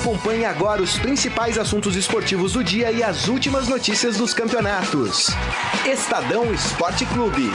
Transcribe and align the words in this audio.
Acompanhe 0.00 0.46
agora 0.46 0.80
os 0.80 0.98
principais 0.98 1.58
assuntos 1.58 1.94
esportivos 1.94 2.54
do 2.54 2.64
dia 2.64 2.90
e 2.90 3.02
as 3.02 3.28
últimas 3.28 3.68
notícias 3.68 4.16
dos 4.16 4.32
campeonatos. 4.32 5.26
Estadão 5.84 6.50
Esporte 6.54 7.04
Clube. 7.04 7.50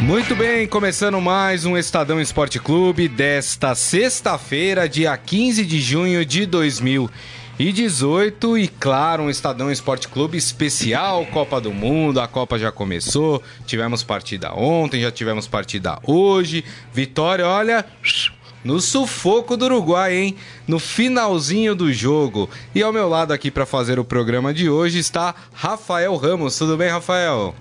Muito 0.00 0.34
bem, 0.34 0.66
começando 0.66 1.20
mais 1.20 1.66
um 1.66 1.76
Estadão 1.76 2.18
Esporte 2.18 2.58
Clube 2.58 3.08
desta 3.08 3.74
sexta-feira, 3.74 4.88
dia 4.88 5.14
15 5.14 5.62
de 5.62 5.78
junho 5.78 6.24
de 6.24 6.46
2018 6.46 8.56
e 8.56 8.68
claro, 8.68 9.24
um 9.24 9.30
Estadão 9.30 9.70
Esporte 9.70 10.08
Clube 10.08 10.38
especial, 10.38 11.26
Copa 11.26 11.60
do 11.60 11.74
Mundo, 11.74 12.22
a 12.22 12.26
Copa 12.26 12.58
já 12.58 12.72
começou, 12.72 13.42
tivemos 13.66 14.02
partida 14.02 14.54
ontem, 14.54 15.02
já 15.02 15.12
tivemos 15.12 15.46
partida 15.46 15.98
hoje, 16.06 16.64
vitória, 16.90 17.46
olha, 17.46 17.84
no 18.66 18.80
sufoco 18.80 19.56
do 19.56 19.66
Uruguai, 19.66 20.14
hein? 20.16 20.36
No 20.66 20.80
finalzinho 20.80 21.74
do 21.74 21.92
jogo. 21.92 22.50
E 22.74 22.82
ao 22.82 22.92
meu 22.92 23.08
lado 23.08 23.32
aqui 23.32 23.50
para 23.50 23.64
fazer 23.64 23.98
o 23.98 24.04
programa 24.04 24.52
de 24.52 24.68
hoje 24.68 24.98
está 24.98 25.34
Rafael 25.54 26.16
Ramos. 26.16 26.58
Tudo 26.58 26.76
bem, 26.76 26.90
Rafael? 26.90 27.54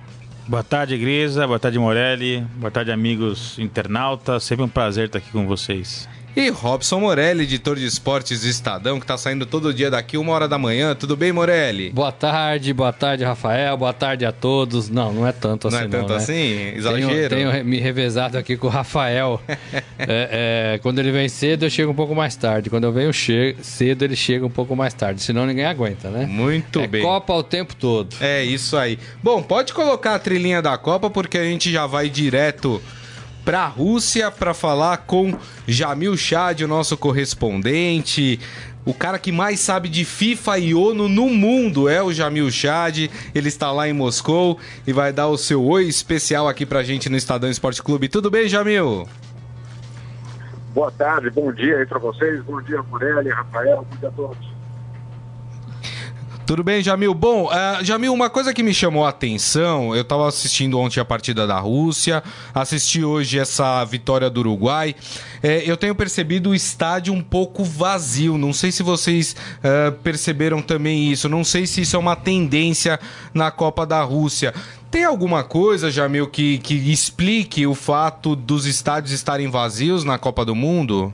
Boa 0.48 0.64
tarde, 0.64 0.98
Grisa. 0.98 1.45
Boa 1.45 1.59
tarde, 1.59 1.78
Morelli. 1.78 2.41
Boa 2.55 2.72
tarde, 2.72 2.91
amigos 2.91 3.58
internautas. 3.59 4.44
Sempre 4.44 4.66
um 4.66 4.70
prazer 4.70 5.05
estar 5.05 5.20
aqui 5.20 5.30
com 5.31 5.45
vocês. 5.45 6.09
E 6.35 6.49
Robson 6.49 6.99
Morelli, 6.99 7.44
editor 7.44 7.77
de 7.77 7.85
esportes 7.85 8.41
do 8.41 8.49
Estadão, 8.49 8.99
que 8.99 9.05
tá 9.05 9.17
saindo 9.17 9.45
todo 9.45 9.73
dia 9.73 9.89
daqui, 9.89 10.17
uma 10.17 10.34
hora 10.34 10.49
da 10.49 10.58
manhã. 10.58 10.94
Tudo 10.94 11.16
bem, 11.16 11.31
Morelli? 11.31 11.91
Boa 11.91 12.11
tarde, 12.11 12.73
boa 12.73 12.91
tarde, 12.91 13.23
Rafael. 13.23 13.77
Boa 13.77 13.94
tarde 13.94 14.25
a 14.25 14.34
todos. 14.34 14.89
Não, 14.89 15.13
não 15.13 15.25
é 15.25 15.31
tanto 15.31 15.70
assim. 15.70 15.77
Não 15.77 15.84
é 15.85 15.88
tanto 15.88 16.09
não, 16.09 16.17
né? 16.17 16.21
assim? 16.21 16.73
Exagero. 16.75 17.30
Tenho, 17.30 17.52
tenho, 17.52 17.66
me 17.66 17.80
revezado 17.80 18.38
aqui 18.38 18.58
com 18.58 18.67
o 18.67 18.70
Rafael. 18.70 19.41
é, 19.98 20.75
é, 20.75 20.80
quando 20.80 20.99
ele 20.99 21.09
vem 21.09 21.30
cedo, 21.30 21.64
eu 21.64 21.69
chego 21.69 21.94
um 21.94 21.95
pouco 21.95 22.14
mais 22.14 22.36
tarde. 22.36 22.70
Quando 22.70 22.83
eu 22.83 22.92
venho 22.92 23.14
cedo, 23.14 24.03
ele 24.03 24.17
chega 24.17 24.45
um 24.45 24.49
pouco 24.49 24.75
mais 24.75 24.94
tarde. 24.94 25.23
Senão 25.23 25.45
ninguém 25.45 25.66
aguenta, 25.66 26.09
né? 26.09 26.25
Muito 26.25 26.81
é 26.81 26.88
bem. 26.88 27.02
Copa 27.02 27.33
o 27.33 27.44
tempo 27.44 27.73
todo. 27.73 28.14
É 28.20 28.44
isso 28.44 28.75
aí. 28.75 28.99
Bom, 29.23 29.42
pode 29.42 29.73
colocar 29.73 30.16
a 30.16 30.20
trilhinha 30.20 30.61
da 30.61 30.77
Copa, 30.77 31.09
porque 31.09 31.38
a 31.38 31.45
gente 31.45 31.72
já 31.72 31.88
vai 31.88 32.09
direto 32.09 32.81
para 33.46 33.62
a 33.62 33.68
Rússia 33.68 34.32
para 34.32 34.56
falar 34.56 34.98
com 34.98 35.38
Jamil 35.68 36.18
Chad, 36.18 36.62
o 36.62 36.68
nosso 36.68 36.98
correspondente. 36.98 38.40
O 38.84 38.94
cara 38.94 39.20
que 39.20 39.32
mais 39.32 39.60
sabe 39.60 39.88
de 39.88 40.04
FIFA 40.04 40.58
e 40.58 40.74
ONU 40.74 41.08
no 41.08 41.30
mundo 41.30 41.88
é 41.88 42.02
o 42.02 42.12
Jamil 42.12 42.50
Chad. 42.52 43.08
Ele 43.34 43.48
está 43.48 43.72
lá 43.72 43.88
em 43.88 43.94
Moscou 43.94 44.60
e 44.86 44.92
vai 44.92 45.14
dar 45.14 45.28
o 45.28 45.38
seu 45.38 45.64
oi 45.64 45.86
especial 45.86 46.48
aqui 46.48 46.66
pra 46.66 46.84
gente 46.84 47.08
no 47.08 47.16
Estadão 47.16 47.50
Esporte 47.50 47.84
Clube. 47.84 48.10
Tudo 48.10 48.32
bem, 48.32 48.50
Jamil? 48.50 49.08
Boa 50.73 50.92
tarde, 50.92 51.30
bom 51.30 51.54
dia 51.54 51.78
aí 51.78 51.86
para 51.86 52.00
vocês. 52.00 52.44
Bom 52.44 52.62
dia, 52.62 52.82
Morelli, 52.84 53.30
Rafael, 53.30 53.86
bom 53.90 53.98
dia 53.98 54.10
a 54.10 54.12
todos. 54.12 54.55
Tudo 56.46 56.64
bem, 56.64 56.84
Jamil? 56.84 57.12
Bom, 57.16 57.48
uh, 57.48 57.84
Jamil, 57.84 58.14
uma 58.14 58.30
coisa 58.30 58.54
que 58.54 58.62
me 58.62 58.72
chamou 58.72 59.04
a 59.04 59.10
atenção, 59.10 59.96
eu 59.96 60.04
estava 60.04 60.28
assistindo 60.28 60.78
ontem 60.78 61.00
a 61.00 61.06
partida 61.06 61.48
da 61.48 61.58
Rússia, 61.58 62.22
assisti 62.54 63.04
hoje 63.04 63.40
essa 63.40 63.84
vitória 63.84 64.30
do 64.30 64.42
Uruguai. 64.42 64.96
É, 65.42 65.64
eu 65.66 65.76
tenho 65.76 65.96
percebido 65.96 66.52
o 66.52 66.56
estádio 66.56 67.12
um 67.16 67.22
pouco 67.22 67.64
vazio. 67.64 68.38
Não 68.38 68.54
sei 68.54 68.72
se 68.72 68.84
vocês 68.84 69.36
uh, 69.58 69.92
perceberam 70.04 70.62
também 70.62 71.12
isso. 71.12 71.28
Não 71.28 71.44
sei 71.44 71.66
se 71.66 71.82
isso 71.82 71.96
é 71.96 72.00
uma 72.00 72.16
tendência 72.16 73.00
na 73.34 73.50
Copa 73.50 73.84
da 73.84 74.04
Rússia. 74.04 74.54
Tem 74.92 75.04
alguma 75.04 75.44
coisa, 75.44 75.90
Jamil, 75.90 76.28
que, 76.28 76.60
que 76.60 76.76
explique 76.92 77.66
o 77.66 77.73
fato 77.73 78.36
dos 78.36 78.68
estádios 78.68 79.12
estarem 79.14 79.50
vazios 79.50 80.04
na 80.04 80.20
Copa 80.20 80.46
do 80.46 80.54
Mundo? 80.54 81.12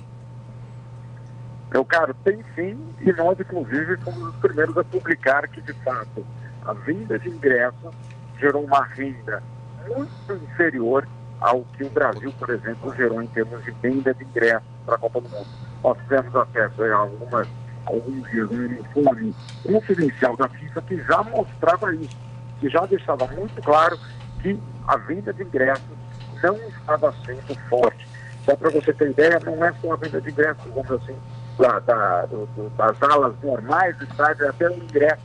Meu 1.72 1.86
caro, 1.86 2.14
tem 2.26 2.44
sim, 2.54 2.78
e 3.00 3.14
nós, 3.14 3.40
inclusive, 3.40 3.96
fomos 3.98 4.28
os 4.28 4.36
primeiros 4.36 4.78
a 4.78 4.84
publicar 4.84 5.48
que, 5.48 5.62
de 5.62 5.72
fato, 5.84 6.26
a 6.66 6.74
venda 6.74 7.18
de 7.18 7.30
ingressos 7.30 7.94
gerou 8.38 8.66
uma 8.66 8.84
renda 8.84 9.42
muito 9.88 10.34
inferior 10.34 11.08
ao 11.40 11.64
que 11.78 11.86
o 11.86 11.90
Brasil, 11.90 12.34
por 12.38 12.50
exemplo, 12.50 12.94
gerou 12.96 13.22
em 13.22 13.28
termos 13.28 13.64
de 13.64 13.72
venda 13.72 14.14
de 14.14 14.24
ingressos 14.24 14.68
para 14.86 14.96
a 14.96 14.98
Copa 14.98 15.22
do 15.22 15.30
Mundo. 15.30 15.48
Nós 15.82 15.98
tivemos 16.00 16.36
acesso 16.36 16.84
a 16.84 16.94
algumas, 16.94 17.48
alguns 17.86 18.30
dias 18.30 18.52
no 18.52 18.66
informe 18.66 19.36
confidencial 19.64 20.36
da 20.36 20.50
FIFA 20.50 20.82
que 20.82 20.98
já 21.04 21.24
mostrava 21.24 21.96
isso, 21.96 22.18
que 22.60 22.70
já 22.70 22.86
deixava 22.86 23.28
muito 23.28 23.62
claro 23.62 23.98
que 24.42 24.60
a 24.88 24.98
venda 24.98 25.34
de 25.34 25.44
ingressos 25.44 25.98
não 26.44 26.56
estava 26.68 27.14
sendo 27.26 27.56
forte. 27.70 28.06
Só 28.44 28.56
para 28.58 28.70
você 28.72 28.92
ter 28.92 29.12
ideia, 29.12 29.40
não 29.46 29.64
é 29.64 29.74
só 29.82 29.94
a 29.94 29.96
venda 29.96 30.20
de 30.20 30.30
ingressos, 30.30 30.66
vamos 30.74 30.92
assim, 30.92 31.16
da, 31.62 31.80
da, 31.80 32.26
do, 32.26 32.48
do, 32.48 32.70
das 32.72 33.02
alas 33.04 33.36
normais 33.44 33.96
do 33.98 34.06
estádio 34.06 34.50
até 34.50 34.68
o 34.68 34.74
ingresso 34.74 35.22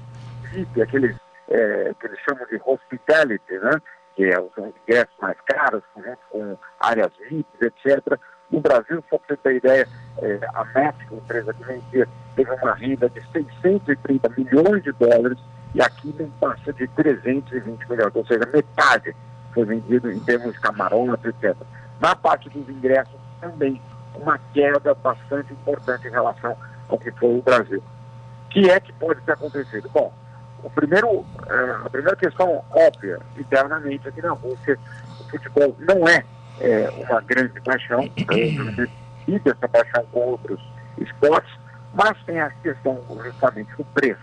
VIP, 0.52 0.82
aqueles 0.82 1.16
é, 1.48 1.94
que 1.98 2.06
eles 2.06 2.18
chamam 2.28 2.46
de 2.46 2.60
hospitality, 2.64 3.58
né? 3.58 3.80
que 4.14 4.24
é 4.24 4.38
os 4.38 4.50
ingressos 4.58 5.14
mais 5.20 5.36
caros, 5.46 5.82
junto 5.96 6.18
com 6.30 6.58
áreas 6.80 7.10
VIP, 7.28 7.46
etc. 7.62 8.18
No 8.50 8.60
Brasil, 8.60 9.02
só 9.08 9.18
para 9.18 9.34
você 9.34 9.36
ter 9.42 9.56
ideia, 9.56 9.88
é, 10.18 10.40
a 10.54 10.64
México, 10.64 11.14
empresa 11.14 11.54
que 11.54 11.64
vendia, 11.64 12.08
teve 12.34 12.50
uma 12.50 12.74
renda 12.74 13.08
de 13.08 13.20
630 13.32 14.28
milhões 14.36 14.82
de 14.82 14.92
dólares 14.92 15.38
e 15.74 15.80
aqui 15.80 16.14
não 16.18 16.30
passa 16.32 16.72
de 16.72 16.86
320 16.88 17.90
milhões, 17.90 18.14
ou 18.14 18.26
seja, 18.26 18.46
metade 18.52 19.16
foi 19.52 19.64
vendido 19.64 20.10
em 20.10 20.20
termos 20.20 20.52
de 20.52 20.60
camarotes, 20.60 21.24
etc. 21.24 21.56
Na 21.98 22.14
parte 22.14 22.48
dos 22.50 22.68
ingressos 22.68 23.16
também 23.40 23.80
uma 24.20 24.38
queda 24.52 24.94
bastante 24.94 25.52
importante 25.52 26.06
em 26.08 26.10
relação 26.10 26.56
ao 26.88 26.98
que 26.98 27.10
foi 27.12 27.38
o 27.38 27.42
Brasil. 27.42 27.82
O 28.46 28.48
que 28.48 28.70
é 28.70 28.80
que 28.80 28.92
pode 28.94 29.20
ter 29.22 29.32
acontecido? 29.32 29.88
Bom, 29.92 30.12
o 30.62 30.70
primeiro, 30.70 31.24
é, 31.46 31.86
a 31.86 31.90
primeira 31.90 32.16
questão 32.16 32.64
óbvia, 32.70 33.20
internamente 33.36 34.08
aqui 34.08 34.22
na 34.22 34.32
Rússia, 34.32 34.78
o 35.20 35.24
futebol 35.30 35.76
não 35.80 36.08
é, 36.08 36.24
é 36.60 36.90
uma 37.08 37.20
grande 37.20 37.60
paixão, 37.60 38.04
e 39.28 39.40
essa 39.44 39.68
paixão 39.68 40.04
com 40.12 40.20
outros 40.20 40.60
esportes, 40.98 41.52
mas 41.92 42.16
tem 42.24 42.40
a 42.40 42.50
questão 42.50 43.00
justamente 43.22 43.70
do 43.76 43.84
preço, 43.86 44.20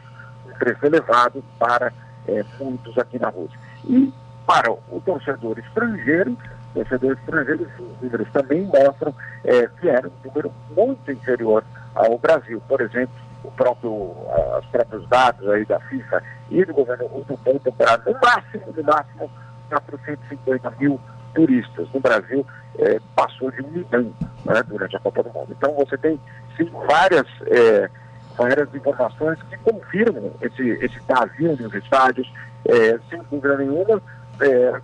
um 0.48 0.54
preço 0.58 0.86
elevado 0.86 1.44
para 1.60 1.92
é, 2.28 2.44
muitos 2.60 2.98
aqui 2.98 3.20
na 3.20 3.30
Rússia. 3.30 3.58
E 3.86 4.14
para 4.46 4.72
o 4.72 5.02
torcedor 5.06 5.60
estrangeiro, 5.60 6.38
torcedores 6.74 7.18
estrangeiros, 7.20 7.68
os 8.02 8.32
também 8.32 8.64
mostram 8.64 9.14
é, 9.44 9.68
que 9.80 9.90
era 9.90 10.08
um 10.08 10.28
número 10.28 10.52
muito 10.76 11.12
inferior 11.12 11.64
ao 11.96 12.18
Brasil. 12.18 12.62
Por 12.68 12.82
exemplo, 12.82 13.14
o 13.44 13.52
próprio, 13.52 13.92
os 13.92 14.66
próprios 14.68 15.08
dados 15.10 15.48
aí 15.50 15.66
da 15.66 15.80
FIFA 15.82 16.24
e 16.50 16.64
do 16.66 16.74
governo 16.74 17.08
russo 17.08 17.34
apontam 17.34 17.74
para, 17.74 17.98
no 17.98 18.14
máximo, 18.20 18.74
no 18.76 18.84
máximo, 18.84 19.32
450 19.70 20.72
mil 20.80 21.00
turistas. 21.34 21.88
No 21.94 22.00
Brasil, 22.00 22.46
é, 22.80 23.00
passou 23.16 23.52
de 23.52 23.62
um 23.62 23.70
milhão 23.70 24.14
né, 24.46 24.64
durante 24.68 24.96
a 24.96 25.00
Copa 25.00 25.24
do 25.24 25.30
Mundo. 25.32 25.48
Então, 25.52 25.74
você 25.74 25.98
tem, 25.98 26.20
sim, 26.58 26.70
várias, 26.88 27.28
é, 27.48 27.90
várias 28.38 28.74
informações 28.74 29.42
que 29.44 29.58
confirmam 29.58 30.32
esse, 30.42 30.70
esse 30.84 31.00
vazio 31.08 31.56
nos 31.58 31.74
estádios, 31.74 32.32
é, 32.66 33.00
sem 33.10 33.22
dúvida 33.30 33.58
nenhuma, 33.58 34.02
é, 34.42 34.82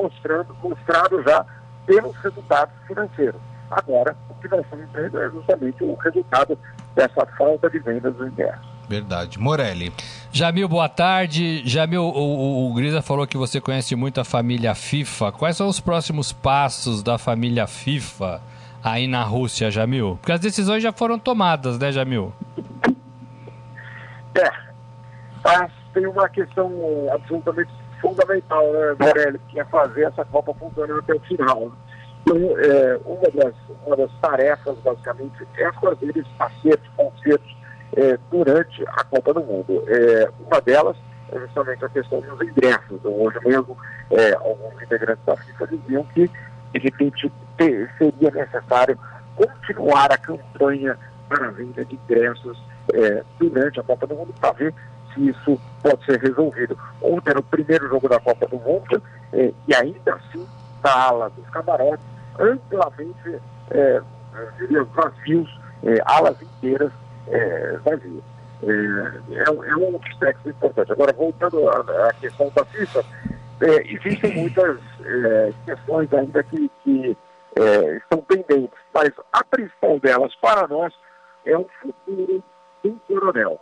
mostrando, 0.00 0.54
mostrado 0.62 1.22
já 1.22 1.44
pelos 1.86 2.16
resultados 2.16 2.74
financeiros. 2.86 3.40
Agora, 3.70 4.16
o 4.28 4.34
que 4.34 4.48
nós 4.48 4.60
estamos 4.60 4.88
vendo 4.92 5.20
é 5.20 5.30
justamente 5.30 5.82
o 5.82 5.94
resultado 5.94 6.58
dessa 6.94 7.26
falta 7.36 7.68
de 7.68 7.78
vendas 7.78 8.14
do 8.14 8.26
ingressos. 8.26 8.76
Verdade. 8.88 9.38
Morelli. 9.38 9.92
Jamil, 10.32 10.68
boa 10.68 10.88
tarde. 10.88 11.62
Jamil, 11.66 12.02
o, 12.02 12.12
o, 12.16 12.70
o, 12.70 12.74
Grisa 12.74 13.02
falou 13.02 13.26
que 13.26 13.36
você 13.36 13.60
conhece 13.60 13.96
muito 13.96 14.20
a 14.20 14.24
família 14.24 14.74
FIFA. 14.74 15.32
Quais 15.32 15.56
são 15.56 15.66
os 15.68 15.80
próximos 15.80 16.32
passos 16.32 17.02
da 17.02 17.18
família 17.18 17.66
FIFA 17.66 18.40
aí 18.82 19.08
na 19.08 19.24
Rússia, 19.24 19.70
Jamil? 19.70 20.16
Porque 20.20 20.32
as 20.32 20.40
decisões 20.40 20.82
já 20.82 20.92
foram 20.92 21.18
tomadas, 21.18 21.78
né, 21.78 21.90
Jamil? 21.90 22.32
É. 24.36 24.50
Mas 25.42 25.72
tem 25.92 26.06
uma 26.06 26.28
questão 26.28 26.70
absolutamente 27.12 27.70
fundamental, 28.00 28.64
né, 28.72 28.96
Morelli, 28.98 29.38
que 29.48 29.60
é 29.60 29.64
fazer 29.64 30.04
essa 30.04 30.24
Copa 30.24 30.54
funcionar 30.54 30.98
até 30.98 31.14
o 31.14 31.20
final. 31.20 31.72
Então, 32.22 32.36
é, 32.36 33.00
uma, 33.04 33.30
das, 33.30 33.54
uma 33.86 33.96
das 33.96 34.10
tarefas, 34.20 34.76
basicamente, 34.78 35.46
é 35.58 35.72
fazer 35.72 36.10
esses 36.10 36.40
acertos, 36.40 36.88
concertos 36.96 37.56
é, 37.96 38.18
durante 38.30 38.84
a 38.88 39.04
Copa 39.04 39.32
do 39.34 39.40
Mundo. 39.40 39.84
É, 39.86 40.28
uma 40.40 40.60
delas 40.60 40.96
é 41.30 41.38
justamente 41.38 41.84
a 41.84 41.88
questão 41.88 42.20
dos 42.20 42.40
ingressos. 42.40 42.90
Então, 42.90 43.12
hoje 43.12 43.38
mesmo, 43.44 43.76
é, 44.10 44.34
alguns 44.34 44.82
integrantes 44.82 45.24
da 45.24 45.36
FIFA 45.36 45.66
diziam 45.68 46.04
que, 46.04 46.30
de 46.72 46.78
repente, 46.78 47.32
seria 47.98 48.30
necessário 48.30 48.98
continuar 49.36 50.10
a 50.12 50.18
campanha 50.18 50.98
para 51.28 51.48
a 51.48 51.50
venda 51.50 51.84
de 51.84 51.94
ingressos 51.94 52.60
é, 52.94 53.24
durante 53.38 53.80
a 53.80 53.82
Copa 53.82 54.06
do 54.06 54.14
Mundo 54.14 54.34
para 54.40 54.52
ver 54.52 54.74
isso 55.16 55.60
pode 55.82 56.04
ser 56.04 56.20
resolvido. 56.20 56.78
Ontem 57.02 57.30
era 57.30 57.40
o 57.40 57.42
primeiro 57.42 57.88
jogo 57.88 58.08
da 58.08 58.20
Copa 58.20 58.46
do 58.46 58.56
Mundo 58.58 59.02
eh, 59.32 59.52
e 59.68 59.74
ainda 59.74 60.14
assim, 60.14 60.46
na 60.82 60.92
ala 61.08 61.30
dos 61.30 61.48
camarotes, 61.50 62.04
amplamente 62.38 63.40
eh, 63.70 64.02
diria, 64.58 64.84
vazios, 64.84 65.60
é, 65.84 65.98
alas 66.04 66.40
inteiras 66.42 66.92
é, 67.28 67.76
vazias. 67.84 68.22
É, 68.62 69.36
é, 69.46 69.50
um- 69.50 69.64
é 69.64 69.76
um 69.76 70.00
aspecto 70.04 70.48
importante. 70.48 70.90
Agora, 70.92 71.12
voltando 71.12 71.68
à, 71.68 72.08
à 72.08 72.12
questão 72.14 72.50
da 72.54 72.64
FIFA, 72.66 73.04
é, 73.60 73.92
existem 73.92 74.34
muitas 74.34 74.78
é, 75.04 75.52
questões 75.64 76.12
ainda 76.12 76.42
que, 76.42 76.70
que 76.82 77.16
é, 77.56 77.96
estão 77.96 78.18
pendentes, 78.22 78.78
mas 78.94 79.10
a 79.32 79.44
principal 79.44 79.98
delas 80.00 80.34
para 80.36 80.66
nós 80.68 80.92
é 81.44 81.56
o 81.56 81.66
futuro 81.80 82.42
do 82.82 82.92
coronel. 83.06 83.60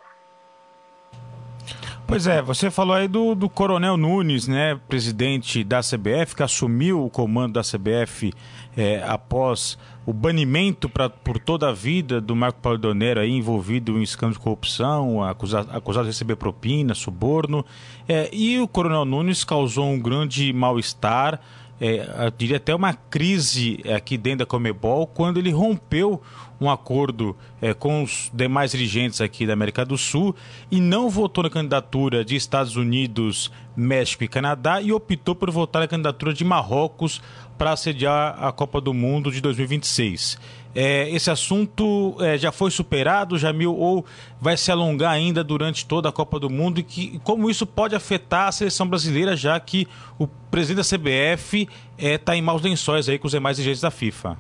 Pois 2.07 2.27
é, 2.27 2.43
você 2.43 2.71
falou 2.71 2.95
aí 2.95 3.09
do, 3.09 3.35
do 3.35 3.49
Coronel 3.49 3.97
Nunes, 3.97 4.47
né, 4.47 4.79
presidente 4.89 5.65
da 5.65 5.81
CBF, 5.81 6.37
que 6.37 6.43
assumiu 6.43 7.03
o 7.03 7.09
comando 7.09 7.55
da 7.55 7.63
CBF 7.63 8.31
é, 8.77 9.03
após 9.07 9.79
o 10.05 10.13
banimento 10.13 10.87
pra, 10.87 11.09
por 11.09 11.39
toda 11.39 11.71
a 11.71 11.73
vida 11.73 12.21
do 12.21 12.37
Marco 12.37 12.61
Paulo 12.61 12.79
Donero 12.79 13.21
aí 13.21 13.31
envolvido 13.31 13.99
em 13.99 14.03
escândalo 14.03 14.35
de 14.35 14.41
corrupção, 14.41 15.25
acusa, 15.25 15.61
acusado 15.71 16.05
de 16.05 16.11
receber 16.11 16.37
propina, 16.37 16.95
suborno. 16.95 17.65
É, 18.07 18.29
e 18.31 18.61
o 18.61 18.69
Coronel 18.69 19.07
Nunes 19.07 19.43
causou 19.43 19.87
um 19.87 19.99
grande 19.99 20.53
mal-estar, 20.53 21.41
é, 21.81 22.27
eu 22.27 22.31
diria 22.31 22.59
até 22.59 22.75
uma 22.75 22.93
crise 22.93 23.81
aqui 23.95 24.17
dentro 24.17 24.41
da 24.41 24.47
Comebol, 24.47 25.07
quando 25.07 25.39
ele 25.39 25.51
rompeu 25.51 26.23
um 26.65 26.71
acordo 26.71 27.37
é, 27.61 27.75
com 27.75 28.03
os 28.03 28.31
demais 28.33 28.73
dirigentes 28.73 29.21
aqui 29.21 29.47
da 29.47 29.53
América 29.53 29.85
do 29.85 29.99
Sul 29.99 30.35
e 30.71 30.81
não 30.81 31.09
votou 31.11 31.45
na 31.45 31.51
candidatura 31.51 32.25
de 32.25 32.35
Estados 32.37 32.77
Unidos, 32.77 33.53
México 33.77 34.25
e 34.25 34.29
Canadá 34.29 34.81
e 34.81 34.93
optou 34.93 35.35
por 35.35 35.51
votar 35.51 35.83
na 35.83 35.89
candidatura 35.89 36.33
de 36.33 36.45
Marrocos 36.45 37.21
para 37.59 37.77
sediar 37.77 38.43
a 38.43 38.51
Copa 38.51 38.81
do 38.81 38.93
Mundo 38.95 39.31
de 39.31 39.41
2026. 39.41 40.39
É, 40.75 41.09
esse 41.11 41.31
assunto 41.31 42.17
é, 42.19 42.37
já 42.37 42.51
foi 42.51 42.71
superado, 42.71 43.39
Jamil, 43.39 43.77
ou 43.77 44.05
vai 44.41 44.57
se 44.57 44.73
alongar 44.73 45.13
ainda 45.13 45.45
durante 45.45 45.87
toda 45.87 46.09
a 46.09 46.13
Copa 46.13 46.41
do 46.41 46.51
Mundo? 46.51 46.81
E 46.81 46.83
que, 46.83 47.21
como 47.23 47.49
isso 47.49 47.65
pode 47.65 47.95
afetar 47.95 48.49
a 48.49 48.53
seleção 48.53 48.89
brasileira, 48.89 49.37
já 49.37 49.59
que 49.61 49.87
o 50.19 50.27
presidente 50.27 50.89
da 50.89 50.99
CBF 50.99 51.69
está 51.97 52.35
em 52.37 52.43
maus 52.43 52.61
lençóis 52.61 53.09
aí 53.09 53.19
com 53.19 53.27
os 53.27 53.33
demais 53.33 53.57
dirigentes 53.57 53.83
da 53.83 53.91
FIFA? 53.91 54.37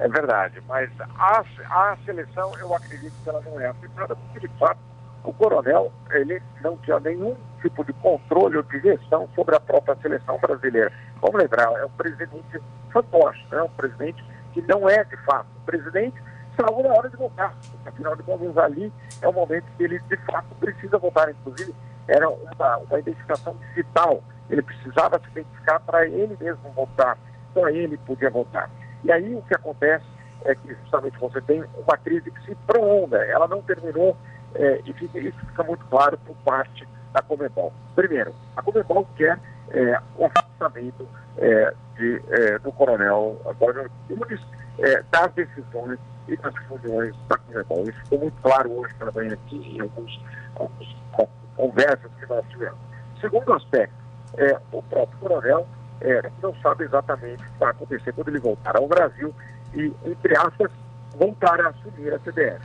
É 0.00 0.08
verdade, 0.08 0.62
mas 0.68 0.88
a, 1.00 1.44
a 1.70 1.96
seleção, 2.04 2.52
eu 2.58 2.72
acredito 2.74 3.12
que 3.22 3.28
ela 3.28 3.40
não 3.42 3.60
é 3.60 3.66
afetada, 3.66 4.14
porque 4.14 4.46
de 4.46 4.58
fato 4.58 4.78
o 5.24 5.32
coronel 5.32 5.92
ele 6.10 6.40
não 6.62 6.76
tinha 6.78 7.00
nenhum 7.00 7.36
tipo 7.60 7.84
de 7.84 7.92
controle 7.94 8.56
ou 8.56 8.62
de 8.62 8.80
gestão 8.80 9.28
sobre 9.34 9.56
a 9.56 9.60
própria 9.60 9.96
seleção 9.96 10.38
brasileira. 10.38 10.92
Vamos 11.20 11.40
lembrar, 11.40 11.72
é 11.72 11.84
um 11.84 11.90
presidente 11.90 12.62
fantoche, 12.92 13.44
é 13.50 13.62
um 13.62 13.68
presidente 13.70 14.24
que 14.52 14.62
não 14.62 14.88
é 14.88 15.02
de 15.04 15.16
fato 15.24 15.48
presidente, 15.66 16.16
salvo 16.58 16.82
na 16.82 16.94
hora 16.94 17.10
de 17.10 17.16
votar. 17.16 17.54
Afinal 17.84 18.16
de 18.16 18.22
contas, 18.22 18.56
ali 18.56 18.92
é 19.20 19.28
o 19.28 19.32
momento 19.32 19.64
que 19.76 19.82
ele 19.82 19.98
de 19.98 20.16
fato 20.18 20.54
precisa 20.60 20.98
votar. 20.98 21.28
Inclusive, 21.30 21.74
era 22.06 22.28
uma, 22.28 22.76
uma 22.78 22.98
identificação 22.98 23.56
digital. 23.68 24.22
Ele 24.48 24.62
precisava 24.62 25.18
se 25.18 25.30
identificar 25.30 25.80
para 25.80 26.06
ele 26.06 26.36
mesmo 26.40 26.70
votar. 26.70 27.18
Só 27.52 27.68
ele 27.68 27.98
podia 27.98 28.30
votar. 28.30 28.70
E 29.04 29.12
aí 29.12 29.34
o 29.34 29.42
que 29.42 29.54
acontece 29.54 30.04
é 30.44 30.54
que 30.54 30.74
justamente 30.74 31.18
você 31.18 31.40
tem 31.42 31.62
uma 31.62 31.96
crise 31.98 32.30
que 32.30 32.44
se 32.44 32.54
prolonga, 32.66 33.18
ela 33.24 33.48
não 33.48 33.60
terminou 33.62 34.16
é, 34.54 34.80
e 34.84 34.92
fica, 34.92 35.18
isso 35.18 35.38
fica 35.38 35.62
muito 35.64 35.84
claro 35.86 36.18
por 36.18 36.34
parte 36.36 36.86
da 37.12 37.22
Comebol. 37.22 37.72
Primeiro, 37.94 38.34
a 38.56 38.62
Comebol 38.62 39.06
quer 39.16 39.38
é, 39.70 40.00
o 40.16 40.26
afastamento 40.26 41.06
é, 41.36 41.74
de, 41.96 42.22
é, 42.30 42.58
do 42.58 42.72
coronel 42.72 43.40
Roger 43.60 43.90
Nunes 44.08 44.40
é, 44.78 45.02
das 45.10 45.32
decisões 45.32 45.98
e 46.28 46.36
das 46.36 46.54
funções 46.66 47.14
da 47.28 47.36
Comebol. 47.38 47.82
Isso 47.88 48.00
ficou 48.04 48.18
muito 48.20 48.40
claro 48.42 48.72
hoje 48.72 48.94
manhã 49.14 49.34
aqui 49.34 49.76
em 49.76 49.80
alguns, 49.80 50.24
alguns 50.56 50.96
con- 51.12 51.28
conversas 51.56 52.10
que 52.18 52.26
nós 52.26 52.44
tivemos. 52.48 52.78
Segundo 53.20 53.52
aspecto, 53.52 53.94
é, 54.36 54.58
o 54.72 54.82
próprio 54.82 55.18
coronel 55.18 55.66
é, 56.00 56.30
não 56.42 56.54
sabe 56.56 56.84
exatamente 56.84 57.42
o 57.42 57.46
que 57.46 57.58
vai 57.58 57.70
acontecer 57.70 58.12
quando 58.12 58.28
ele 58.28 58.40
voltar 58.40 58.76
ao 58.76 58.86
Brasil 58.86 59.34
e, 59.74 59.92
entre 60.04 60.36
aspas, 60.36 60.70
voltar 61.16 61.60
a 61.60 61.68
assumir 61.68 62.12
a 62.12 62.18
CBF. 62.18 62.60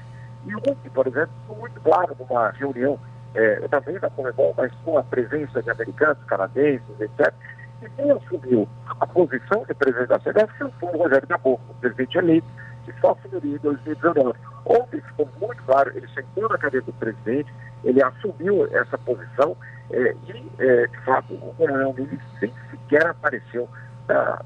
E 0.46 0.56
ontem, 0.56 0.90
por 0.94 1.08
exemplo, 1.08 1.30
ficou 1.42 1.58
muito 1.58 1.80
claro 1.82 2.16
numa 2.20 2.50
reunião 2.52 3.00
é, 3.34 3.68
também 3.68 3.98
da 4.00 4.10
Comebol, 4.10 4.54
mas 4.58 4.72
com 4.84 4.98
a 4.98 5.04
presença 5.04 5.62
de 5.62 5.70
americanos, 5.70 6.24
canadenses, 6.26 7.00
etc., 7.00 7.34
e 7.82 7.90
quem 7.90 8.12
assumiu 8.12 8.68
a 8.88 9.06
posição 9.06 9.66
de 9.66 9.74
presidente 9.74 10.08
da 10.08 10.20
CBF 10.20 10.72
foi 10.80 10.90
o 10.94 10.98
Rogério 10.98 11.28
Caboclo, 11.28 11.66
o 11.70 11.74
presidente 11.82 12.18
eleito, 12.18 12.48
que 12.86 12.94
só 13.02 13.12
assumiria 13.12 13.56
em 13.56 13.60
2019. 13.60 14.40
Ontem 14.66 15.02
ficou 15.02 15.30
muito 15.42 15.62
claro, 15.64 15.92
ele 15.94 16.08
sentou 16.14 16.48
na 16.48 16.58
cadeira 16.58 16.86
do 16.86 16.94
presidente, 16.94 17.54
ele 17.84 18.02
assumiu 18.02 18.66
essa 18.72 18.98
posição 18.98 19.58
é, 19.94 20.16
e, 20.25 20.51
é, 20.60 20.88
de 20.88 20.98
fato, 21.06 21.34
o 21.36 21.54
coronel 21.56 21.94
Nunes 21.94 22.19
nem 22.42 22.54
sequer 22.72 23.07
apareceu 23.07 23.69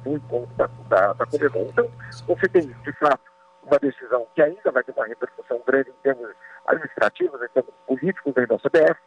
no 0.05 0.17
encontro 0.17 0.53
da, 0.55 0.69
da, 0.87 1.13
da 1.13 1.25
Comebol. 1.25 1.67
Então, 1.71 1.89
você 2.27 2.47
tem, 2.47 2.67
de 2.67 2.91
fato, 2.93 3.21
uma 3.63 3.79
decisão 3.79 4.27
que 4.35 4.41
ainda 4.41 4.71
vai 4.71 4.83
ter 4.83 4.91
uma 4.91 5.07
repercussão 5.07 5.61
grande 5.65 5.89
em 5.89 6.01
termos 6.03 6.29
administrativos, 6.67 7.41
em 7.41 7.47
termos 7.49 7.73
políticos 7.87 8.33
dentro 8.33 8.57
da 8.57 8.69
CBF, 8.69 8.99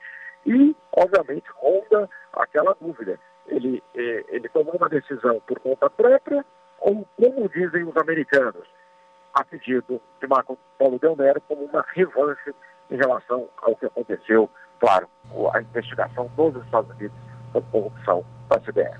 e, 0.46 0.76
obviamente, 0.96 1.44
ronda 1.54 2.08
aquela 2.32 2.74
dúvida. 2.80 3.18
Ele, 3.46 3.82
eh, 3.94 4.24
ele 4.28 4.48
tomou 4.48 4.74
uma 4.74 4.88
decisão 4.88 5.40
por 5.46 5.58
conta 5.60 5.88
própria, 5.90 6.44
ou, 6.80 7.06
como 7.16 7.48
dizem 7.48 7.84
os 7.84 7.96
americanos, 7.96 8.66
a 9.34 9.44
pedido 9.44 10.00
de 10.20 10.26
Marco 10.26 10.58
Paulo 10.78 10.98
Del 10.98 11.16
Nero, 11.16 11.40
como 11.42 11.64
uma 11.64 11.84
revanche 11.94 12.54
em 12.90 12.96
relação 12.96 13.48
ao 13.62 13.76
que 13.76 13.86
aconteceu, 13.86 14.50
claro, 14.80 15.06
a 15.52 15.60
investigação 15.60 16.28
dos 16.36 16.56
Estados 16.64 16.90
Unidos 16.96 17.16
sobre 17.52 17.68
corrupção 17.70 18.24
da 18.48 18.58
CBF. 18.58 18.98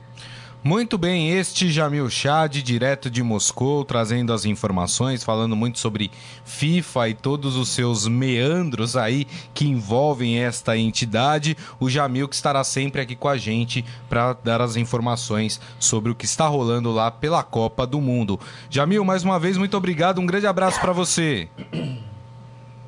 Muito 0.63 0.99
bem, 0.99 1.31
este 1.31 1.71
Jamil 1.71 2.11
Chad, 2.11 2.55
direto 2.57 3.11
de 3.11 3.23
Moscou, 3.23 3.83
trazendo 3.83 4.31
as 4.31 4.45
informações, 4.45 5.25
falando 5.25 5.57
muito 5.57 5.79
sobre 5.79 6.11
FIFA 6.45 7.09
e 7.09 7.15
todos 7.15 7.57
os 7.57 7.71
seus 7.71 8.07
meandros 8.07 8.95
aí 8.95 9.25
que 9.55 9.67
envolvem 9.67 10.39
esta 10.39 10.77
entidade. 10.77 11.57
O 11.81 11.89
Jamil 11.89 12.29
que 12.29 12.35
estará 12.35 12.63
sempre 12.63 13.01
aqui 13.01 13.17
com 13.17 13.29
a 13.29 13.39
gente 13.39 13.83
para 14.07 14.35
dar 14.35 14.61
as 14.61 14.77
informações 14.77 15.59
sobre 15.79 16.13
o 16.13 16.15
que 16.15 16.27
está 16.27 16.47
rolando 16.47 16.93
lá 16.93 17.11
pela 17.11 17.43
Copa 17.43 17.87
do 17.87 17.99
Mundo. 17.99 18.39
Jamil, 18.69 19.03
mais 19.03 19.25
uma 19.25 19.41
vez, 19.41 19.57
muito 19.57 19.79
obrigado, 19.79 20.21
um 20.21 20.27
grande 20.27 20.47
abraço 20.47 20.79
para 20.79 20.93
você. 20.93 21.49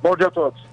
Bom 0.03 0.15
dia 0.15 0.27
a 0.27 0.31
todos. 0.31 0.72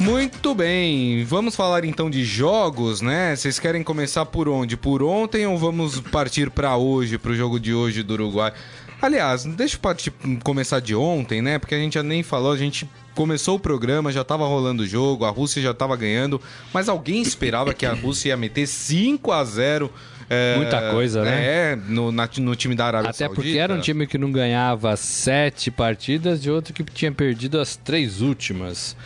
Muito 0.00 0.54
bem, 0.54 1.24
vamos 1.24 1.54
falar 1.56 1.84
então 1.84 2.10
de 2.10 2.24
jogos, 2.24 3.00
né? 3.00 3.34
Vocês 3.34 3.58
querem 3.58 3.82
começar 3.82 4.26
por 4.26 4.48
onde? 4.48 4.76
Por 4.76 5.02
ontem 5.02 5.46
ou 5.46 5.56
vamos 5.56 6.00
partir 6.00 6.50
para 6.50 6.76
hoje, 6.76 7.16
para 7.16 7.30
o 7.32 7.34
jogo 7.34 7.58
de 7.60 7.72
hoje 7.72 8.02
do 8.02 8.14
Uruguai? 8.14 8.52
Aliás, 9.00 9.44
deixa 9.44 9.76
eu 9.76 9.80
partir- 9.80 10.12
começar 10.42 10.80
de 10.80 10.94
ontem, 10.94 11.40
né? 11.40 11.58
Porque 11.58 11.74
a 11.74 11.78
gente 11.78 11.94
já 11.94 12.02
nem 12.02 12.22
falou, 12.22 12.52
a 12.52 12.56
gente 12.56 12.88
começou 13.14 13.56
o 13.56 13.60
programa, 13.60 14.10
já 14.12 14.24
tava 14.24 14.46
rolando 14.46 14.82
o 14.82 14.86
jogo, 14.86 15.24
a 15.24 15.30
Rússia 15.30 15.62
já 15.62 15.72
tava 15.72 15.96
ganhando, 15.96 16.40
mas 16.72 16.88
alguém 16.88 17.22
esperava 17.22 17.72
que 17.72 17.86
a 17.86 17.92
Rússia 17.92 18.30
ia 18.30 18.36
meter 18.36 18.66
5 18.66 19.30
a 19.32 19.44
0 19.44 19.90
é, 20.28 20.56
Muita 20.56 20.90
coisa, 20.90 21.22
né? 21.22 21.44
É, 21.44 21.76
no, 21.76 22.10
na- 22.10 22.28
no 22.38 22.56
time 22.56 22.74
da 22.74 22.86
Arábia 22.86 23.10
Até 23.10 23.18
Saudita. 23.26 23.42
porque 23.42 23.58
era 23.58 23.74
um 23.74 23.80
time 23.80 24.06
que 24.06 24.16
não 24.16 24.32
ganhava 24.32 24.96
sete 24.96 25.70
partidas 25.70 26.44
e 26.46 26.50
outro 26.50 26.72
que 26.72 26.82
tinha 26.82 27.12
perdido 27.12 27.60
as 27.60 27.76
três 27.76 28.22
últimas. 28.22 28.96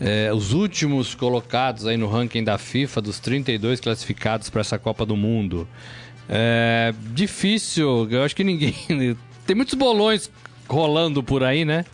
É, 0.00 0.30
os 0.32 0.52
últimos 0.52 1.14
colocados 1.14 1.86
aí 1.86 1.96
no 1.96 2.06
ranking 2.06 2.44
da 2.44 2.58
FIFA, 2.58 3.00
dos 3.00 3.18
32 3.18 3.80
classificados 3.80 4.50
para 4.50 4.60
essa 4.60 4.78
Copa 4.78 5.06
do 5.06 5.16
Mundo. 5.16 5.66
É 6.28 6.92
difícil, 7.12 8.08
eu 8.10 8.22
acho 8.22 8.34
que 8.36 8.44
ninguém. 8.44 8.74
Tem 9.46 9.54
muitos 9.54 9.74
bolões 9.74 10.30
rolando 10.68 11.22
por 11.22 11.44
aí, 11.44 11.64
né? 11.64 11.84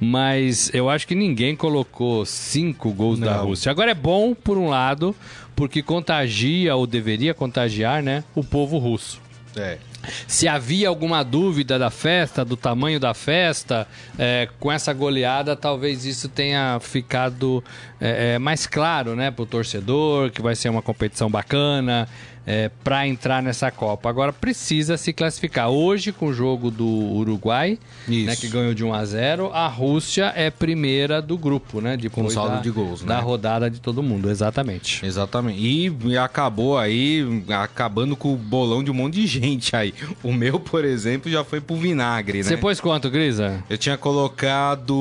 Mas 0.00 0.70
eu 0.74 0.88
acho 0.88 1.06
que 1.06 1.14
ninguém 1.14 1.54
colocou 1.54 2.24
cinco 2.26 2.90
gols 2.92 3.18
da 3.18 3.36
Não. 3.36 3.46
Rússia. 3.46 3.70
Agora 3.70 3.90
é 3.90 3.94
bom, 3.94 4.34
por 4.34 4.58
um 4.58 4.68
lado, 4.68 5.14
porque 5.54 5.82
contagia, 5.82 6.74
ou 6.74 6.86
deveria 6.86 7.34
contagiar, 7.34 8.02
né? 8.02 8.24
O 8.34 8.42
povo 8.42 8.78
russo. 8.78 9.20
É. 9.56 9.78
Se 10.26 10.48
havia 10.48 10.88
alguma 10.88 11.22
dúvida 11.22 11.78
da 11.78 11.90
festa, 11.90 12.44
do 12.44 12.56
tamanho 12.56 12.98
da 12.98 13.14
festa, 13.14 13.86
é, 14.18 14.48
com 14.58 14.70
essa 14.70 14.92
goleada, 14.92 15.54
talvez 15.54 16.04
isso 16.04 16.28
tenha 16.28 16.78
ficado 16.80 17.62
é, 18.00 18.34
é, 18.34 18.38
mais 18.38 18.66
claro, 18.66 19.14
né, 19.14 19.30
pro 19.30 19.46
torcedor, 19.46 20.30
que 20.30 20.42
vai 20.42 20.54
ser 20.54 20.68
uma 20.68 20.82
competição 20.82 21.30
bacana 21.30 22.08
é, 22.46 22.70
para 22.82 23.06
entrar 23.06 23.42
nessa 23.42 23.70
Copa. 23.70 24.08
Agora 24.08 24.32
precisa 24.32 24.96
se 24.96 25.12
classificar. 25.12 25.68
Hoje, 25.70 26.12
com 26.12 26.26
o 26.26 26.32
jogo 26.34 26.70
do 26.70 26.86
Uruguai, 26.86 27.78
né, 28.08 28.34
que 28.36 28.48
ganhou 28.48 28.74
de 28.74 28.84
1 28.84 28.92
a 28.92 29.04
0, 29.04 29.50
a 29.52 29.66
Rússia 29.68 30.32
é 30.34 30.50
primeira 30.50 31.22
do 31.22 31.38
grupo, 31.38 31.80
né? 31.80 31.96
Depois 31.96 32.32
saldo 32.32 32.56
da, 32.56 32.60
de 32.60 32.70
gols, 32.70 33.02
da 33.02 33.16
né? 33.16 33.22
rodada 33.22 33.70
de 33.70 33.80
todo 33.80 34.02
mundo, 34.02 34.30
exatamente. 34.30 35.04
Exatamente. 35.04 35.60
E 35.60 36.18
acabou 36.18 36.78
aí, 36.78 37.44
acabando 37.48 38.16
com 38.16 38.32
o 38.32 38.36
bolão 38.36 38.82
de 38.82 38.90
um 38.90 38.94
monte 38.94 39.14
de 39.14 39.26
gente 39.40 39.74
aí. 39.76 39.94
O 40.22 40.32
meu, 40.32 40.58
por 40.58 40.84
exemplo, 40.84 41.30
já 41.30 41.44
foi 41.44 41.60
pro 41.60 41.76
vinagre, 41.76 42.38
né? 42.38 42.44
Você 42.44 42.56
pôs 42.56 42.80
quanto, 42.80 43.10
Grisa? 43.10 43.62
Eu 43.68 43.78
tinha 43.78 43.96
colocado 43.96 44.92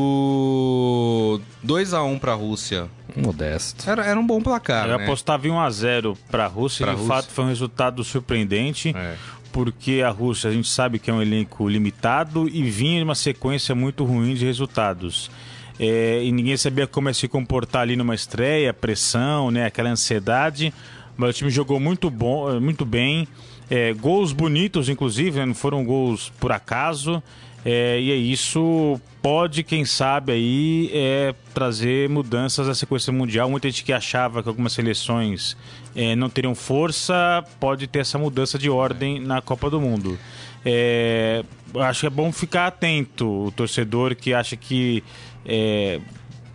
2 1.64 1.94
a 1.94 2.04
1 2.04 2.20
pra 2.20 2.34
Rússia. 2.34 2.88
Modesto. 3.15 3.89
Era, 3.89 4.06
era 4.06 4.20
um 4.20 4.25
bom 4.25 4.41
placar, 4.41 4.88
Eu 4.89 4.98
né? 4.98 5.03
apostava 5.06 5.48
em 5.48 5.51
1x0 5.51 6.18
para 6.30 6.46
a 6.46 6.48
Rússia 6.48 6.86
Pra 6.86 6.94
e 6.94 6.96
de 6.96 7.01
Rússia. 7.01 7.15
fato 7.22 7.32
foi 7.32 7.46
um 7.46 7.48
resultado 7.50 8.03
surpreendente. 8.03 8.94
É. 8.96 9.15
Porque 9.51 10.01
a 10.06 10.10
Rússia, 10.10 10.50
a 10.50 10.53
gente 10.53 10.70
sabe 10.70 10.98
que 10.98 11.10
é 11.10 11.13
um 11.13 11.22
elenco 11.22 11.68
limitado 11.68 12.48
e 12.48 12.63
vinha 12.63 13.00
de 13.00 13.03
uma 13.03 13.15
sequência 13.15 13.75
muito 13.75 14.06
ruim 14.06 14.34
de 14.34 14.46
resultados. 14.46 15.30
É, 15.77 16.24
e 16.24 16.32
ninguém 16.32 16.56
sabia 16.56 16.88
como 16.88 17.10
ia 17.10 17.13
se 17.13 17.27
comportar 17.27 17.82
ali 17.82 17.96
numa 17.98 18.15
estreia, 18.15 18.74
pressão, 18.74 19.51
né, 19.51 19.65
aquela 19.65 19.89
ansiedade. 19.89 20.74
Mas 21.18 21.32
o 21.32 21.34
time 21.34 21.50
jogou 21.50 21.80
muito, 21.80 22.10
bom, 22.10 22.50
eh, 22.50 22.60
muito 22.60 22.86
bem. 22.86 23.27
É, 23.70 23.94
gols 23.94 24.32
bonitos, 24.32 24.88
inclusive, 24.89 25.39
né, 25.39 25.46
não 25.46 25.53
foram 25.53 25.84
gols 25.84 26.32
por 26.39 26.51
acaso. 26.51 27.22
É, 27.63 28.00
e 28.00 28.12
é 28.12 28.15
isso 28.15 29.00
pode, 29.22 29.63
quem 29.63 29.86
sabe, 29.86 30.32
aí 30.32 30.89
é, 30.94 31.36
trazer 31.53 32.10
mudanças 32.10 32.68
à 32.68 32.74
sequência 32.74 33.13
mundial. 33.13 33.50
Muita 33.50 33.70
gente 33.70 33.84
que 33.84 33.94
achava 33.94 34.41
que 34.41 34.50
algumas 34.50 34.74
seleções 34.74 35.56
é, 35.96 36.15
não 36.15 36.30
teriam 36.30 36.56
força, 36.56 37.44
pode 37.60 37.86
ter 37.86 38.00
essa 38.00 38.18
mudança 38.18 38.58
de 38.58 38.70
ordem 38.70 39.20
na 39.20 39.41
Copa 39.41 39.70
do 39.70 39.80
Mundo. 39.80 40.18
É, 40.65 41.44
acho 41.75 42.01
que 42.01 42.08
é 42.08 42.10
bom 42.10 42.32
ficar 42.32 42.68
atento, 42.68 43.27
o 43.27 43.51
torcedor 43.51 44.15
que 44.15 44.34
acha 44.34 44.56
que 44.56 45.03
é, 45.46 46.00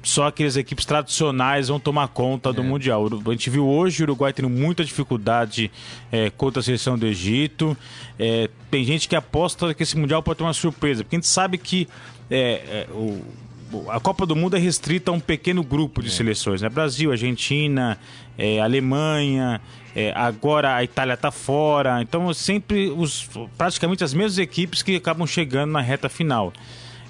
só 0.06 0.28
aquelas 0.28 0.56
equipes 0.56 0.84
tradicionais 0.84 1.66
vão 1.66 1.80
tomar 1.80 2.06
conta 2.06 2.52
do 2.52 2.62
Mundial. 2.62 3.08
A 3.26 3.30
gente 3.32 3.50
viu 3.50 3.66
hoje 3.66 4.02
o 4.02 4.04
Uruguai 4.04 4.32
tendo 4.32 4.48
muita 4.48 4.84
dificuldade 4.84 5.68
é, 6.12 6.30
contra 6.30 6.60
a 6.60 6.62
seleção 6.62 6.96
do 6.96 7.04
Egito. 7.04 7.76
É, 8.16 8.48
tem 8.70 8.84
gente 8.84 9.08
que 9.08 9.16
aposta 9.16 9.74
que 9.74 9.82
esse 9.82 9.98
Mundial 9.98 10.22
pode 10.22 10.38
ter 10.38 10.44
uma 10.44 10.52
surpresa, 10.52 11.02
porque 11.02 11.16
a 11.16 11.18
gente 11.18 11.26
sabe 11.26 11.58
que 11.58 11.88
é, 12.30 12.38
é, 12.38 12.86
o, 12.92 13.20
a 13.88 13.98
Copa 13.98 14.24
do 14.24 14.36
Mundo 14.36 14.56
é 14.56 14.60
restrita 14.60 15.10
a 15.10 15.14
um 15.14 15.18
pequeno 15.18 15.64
grupo 15.64 16.00
de 16.00 16.08
seleções. 16.08 16.62
Né? 16.62 16.68
Brasil, 16.68 17.10
Argentina, 17.10 17.98
é, 18.38 18.60
Alemanha, 18.60 19.60
é, 19.92 20.12
agora 20.14 20.76
a 20.76 20.84
Itália 20.84 21.14
está 21.14 21.32
fora. 21.32 22.00
Então, 22.00 22.32
sempre 22.32 22.90
os, 22.90 23.28
praticamente 23.58 24.04
as 24.04 24.14
mesmas 24.14 24.38
equipes 24.38 24.84
que 24.84 24.94
acabam 24.94 25.26
chegando 25.26 25.72
na 25.72 25.80
reta 25.80 26.08
final. 26.08 26.52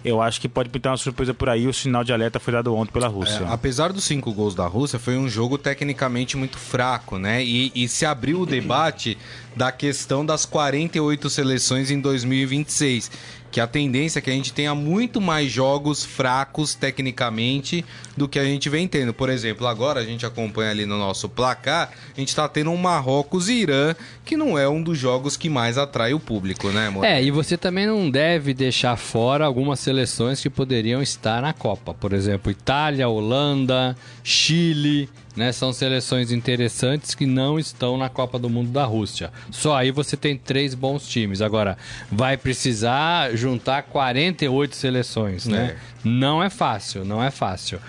Eu 0.06 0.22
acho 0.22 0.40
que 0.40 0.48
pode 0.48 0.68
pintar 0.68 0.92
uma 0.92 0.96
surpresa 0.96 1.34
por 1.34 1.48
aí. 1.48 1.66
O 1.66 1.75
sinal 1.75 2.04
de 2.04 2.12
alerta 2.12 2.38
foi 2.38 2.52
dado 2.52 2.72
ontem 2.72 2.92
pela 2.92 3.08
Rússia. 3.08 3.42
É, 3.44 3.52
apesar 3.52 3.92
dos 3.92 4.04
cinco 4.04 4.32
gols 4.32 4.54
da 4.54 4.64
Rússia, 4.64 5.00
foi 5.00 5.16
um 5.18 5.28
jogo 5.28 5.58
tecnicamente 5.58 6.36
muito 6.36 6.58
fraco, 6.58 7.18
né? 7.18 7.44
E, 7.44 7.72
e 7.75 7.88
se 7.88 8.06
abriu 8.06 8.40
o 8.40 8.46
debate 8.46 9.18
da 9.56 9.72
questão 9.72 10.25
das 10.25 10.44
48 10.44 11.30
seleções 11.30 11.90
em 11.90 11.98
2026. 11.98 13.10
Que 13.50 13.60
a 13.60 13.66
tendência 13.66 14.18
é 14.18 14.22
que 14.22 14.28
a 14.28 14.34
gente 14.34 14.52
tenha 14.52 14.75
muito 14.75 15.18
mais 15.18 15.50
jogos 15.50 16.04
fracos 16.04 16.75
tecnicamente 16.75 17.82
do 18.14 18.28
que 18.28 18.38
a 18.38 18.44
gente 18.44 18.68
vem 18.68 18.86
tendo. 18.86 19.14
Por 19.14 19.30
exemplo, 19.30 19.66
agora 19.66 20.00
a 20.00 20.04
gente 20.04 20.26
acompanha 20.26 20.72
ali 20.72 20.84
no 20.84 20.98
nosso 20.98 21.26
placar, 21.26 21.90
a 22.14 22.20
gente 22.20 22.36
tá 22.36 22.46
tendo 22.48 22.70
um 22.70 22.76
Marrocos 22.76 23.48
e 23.48 23.54
Irã, 23.54 23.94
que 24.26 24.36
não 24.36 24.58
é 24.58 24.68
um 24.68 24.82
dos 24.82 24.98
jogos 24.98 25.38
que 25.38 25.48
mais 25.48 25.78
atrai 25.78 26.12
o 26.12 26.20
público, 26.20 26.68
né, 26.68 26.88
amor? 26.88 27.04
É, 27.04 27.22
e 27.22 27.30
você 27.30 27.56
também 27.56 27.86
não 27.86 28.10
deve 28.10 28.52
deixar 28.52 28.96
fora 28.96 29.46
algumas 29.46 29.80
seleções 29.80 30.42
que 30.42 30.50
poderiam 30.50 31.00
estar 31.00 31.40
na 31.40 31.54
Copa. 31.54 31.94
Por 31.94 32.12
exemplo, 32.12 32.50
Itália, 32.50 33.08
Holanda, 33.08 33.96
Chile, 34.22 35.08
né? 35.36 35.52
São 35.52 35.72
seleções 35.72 36.32
interessantes 36.32 37.14
que 37.14 37.26
não 37.26 37.58
estão 37.58 37.96
na 37.96 38.08
Copa 38.08 38.38
do 38.38 38.48
Mundo 38.48 38.70
da 38.70 38.84
Rússia. 38.84 39.30
Só 39.50 39.76
aí 39.76 39.90
você 39.90 40.16
tem 40.16 40.36
três 40.36 40.74
bons 40.74 41.06
times. 41.06 41.42
Agora, 41.42 41.76
vai 42.10 42.36
precisar 42.36 43.36
juntar 43.36 43.82
48 43.82 44.74
seleções, 44.74 45.46
né? 45.46 45.76
Não 46.02 46.42
é 46.42 46.48
fácil, 46.48 47.04
não 47.04 47.22
é 47.22 47.30
fácil. 47.30 47.80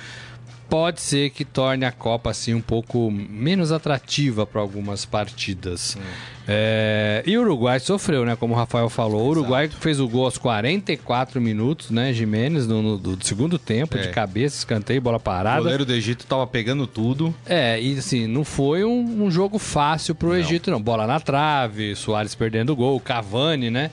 Pode 0.70 1.00
ser 1.02 1.30
que 1.30 1.46
torne 1.46 1.86
a 1.86 1.92
Copa 1.94 2.30
assim 2.32 2.54
um 2.54 2.60
pouco 2.62 3.10
menos 3.10 3.72
atrativa 3.72 4.46
para 4.46 4.60
algumas 4.60 5.06
partidas. 5.06 5.98
É, 6.46 7.24
E 7.26 7.38
o 7.38 7.42
Uruguai 7.42 7.80
sofreu, 7.80 8.26
né? 8.26 8.36
Como 8.36 8.54
o 8.54 8.58
Rafael 8.58 8.90
falou. 8.90 9.22
O 9.26 9.30
Uruguai 9.30 9.70
fez 9.70 10.00
o 10.00 10.08
gol 10.08 10.26
aos 10.26 10.38
44 10.38 11.40
minutos, 11.42 11.90
né? 11.90 12.12
Jimenez 12.14 12.68
no, 12.68 12.82
no- 12.82 12.98
do 12.98 13.18
segundo 13.26 13.58
tempo, 13.58 13.98
É. 13.98 14.02
de 14.02 14.10
cabeça, 14.10 14.58
escanteio, 14.58 15.02
bola 15.02 15.18
O 15.18 15.20
parada. 15.22 15.62
goleiro 15.62 15.86
do 15.86 15.94
Egito 15.94 16.26
tava 16.26 16.46
pegando 16.48 16.86
tudo. 16.86 17.34
É, 17.46 17.82
e 17.82 17.98
assim, 17.98 18.28
não 18.28 18.44
foi 18.44 18.84
um, 18.84 19.24
um 19.26 19.32
jogo 19.32 19.58
fácil 19.60 20.16
pro 20.16 20.36
Egito, 20.36 20.70
não. 20.72 20.82
Bola 20.82 21.08
na 21.08 21.20
trave, 21.20 21.96
Soares 21.96 22.36
perdendo 22.36 22.72
o 22.72 22.76
gol, 22.76 23.00
Cavani, 23.00 23.70
né? 23.70 23.90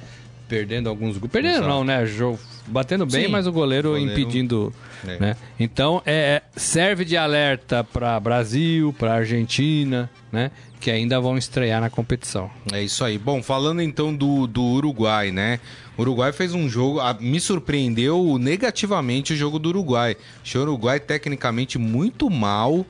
Perdendo 0.48 0.88
alguns 0.88 1.16
gols. 1.18 1.30
Perdendo 1.32 1.54
Exato. 1.54 1.68
não, 1.68 1.82
né? 1.84 2.04
Jogo, 2.06 2.38
batendo 2.66 3.06
bem, 3.06 3.26
Sim. 3.26 3.30
mas 3.30 3.46
o 3.46 3.52
goleiro, 3.52 3.90
Goleiro- 3.90 4.12
impedindo. 4.12 4.72
É. 5.06 5.18
Né? 5.18 5.36
Então, 5.58 6.02
é, 6.04 6.42
serve 6.56 7.04
de 7.04 7.16
alerta 7.16 7.84
para 7.84 8.18
Brasil, 8.20 8.94
para 8.98 9.14
Argentina, 9.14 10.10
né? 10.32 10.50
Que 10.80 10.90
ainda 10.90 11.18
vão 11.20 11.38
estrear 11.38 11.80
na 11.80 11.88
competição. 11.88 12.50
É 12.72 12.82
isso 12.82 13.04
aí. 13.04 13.16
Bom, 13.18 13.42
falando 13.42 13.80
então 13.80 14.14
do, 14.14 14.46
do 14.46 14.62
Uruguai, 14.62 15.30
né? 15.30 15.58
O 15.96 16.02
Uruguai 16.02 16.32
fez 16.32 16.52
um 16.52 16.68
jogo. 16.68 17.00
ah, 17.00 17.16
Me 17.18 17.40
surpreendeu 17.40 18.36
negativamente 18.38 19.32
o 19.32 19.36
jogo 19.36 19.58
do 19.58 19.70
Uruguai. 19.70 20.16
Achei 20.42 20.60
o 20.60 20.64
Uruguai 20.64 21.00
tecnicamente 21.00 21.78
muito 21.78 22.28
mal. 22.28 22.84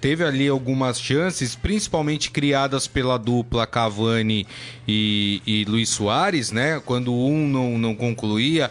Teve 0.00 0.22
ali 0.22 0.48
algumas 0.48 1.00
chances, 1.00 1.56
principalmente 1.56 2.30
criadas 2.30 2.86
pela 2.86 3.18
dupla 3.18 3.66
Cavani 3.66 4.46
e, 4.86 5.40
e 5.46 5.64
Luiz 5.64 5.88
Soares, 5.88 6.52
né? 6.52 6.80
Quando 6.84 7.14
um 7.14 7.48
não, 7.48 7.78
não 7.78 7.94
concluía, 7.94 8.70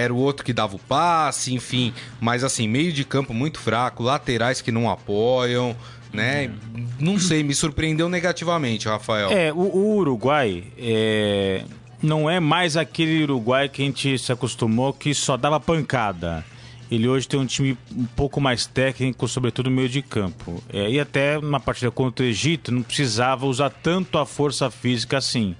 era 0.00 0.12
o 0.12 0.16
outro 0.16 0.44
que 0.44 0.52
dava 0.52 0.76
o 0.76 0.78
passe, 0.78 1.54
enfim. 1.54 1.92
Mas 2.20 2.42
assim, 2.44 2.66
meio 2.66 2.92
de 2.92 3.04
campo 3.04 3.32
muito 3.32 3.58
fraco, 3.58 4.02
laterais 4.02 4.60
que 4.60 4.72
não 4.72 4.90
apoiam, 4.90 5.76
né? 6.12 6.50
Não 6.98 7.18
sei, 7.18 7.42
me 7.42 7.54
surpreendeu 7.54 8.08
negativamente, 8.08 8.88
Rafael. 8.88 9.30
É, 9.30 9.52
o, 9.52 9.58
o 9.58 9.96
Uruguai 9.96 10.64
é, 10.78 11.64
não 12.02 12.28
é 12.28 12.40
mais 12.40 12.76
aquele 12.76 13.22
Uruguai 13.22 13.68
que 13.68 13.82
a 13.82 13.84
gente 13.84 14.18
se 14.18 14.32
acostumou 14.32 14.92
que 14.92 15.14
só 15.14 15.36
dava 15.36 15.60
pancada. 15.60 16.44
Ele 16.90 17.06
hoje 17.06 17.28
tem 17.28 17.38
um 17.38 17.46
time 17.46 17.78
um 17.96 18.04
pouco 18.04 18.40
mais 18.40 18.66
técnico, 18.66 19.28
sobretudo 19.28 19.70
no 19.70 19.76
meio 19.76 19.88
de 19.88 20.02
campo. 20.02 20.60
É, 20.72 20.90
e 20.90 20.98
até 20.98 21.40
na 21.40 21.60
partida 21.60 21.90
contra 21.90 22.24
o 22.24 22.28
Egito 22.28 22.72
não 22.72 22.82
precisava 22.82 23.46
usar 23.46 23.70
tanto 23.70 24.18
a 24.18 24.26
força 24.26 24.68
física 24.70 25.18
assim. 25.18 25.54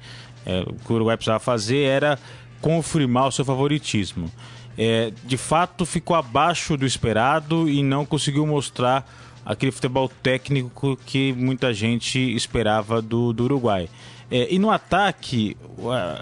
É, 0.44 0.62
o 0.62 0.74
que 0.74 0.90
o 0.90 0.96
Uruguai 0.96 1.16
precisava 1.16 1.38
fazer 1.38 1.82
era 1.82 2.18
confirmar 2.60 3.28
o 3.28 3.32
seu 3.32 3.44
favoritismo. 3.44 4.30
É, 4.76 5.12
de 5.24 5.36
fato, 5.36 5.84
ficou 5.84 6.16
abaixo 6.16 6.76
do 6.76 6.86
esperado 6.86 7.68
e 7.68 7.82
não 7.82 8.06
conseguiu 8.06 8.46
mostrar 8.46 9.08
aquele 9.44 9.72
futebol 9.72 10.08
técnico 10.22 10.98
que 11.04 11.32
muita 11.32 11.72
gente 11.74 12.18
esperava 12.18 13.02
do, 13.02 13.32
do 13.32 13.44
Uruguai. 13.44 13.88
É, 14.30 14.46
e 14.52 14.58
no 14.58 14.70
ataque, 14.70 15.56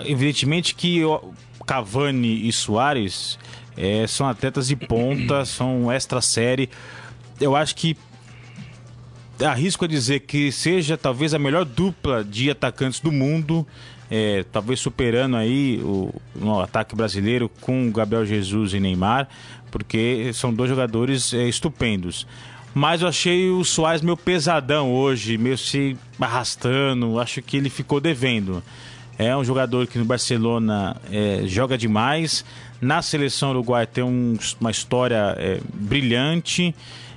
evidentemente 0.07 0.75
que 0.75 1.03
Cavani 1.67 2.49
e 2.49 2.53
Soares 2.53 3.39
é, 3.77 4.07
são 4.07 4.27
atletas 4.27 4.69
de 4.69 4.77
ponta, 4.77 5.45
são 5.47 5.93
extra 5.93 6.21
série. 6.21 6.71
Eu 7.41 7.55
acho 7.55 7.77
que 7.77 7.97
arrisco 9.45 9.85
a 9.85 9.89
dizer 9.89 10.21
que 10.21 10.51
seja 10.51 10.97
talvez 10.97 11.35
a 11.35 11.39
melhor 11.39 11.65
dupla 11.65 12.25
de 12.25 12.51
atacantes 12.51 12.99
do 12.99 13.13
mundo, 13.13 13.67
é, 14.11 14.45
talvez 14.51 14.81
superando 14.81 15.37
aí 15.37 15.81
o, 15.83 16.13
ataque 16.61 16.95
brasileiro 16.97 17.51
com 17.61 17.91
Gabriel 17.91 18.25
Jesus 18.25 18.75
e 18.75 18.81
Neymar, 18.81 19.29
porque 19.71 20.31
são 20.33 20.53
dois 20.53 20.71
jogadores 20.71 21.33
é, 21.35 21.49
estupendos. 21.49 22.27
Mas 22.75 23.03
eu 23.03 23.09
achei 23.09 23.51
o 23.51 23.65
Soares 23.65 24.03
meio 24.03 24.17
pesadão 24.17 24.93
hoje, 24.93 25.37
meio 25.39 25.59
se 25.59 25.97
arrastando, 26.21 27.19
acho 27.19 27.43
que 27.43 27.57
ele 27.57 27.71
ficou 27.71 28.01
devendo. 28.01 28.63
É 29.19 29.37
um 29.37 29.43
jogador 29.43 29.87
que 29.87 29.99
no 29.99 30.05
Barcelona 30.05 30.97
é, 31.11 31.43
joga 31.47 31.77
demais. 31.77 32.45
Na 32.81 33.03
seleção 33.03 33.51
uruguaia 33.51 33.87
tem 33.87 34.05
um- 34.05 34.39
uma 34.61 34.71
história 34.71 35.35
é, 35.39 35.61
brilhante. 35.75 36.75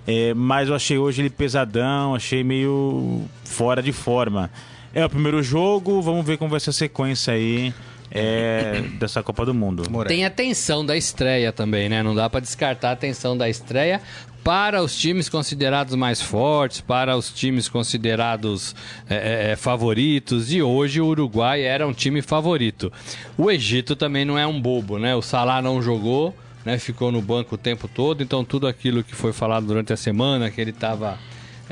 é, 0.07 0.33
mas 0.33 0.67
eu 0.67 0.73
achei 0.73 0.97
hoje 0.97 1.21
ele 1.21 1.29
pesadão, 1.29 2.15
achei 2.15 2.43
meio 2.43 3.21
fora 3.45 3.83
de 3.83 3.91
forma. 3.91 4.49
É 4.93 5.05
o 5.05 5.09
primeiro 5.09 5.41
jogo, 5.41 6.01
vamos 6.01 6.25
ver 6.25 6.37
como 6.37 6.51
vai 6.51 6.59
ser 6.59 6.71
a 6.71 6.73
sequência 6.73 7.33
aí 7.33 7.73
é, 8.11 8.81
dessa 8.99 9.23
Copa 9.23 9.45
do 9.45 9.53
Mundo. 9.53 9.83
Tem 10.05 10.25
a 10.25 10.29
tensão 10.29 10.85
da 10.85 10.97
estreia 10.97 11.51
também, 11.53 11.87
né? 11.87 12.03
Não 12.03 12.13
dá 12.13 12.29
pra 12.29 12.41
descartar 12.41 12.91
a 12.91 12.95
tensão 12.95 13.37
da 13.37 13.49
estreia 13.49 14.01
para 14.43 14.81
os 14.81 14.97
times 14.97 15.29
considerados 15.29 15.95
mais 15.95 16.21
fortes, 16.21 16.81
para 16.81 17.15
os 17.15 17.29
times 17.31 17.69
considerados 17.69 18.75
é, 19.09 19.15
é, 19.15 19.51
é, 19.51 19.55
favoritos. 19.55 20.51
E 20.51 20.61
hoje 20.61 20.99
o 20.99 21.05
Uruguai 21.05 21.61
era 21.61 21.87
um 21.87 21.93
time 21.93 22.21
favorito. 22.21 22.91
O 23.37 23.49
Egito 23.49 23.95
também 23.95 24.25
não 24.25 24.37
é 24.37 24.45
um 24.45 24.59
bobo, 24.59 24.97
né? 24.99 25.15
O 25.15 25.21
Salah 25.21 25.61
não 25.61 25.81
jogou, 25.81 26.35
né? 26.65 26.77
Ficou 26.77 27.11
no 27.11 27.21
banco 27.21 27.55
o 27.55 27.57
tempo 27.57 27.87
todo. 27.87 28.21
Então 28.21 28.43
tudo 28.43 28.67
aquilo 28.67 29.03
que 29.03 29.15
foi 29.15 29.31
falado 29.31 29.67
durante 29.67 29.93
a 29.93 29.97
semana, 29.97 30.51
que 30.51 30.59
ele 30.59 30.71
estava 30.71 31.17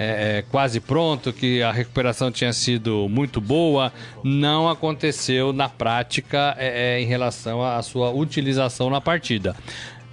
é, 0.02 0.38
é, 0.38 0.42
quase 0.50 0.80
pronto, 0.80 1.34
que 1.34 1.62
a 1.62 1.74
recuperação 1.74 2.32
tinha 2.32 2.54
sido 2.54 3.10
muito 3.10 3.42
boa, 3.42 3.92
não 4.24 4.70
aconteceu 4.70 5.52
na 5.52 5.68
prática 5.68 6.56
é, 6.58 6.96
é 6.96 7.02
em 7.02 7.06
relação 7.06 7.62
à 7.62 7.82
sua 7.82 8.10
utilização 8.10 8.90
na 8.90 9.02
partida 9.02 9.54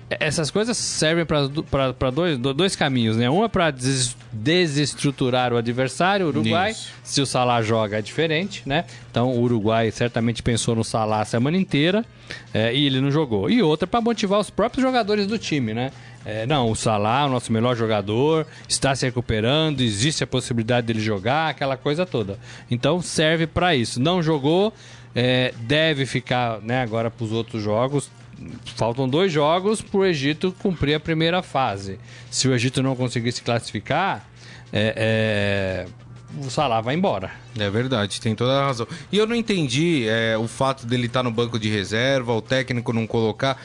essas 0.09 0.51
coisas 0.51 0.77
servem 0.77 1.27
para 1.27 2.11
dois, 2.11 2.39
dois 2.39 2.77
caminhos, 2.77 3.17
né? 3.17 3.29
Um 3.29 3.45
é 3.45 3.49
para 3.49 3.73
des, 3.73 4.17
desestruturar 4.33 5.53
o 5.53 5.57
adversário, 5.57 6.27
o 6.27 6.29
Uruguai. 6.29 6.71
Isso. 6.71 6.93
Se 7.03 7.21
o 7.21 7.27
Salah 7.27 7.61
joga 7.61 7.99
é 7.99 8.03
diferente, 8.03 8.63
né? 8.65 8.85
Então 9.11 9.33
o 9.33 9.41
Uruguai 9.41 9.91
certamente 9.91 10.43
pensou 10.43 10.77
no 10.77 10.85
Salah 10.85 11.23
a 11.23 11.25
semana 11.25 11.57
inteira 11.57 12.05
é, 12.55 12.73
e 12.73 12.87
ele 12.87 13.01
não 13.01 13.11
jogou. 13.11 13.51
E 13.51 13.63
outra 13.63 13.87
para 13.87 14.01
motivar 14.01 14.39
os 14.39 14.49
próprios 14.49 14.83
jogadores 14.83 15.27
do 15.27 15.39
time, 15.39 15.75
né? 15.75 15.91
É, 16.27 16.45
não, 16.45 16.73
o 16.73 16.75
Salah, 16.75 17.27
o 17.27 17.31
nosso 17.31 17.53
melhor 17.53 17.77
jogador, 17.77 18.49
está 18.69 18.97
se 18.97 19.07
recuperando, 19.07 19.81
existe 19.81 20.25
a 20.25 20.27
possibilidade 20.27 20.89
dele 20.89 20.99
jogar, 20.99 21.51
aquela 21.51 21.77
coisa 21.77 22.05
toda. 22.05 22.37
Então 22.69 23.01
serve 23.01 23.47
para 23.47 23.77
isso. 23.77 24.01
Não 24.01 24.21
jogou, 24.21 24.73
é, 25.15 25.55
deve 25.61 26.05
ficar 26.05 26.61
né, 26.61 26.83
agora 26.83 27.13
para 27.13 27.25
os 27.25 27.31
outros 27.31 27.63
jogos 27.63 28.11
faltam 28.75 29.09
dois 29.09 29.33
jogos 29.33 29.81
para 29.81 29.99
o 29.99 30.05
Egito 30.05 30.55
cumprir 30.59 30.95
a 30.95 31.01
primeira 31.01 31.43
fase. 31.43 31.99
Se 32.31 32.47
o 32.49 32.55
Egito 32.55 32.83
não 32.83 32.95
conseguir 32.95 33.33
se 33.33 33.43
classificar, 33.43 34.29
é, 34.73 35.87
é, 35.89 36.45
o 36.45 36.51
Salah 36.51 36.81
vai 36.81 36.95
embora. 36.95 37.31
É 37.59 37.71
verdade, 37.71 38.21
tem 38.21 38.35
toda 38.35 38.61
a 38.61 38.67
razão. 38.67 38.87
E 39.11 39.17
eu 39.17 39.27
não 39.27 39.35
entendi 39.35 40.07
é, 40.07 40.37
o 40.37 40.47
fato 40.47 40.87
dele 40.87 41.07
estar 41.07 41.21
tá 41.21 41.23
no 41.25 41.31
banco 41.31 41.59
de 41.59 41.69
reserva, 41.69 42.33
o 42.33 42.43
técnico 42.43 42.93
não 42.93 43.07
colocar. 43.07 43.59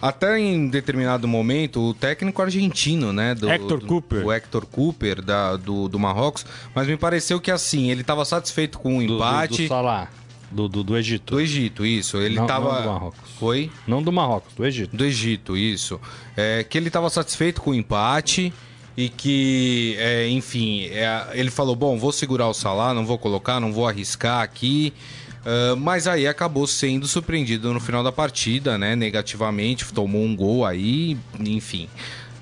Até 0.00 0.38
em 0.38 0.68
determinado 0.68 1.28
momento, 1.28 1.80
o 1.80 1.94
técnico 1.94 2.40
argentino, 2.40 3.12
né? 3.12 3.34
Do, 3.34 3.50
Hector 3.50 3.80
do, 3.80 3.86
Cooper. 3.86 4.26
O 4.26 4.32
Hector 4.32 4.66
Cooper, 4.66 5.22
da, 5.22 5.56
do, 5.56 5.88
do 5.88 5.98
Marrocos. 5.98 6.46
Mas 6.74 6.86
me 6.86 6.96
pareceu 6.96 7.40
que 7.40 7.50
assim, 7.50 7.90
ele 7.90 8.00
estava 8.00 8.24
satisfeito 8.24 8.78
com 8.78 8.98
o 8.98 9.02
empate. 9.02 9.50
Do, 9.50 9.56
do, 9.56 9.62
do 9.62 9.68
Salah. 9.68 10.10
Do, 10.50 10.68
do, 10.68 10.82
do, 10.82 10.96
Egito. 10.96 11.34
Do 11.34 11.40
Egito, 11.40 11.86
isso. 11.86 12.16
Ele 12.16 12.36
não, 12.36 12.46
tava. 12.46 12.72
Não 12.72 12.82
do 12.82 12.88
Marrocos. 12.88 13.30
Foi? 13.38 13.70
Não 13.86 14.02
do 14.02 14.10
Marrocos, 14.10 14.54
do 14.54 14.66
Egito. 14.66 14.96
Do 14.96 15.04
Egito, 15.04 15.56
isso. 15.56 16.00
É, 16.36 16.64
que 16.64 16.76
ele 16.76 16.88
estava 16.88 17.08
satisfeito 17.10 17.60
com 17.60 17.70
o 17.70 17.74
empate 17.74 18.52
e 18.96 19.08
que, 19.08 19.96
é, 19.98 20.28
enfim, 20.28 20.86
é, 20.86 21.28
ele 21.34 21.50
falou: 21.50 21.76
bom, 21.76 21.96
vou 21.98 22.10
segurar 22.10 22.48
o 22.48 22.54
Salah, 22.54 22.92
não 22.92 23.06
vou 23.06 23.16
colocar, 23.16 23.60
não 23.60 23.72
vou 23.72 23.86
arriscar 23.86 24.42
aqui. 24.42 24.92
Uh, 25.40 25.76
mas 25.76 26.06
aí 26.06 26.26
acabou 26.26 26.66
sendo 26.66 27.08
surpreendido 27.08 27.72
no 27.72 27.80
final 27.80 28.02
da 28.02 28.12
partida, 28.12 28.76
né? 28.76 28.94
Negativamente, 28.94 29.90
tomou 29.92 30.22
um 30.22 30.36
gol 30.36 30.66
aí, 30.66 31.16
enfim. 31.38 31.88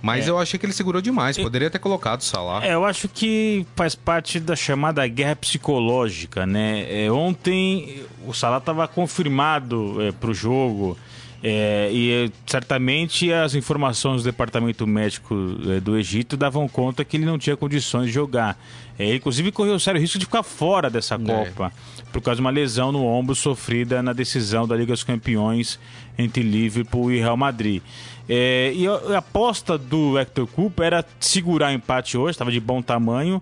Mas 0.01 0.27
é. 0.27 0.31
eu 0.31 0.39
achei 0.39 0.59
que 0.59 0.67
ele 0.67 0.73
segurou 0.73 1.03
demais, 1.03 1.37
poderia 1.37 1.71
ter 1.71 1.79
colocado 1.79 2.21
o 2.21 2.25
Salah. 2.25 2.65
É, 2.65 2.75
eu 2.75 2.85
acho 2.85 3.09
que 3.09 3.67
faz 3.75 3.95
parte 3.95 4.39
da 4.39 4.55
chamada 4.55 5.07
guerra 5.09 5.37
psicológica, 5.37 6.47
né? 6.47 6.87
É, 6.89 7.11
ontem 7.11 8.05
o 8.27 8.33
Salah 8.33 8.59
estava 8.59 8.87
confirmado 8.87 10.01
é, 10.01 10.13
para 10.13 10.31
o 10.31 10.35
jogo. 10.35 10.97
É, 11.43 11.89
e 11.93 12.33
certamente 12.47 13.33
as 13.33 13.55
informações 13.55 14.23
do 14.23 14.25
departamento 14.25 14.87
médico 14.87 15.35
é, 15.69 15.81
do 15.81 15.97
Egito 15.97 16.37
davam 16.37 16.69
conta 16.69 17.05
que 17.05 17.17
ele 17.17 17.25
não 17.25 17.39
tinha 17.39 17.57
condições 17.57 18.07
de 18.07 18.13
jogar. 18.13 18.59
É, 18.99 19.07
ele, 19.07 19.19
inclusive, 19.19 19.53
correu 19.53 19.75
o 19.75 19.81
sério 19.81 20.01
risco 20.01 20.19
de 20.19 20.25
ficar 20.25 20.43
fora 20.43 20.91
dessa 20.91 21.15
é. 21.15 21.19
Copa, 21.19 21.73
por 22.13 22.21
causa 22.21 22.37
de 22.37 22.41
uma 22.41 22.51
lesão 22.51 22.91
no 22.91 23.05
ombro 23.05 23.37
sofrida 23.37 24.03
na 24.03 24.13
decisão 24.13 24.67
da 24.67 24.75
Liga 24.75 24.93
dos 24.93 25.05
Campeões 25.05 25.79
entre 26.19 26.43
Liverpool 26.43 27.13
e 27.13 27.19
Real 27.21 27.37
Madrid. 27.37 27.83
É, 28.29 28.73
e 28.75 28.87
a, 28.89 29.19
aposta 29.19 29.79
do 29.79 30.19
Hector 30.19 30.47
Cooper 30.49 30.87
era 30.87 31.05
segurar 31.21 31.71
o 31.71 31.73
empate 31.73 32.19
hoje, 32.19 32.33
estava 32.33 32.51
de 32.51 32.61
bom 32.61 32.83
tamanho, 32.83 33.41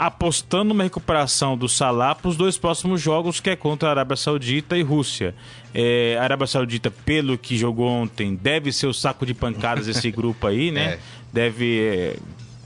apostando 0.00 0.70
numa 0.70 0.82
recuperação 0.82 1.58
do 1.58 1.68
Salah 1.68 2.14
para 2.14 2.30
os 2.30 2.34
dois 2.34 2.56
próximos 2.56 3.02
jogos, 3.02 3.38
que 3.38 3.50
é 3.50 3.54
contra 3.54 3.86
a 3.86 3.90
Arábia 3.90 4.16
Saudita 4.16 4.78
e 4.78 4.82
Rússia. 4.82 5.34
É, 5.74 6.16
a 6.18 6.22
Arábia 6.22 6.46
Saudita, 6.46 6.90
pelo 6.90 7.36
que 7.36 7.54
jogou 7.54 7.86
ontem, 7.86 8.34
deve 8.34 8.72
ser 8.72 8.86
o 8.86 8.94
saco 8.94 9.26
de 9.26 9.34
pancadas 9.34 9.84
desse 9.84 10.08
grupo 10.10 10.46
aí, 10.46 10.70
né? 10.70 10.94
É. 10.94 10.98
Deve 11.30 11.80
é, 11.82 12.16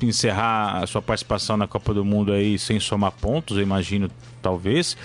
encerrar 0.00 0.78
a 0.80 0.86
sua 0.86 1.02
participação 1.02 1.56
na 1.56 1.66
Copa 1.66 1.92
do 1.92 2.04
Mundo 2.04 2.32
aí 2.32 2.56
sem 2.56 2.78
somar 2.78 3.10
pontos, 3.10 3.56
eu 3.56 3.64
imagino, 3.64 4.08
talvez. 4.40 4.96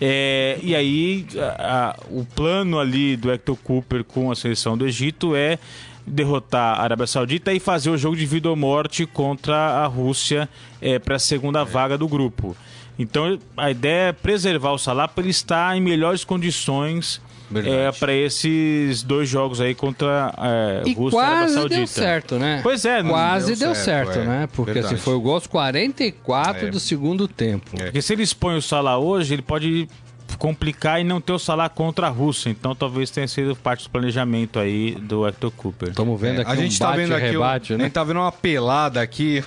É, 0.00 0.58
e 0.62 0.74
aí, 0.74 1.26
a, 1.36 1.90
a, 1.90 1.96
o 2.08 2.24
plano 2.24 2.80
ali 2.80 3.14
do 3.14 3.30
Hector 3.30 3.56
Cooper 3.56 4.04
com 4.04 4.30
a 4.30 4.34
seleção 4.34 4.74
do 4.78 4.86
Egito 4.86 5.36
é 5.36 5.58
derrotar 6.06 6.78
a 6.78 6.82
Arábia 6.82 7.06
Saudita 7.06 7.52
e 7.52 7.60
fazer 7.60 7.90
o 7.90 7.96
jogo 7.96 8.16
de 8.16 8.26
vida 8.26 8.48
ou 8.48 8.56
morte 8.56 9.06
contra 9.06 9.56
a 9.56 9.86
Rússia 9.86 10.48
é, 10.80 10.98
para 10.98 11.16
a 11.16 11.18
segunda 11.18 11.60
é. 11.60 11.64
vaga 11.64 11.96
do 11.96 12.06
grupo. 12.06 12.56
Então 12.98 13.38
a 13.56 13.70
ideia 13.70 14.08
é 14.08 14.12
preservar 14.12 14.72
o 14.72 14.78
Salah 14.78 15.08
para 15.08 15.22
ele 15.22 15.30
estar 15.30 15.76
em 15.76 15.80
melhores 15.80 16.24
condições 16.24 17.20
é, 17.54 17.92
para 17.92 18.12
esses 18.12 19.02
dois 19.02 19.28
jogos 19.28 19.60
aí 19.60 19.74
contra 19.74 20.32
é, 20.38 20.88
e 20.88 20.94
Rússia 20.94 21.18
e 21.18 21.20
Arábia 21.20 21.48
Saudita. 21.48 21.76
deu 21.76 21.86
certo, 21.86 22.38
né? 22.38 22.60
Pois 22.62 22.84
é. 22.84 23.02
Quase 23.02 23.56
deu, 23.56 23.68
deu 23.68 23.74
certo, 23.74 24.14
certo 24.14 24.24
é. 24.24 24.26
né? 24.26 24.48
Porque 24.52 24.78
assim, 24.78 24.96
foi 24.96 25.14
o 25.14 25.20
gol 25.20 25.34
aos 25.34 25.46
44 25.46 26.66
é. 26.66 26.70
do 26.70 26.80
segundo 26.80 27.28
tempo. 27.28 27.70
É. 27.78 27.84
Porque 27.84 28.02
se 28.02 28.12
ele 28.12 28.22
expõe 28.22 28.56
o 28.56 28.62
Salah 28.62 28.98
hoje, 28.98 29.34
ele 29.34 29.42
pode 29.42 29.88
complicar 30.36 31.00
e 31.00 31.04
não 31.04 31.20
ter 31.20 31.32
o 31.32 31.38
Salah 31.38 31.68
contra 31.68 32.06
a 32.06 32.10
Rússia. 32.10 32.50
Então 32.50 32.74
talvez 32.74 33.10
tenha 33.10 33.28
sido 33.28 33.54
parte 33.56 33.84
do 33.84 33.90
planejamento 33.90 34.58
aí 34.58 34.94
do 34.94 35.26
Hector 35.26 35.50
Cooper. 35.50 35.90
Estamos 35.90 36.20
vendo 36.20 36.38
é, 36.38 36.42
aqui 36.42 36.50
a 36.50 36.56
gente 36.56 36.76
um 36.76 36.78
tá 36.78 36.92
vendo 36.92 37.14
aqui 37.14 37.26
rebate, 37.26 37.72
um, 37.72 37.76
né? 37.76 37.84
A 37.84 37.86
gente 37.86 37.94
tá 37.94 38.04
vendo 38.04 38.20
uma 38.20 38.32
pelada 38.32 39.00
aqui. 39.00 39.44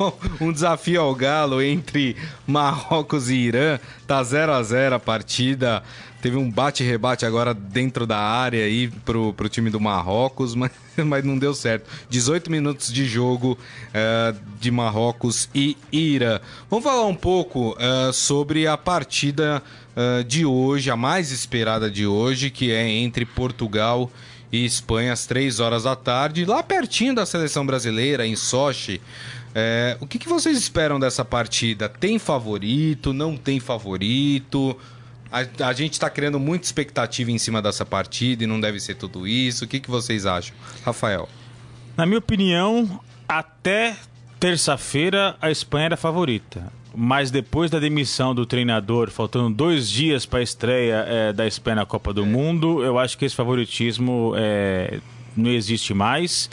um 0.40 0.52
desafio 0.52 1.00
ao 1.00 1.14
Galo 1.14 1.62
entre 1.62 2.16
Marrocos 2.46 3.30
e 3.30 3.34
Irã. 3.34 3.78
Tá 4.06 4.22
0 4.22 4.52
a 4.52 4.62
0 4.62 4.96
a 4.96 5.00
partida. 5.00 5.82
Teve 6.20 6.36
um 6.36 6.50
bate-rebate 6.50 7.24
agora 7.24 7.54
dentro 7.54 8.06
da 8.06 8.18
área 8.18 8.64
aí 8.64 8.88
pro, 8.88 9.32
pro 9.34 9.48
time 9.48 9.70
do 9.70 9.78
Marrocos, 9.78 10.54
mas, 10.58 10.72
mas 10.96 11.24
não 11.24 11.38
deu 11.38 11.54
certo. 11.54 11.88
18 12.08 12.50
minutos 12.50 12.92
de 12.92 13.04
jogo 13.04 13.56
uh, 13.90 14.36
de 14.58 14.70
Marrocos 14.70 15.48
e 15.54 15.76
Irã. 15.92 16.40
Vamos 16.68 16.84
falar 16.84 17.06
um 17.06 17.14
pouco 17.14 17.76
uh, 17.76 18.12
sobre 18.12 18.66
a 18.66 18.76
partida 18.76 19.62
uh, 19.96 20.22
de 20.22 20.44
hoje, 20.44 20.90
a 20.90 20.96
mais 20.96 21.32
esperada 21.32 21.90
de 21.90 22.06
hoje, 22.06 22.50
que 22.50 22.70
é 22.70 22.88
entre 22.88 23.24
Portugal 23.24 24.10
e 24.52 24.64
Espanha 24.64 25.12
às 25.12 25.26
3 25.26 25.58
horas 25.60 25.84
da 25.84 25.96
tarde, 25.96 26.44
lá 26.44 26.62
pertinho 26.62 27.14
da 27.14 27.26
seleção 27.26 27.66
brasileira, 27.66 28.26
em 28.26 28.36
Sochi. 28.36 29.00
É, 29.54 29.96
o 30.00 30.06
que, 30.06 30.18
que, 30.18 30.28
vocês 30.28 30.56
esperam 30.58 31.00
dessa 31.00 31.24
partida? 31.24 31.88
Tem 31.88 32.18
favorito? 32.18 33.14
Não 33.14 33.36
tem 33.36 33.58
favorito? 33.58 34.76
A, 35.32 35.68
a 35.68 35.72
gente 35.72 35.94
está 35.94 36.10
criando 36.10 36.38
muita 36.38 36.66
expectativa 36.66 37.30
em 37.30 37.38
cima 37.38 37.62
dessa 37.62 37.84
partida 37.84 38.44
e 38.44 38.46
não 38.46 38.60
deve 38.60 38.78
ser 38.78 38.96
tudo 38.96 39.26
isso. 39.26 39.64
O 39.64 39.68
que, 39.68 39.80
que 39.80 39.90
vocês 39.90 40.26
acham? 40.26 40.54
Rafael. 40.84 41.28
Na 41.96 42.04
minha 42.04 42.18
opinião, 42.18 43.00
até 43.26 43.96
terça-feira 44.38 45.36
a 45.40 45.50
Espanha 45.50 45.86
era 45.86 45.96
favorita. 45.96 46.70
Mas 46.98 47.30
depois 47.30 47.70
da 47.70 47.78
demissão 47.78 48.34
do 48.34 48.46
treinador, 48.46 49.10
faltando 49.10 49.54
dois 49.54 49.86
dias 49.90 50.24
para 50.24 50.38
a 50.38 50.42
estreia 50.42 51.04
é, 51.06 51.32
da 51.32 51.46
Espanha 51.46 51.76
na 51.76 51.86
Copa 51.86 52.10
do 52.10 52.22
é. 52.22 52.26
Mundo, 52.26 52.82
eu 52.82 52.98
acho 52.98 53.18
que 53.18 53.26
esse 53.26 53.36
favoritismo 53.36 54.32
é, 54.34 54.98
não 55.36 55.50
existe 55.50 55.92
mais. 55.92 56.48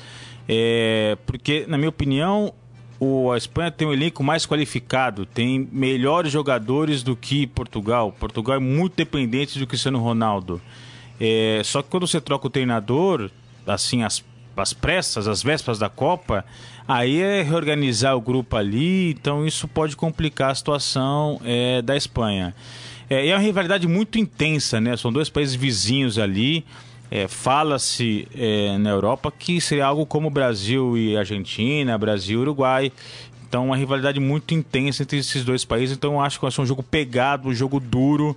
É, 0.47 1.17
porque, 1.25 1.65
na 1.65 1.77
minha 1.77 1.87
opinião, 1.87 2.53
o, 2.99 3.31
a 3.31 3.37
Espanha 3.37 3.71
tem 3.71 3.87
um 3.87 3.93
elenco 3.93 4.21
mais 4.21 4.45
qualificado, 4.45 5.25
tem 5.25 5.67
melhores 5.71 6.31
jogadores 6.31 7.03
do 7.03 7.15
que 7.15 7.47
Portugal. 7.47 8.13
Portugal 8.19 8.57
é 8.57 8.59
muito 8.59 8.97
dependente 8.97 9.57
do 9.57 9.65
Cristiano 9.65 9.99
Ronaldo. 9.99 10.61
É, 11.19 11.61
só 11.63 11.81
que 11.81 11.89
quando 11.89 12.05
você 12.05 12.19
troca 12.19 12.47
o 12.47 12.49
treinador, 12.49 13.29
assim, 13.65 14.03
as, 14.03 14.23
as 14.55 14.73
pressas, 14.73 15.27
as 15.27 15.41
vésperas 15.41 15.79
da 15.79 15.89
Copa, 15.89 16.45
aí 16.87 17.21
é 17.21 17.41
reorganizar 17.41 18.15
o 18.15 18.21
grupo 18.21 18.55
ali, 18.55 19.11
então 19.11 19.45
isso 19.45 19.67
pode 19.67 19.95
complicar 19.95 20.51
a 20.51 20.55
situação 20.55 21.39
é, 21.43 21.81
da 21.81 21.95
Espanha. 21.95 22.53
É, 23.09 23.27
é 23.27 23.33
uma 23.33 23.41
rivalidade 23.41 23.87
muito 23.87 24.17
intensa, 24.17 24.79
né? 24.79 24.95
São 24.97 25.11
dois 25.11 25.29
países 25.29 25.55
vizinhos 25.55 26.17
ali. 26.17 26.65
É, 27.11 27.27
Fala-se 27.27 28.27
é, 28.35 28.77
na 28.77 28.89
Europa 28.89 29.31
que 29.31 29.61
seria 29.61 29.85
algo 29.85 30.05
como 30.05 30.29
Brasil 30.29 30.97
e 30.97 31.15
Argentina, 31.15 31.97
Brasil 31.97 32.39
e 32.39 32.41
Uruguai. 32.41 32.91
Então, 33.47 33.67
uma 33.67 33.77
rivalidade 33.77 34.19
muito 34.19 34.55
intensa 34.55 35.03
entre 35.03 35.19
esses 35.19 35.45
dois 35.45 35.63
países. 35.63 35.95
Então, 35.95 36.19
acho 36.19 36.39
que 36.39 36.41
vai 36.41 36.51
ser 36.51 36.61
um 36.61 36.65
jogo 36.65 36.81
pegado, 36.81 37.49
um 37.49 37.53
jogo 37.53 37.79
duro. 37.79 38.35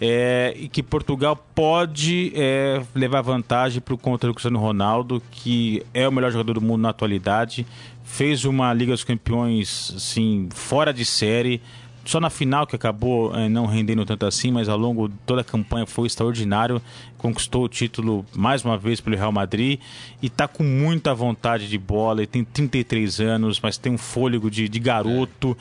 É, 0.00 0.54
e 0.56 0.66
que 0.68 0.82
Portugal 0.82 1.36
pode 1.54 2.32
é, 2.34 2.82
levar 2.94 3.20
vantagem 3.20 3.80
para 3.82 3.92
o 3.92 3.98
contra 3.98 4.30
Cristiano 4.32 4.58
Ronaldo, 4.58 5.22
que 5.30 5.84
é 5.92 6.08
o 6.08 6.12
melhor 6.12 6.32
jogador 6.32 6.54
do 6.54 6.60
mundo 6.62 6.80
na 6.80 6.88
atualidade. 6.88 7.66
Fez 8.02 8.44
uma 8.44 8.72
Liga 8.72 8.92
dos 8.92 9.04
Campeões 9.04 9.92
assim, 9.94 10.48
fora 10.52 10.92
de 10.92 11.04
série 11.04 11.60
só 12.04 12.18
na 12.18 12.30
final 12.30 12.66
que 12.66 12.74
acabou 12.74 13.34
é, 13.34 13.48
não 13.48 13.66
rendendo 13.66 14.04
tanto 14.04 14.26
assim, 14.26 14.50
mas 14.50 14.68
ao 14.68 14.78
longo 14.78 15.08
de 15.08 15.14
toda 15.26 15.42
a 15.42 15.44
campanha 15.44 15.86
foi 15.86 16.06
extraordinário. 16.06 16.80
Conquistou 17.18 17.64
o 17.64 17.68
título 17.68 18.24
mais 18.34 18.64
uma 18.64 18.78
vez 18.78 19.00
pelo 19.00 19.16
Real 19.16 19.30
Madrid 19.30 19.78
e 20.22 20.26
está 20.26 20.48
com 20.48 20.62
muita 20.62 21.14
vontade 21.14 21.68
de 21.68 21.78
bola. 21.78 22.20
Ele 22.20 22.26
tem 22.26 22.44
33 22.44 23.20
anos, 23.20 23.60
mas 23.60 23.76
tem 23.76 23.92
um 23.92 23.98
fôlego 23.98 24.50
de, 24.50 24.68
de 24.68 24.78
garoto. 24.78 25.56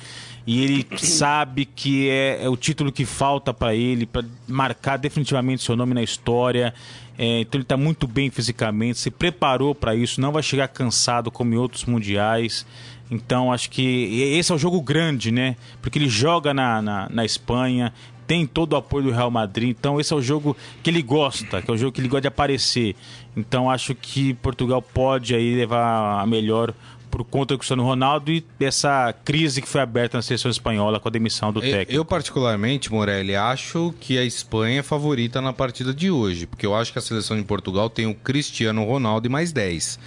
E 0.47 0.63
ele 0.63 0.87
sabe 0.97 1.65
que 1.65 2.09
é, 2.09 2.43
é 2.43 2.49
o 2.49 2.57
título 2.57 2.91
que 2.91 3.05
falta 3.05 3.53
para 3.53 3.75
ele, 3.75 4.05
para 4.05 4.25
marcar 4.47 4.97
definitivamente 4.97 5.61
seu 5.61 5.75
nome 5.75 5.93
na 5.93 6.01
história. 6.01 6.73
É, 7.17 7.41
então 7.41 7.59
ele 7.59 7.63
está 7.63 7.75
muito 7.75 8.07
bem 8.07 8.29
fisicamente, 8.29 8.97
se 8.97 9.11
preparou 9.11 9.75
para 9.75 9.93
isso, 9.93 10.21
não 10.21 10.31
vai 10.31 10.41
chegar 10.41 10.69
cansado 10.69 11.29
como 11.29 11.53
em 11.53 11.57
outros 11.57 11.83
mundiais. 11.83 12.65
Então 13.09 13.51
acho 13.51 13.69
que 13.69 14.21
esse 14.37 14.51
é 14.51 14.55
o 14.55 14.57
jogo 14.57 14.81
grande, 14.81 15.31
né? 15.31 15.55
Porque 15.81 15.97
ele 15.97 16.09
joga 16.09 16.53
na, 16.53 16.81
na, 16.81 17.09
na, 17.09 17.25
Espanha, 17.25 17.91
tem 18.27 18.45
todo 18.45 18.73
o 18.73 18.75
apoio 18.75 19.05
do 19.05 19.11
Real 19.11 19.31
Madrid. 19.31 19.69
Então 19.69 19.99
esse 19.99 20.13
é 20.13 20.15
o 20.15 20.21
jogo 20.21 20.55
que 20.83 20.89
ele 20.89 21.01
gosta, 21.01 21.61
que 21.61 21.71
é 21.71 21.73
o 21.73 21.77
jogo 21.77 21.91
que 21.91 22.01
ele 22.01 22.07
gosta 22.07 22.21
de 22.21 22.27
aparecer. 22.27 22.95
Então 23.35 23.69
acho 23.69 23.95
que 23.95 24.33
Portugal 24.35 24.81
pode 24.81 25.33
aí 25.33 25.55
levar 25.55 26.21
a 26.21 26.25
melhor 26.25 26.73
por 27.09 27.23
conta 27.23 27.53
do 27.53 27.57
Cristiano 27.57 27.83
Ronaldo 27.83 28.31
e 28.31 28.45
dessa 28.57 29.13
crise 29.25 29.61
que 29.61 29.67
foi 29.67 29.81
aberta 29.81 30.17
na 30.17 30.21
seleção 30.21 30.49
espanhola 30.49 30.99
com 30.99 31.07
a 31.07 31.11
demissão 31.11 31.51
do 31.51 31.59
técnico. 31.59 31.91
Eu, 31.91 32.05
particularmente, 32.05 32.91
Morelli, 32.91 33.35
acho 33.35 33.93
que 33.99 34.17
a 34.17 34.23
Espanha 34.23 34.79
é 34.79 34.83
favorita 34.83 35.41
na 35.41 35.51
partida 35.51 35.93
de 35.93 36.11
hoje, 36.11 36.45
porque 36.45 36.65
eu 36.65 36.75
acho 36.75 36.93
que 36.93 36.99
a 36.99 37.01
seleção 37.01 37.35
de 37.37 37.43
Portugal 37.43 37.89
tem 37.89 38.05
o 38.05 38.13
Cristiano 38.13 38.83
Ronaldo 38.85 39.27
e 39.27 39.29
mais 39.29 39.51
10. 39.51 39.99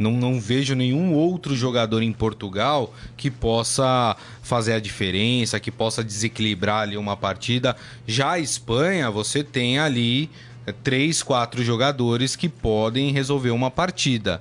Não, 0.00 0.12
não 0.12 0.40
vejo 0.40 0.74
nenhum 0.74 1.12
outro 1.12 1.54
jogador 1.54 2.02
em 2.02 2.10
Portugal 2.10 2.94
que 3.18 3.30
possa 3.30 4.16
fazer 4.42 4.72
a 4.72 4.80
diferença, 4.80 5.60
que 5.60 5.70
possa 5.70 6.02
desequilibrar 6.02 6.82
ali 6.84 6.96
uma 6.96 7.18
partida. 7.18 7.76
Já 8.06 8.32
a 8.32 8.38
Espanha, 8.38 9.10
você 9.10 9.44
tem 9.44 9.78
ali 9.78 10.30
é, 10.66 10.72
três, 10.72 11.22
quatro 11.22 11.62
jogadores 11.62 12.34
que 12.34 12.48
podem 12.48 13.12
resolver 13.12 13.50
uma 13.50 13.70
partida. 13.70 14.40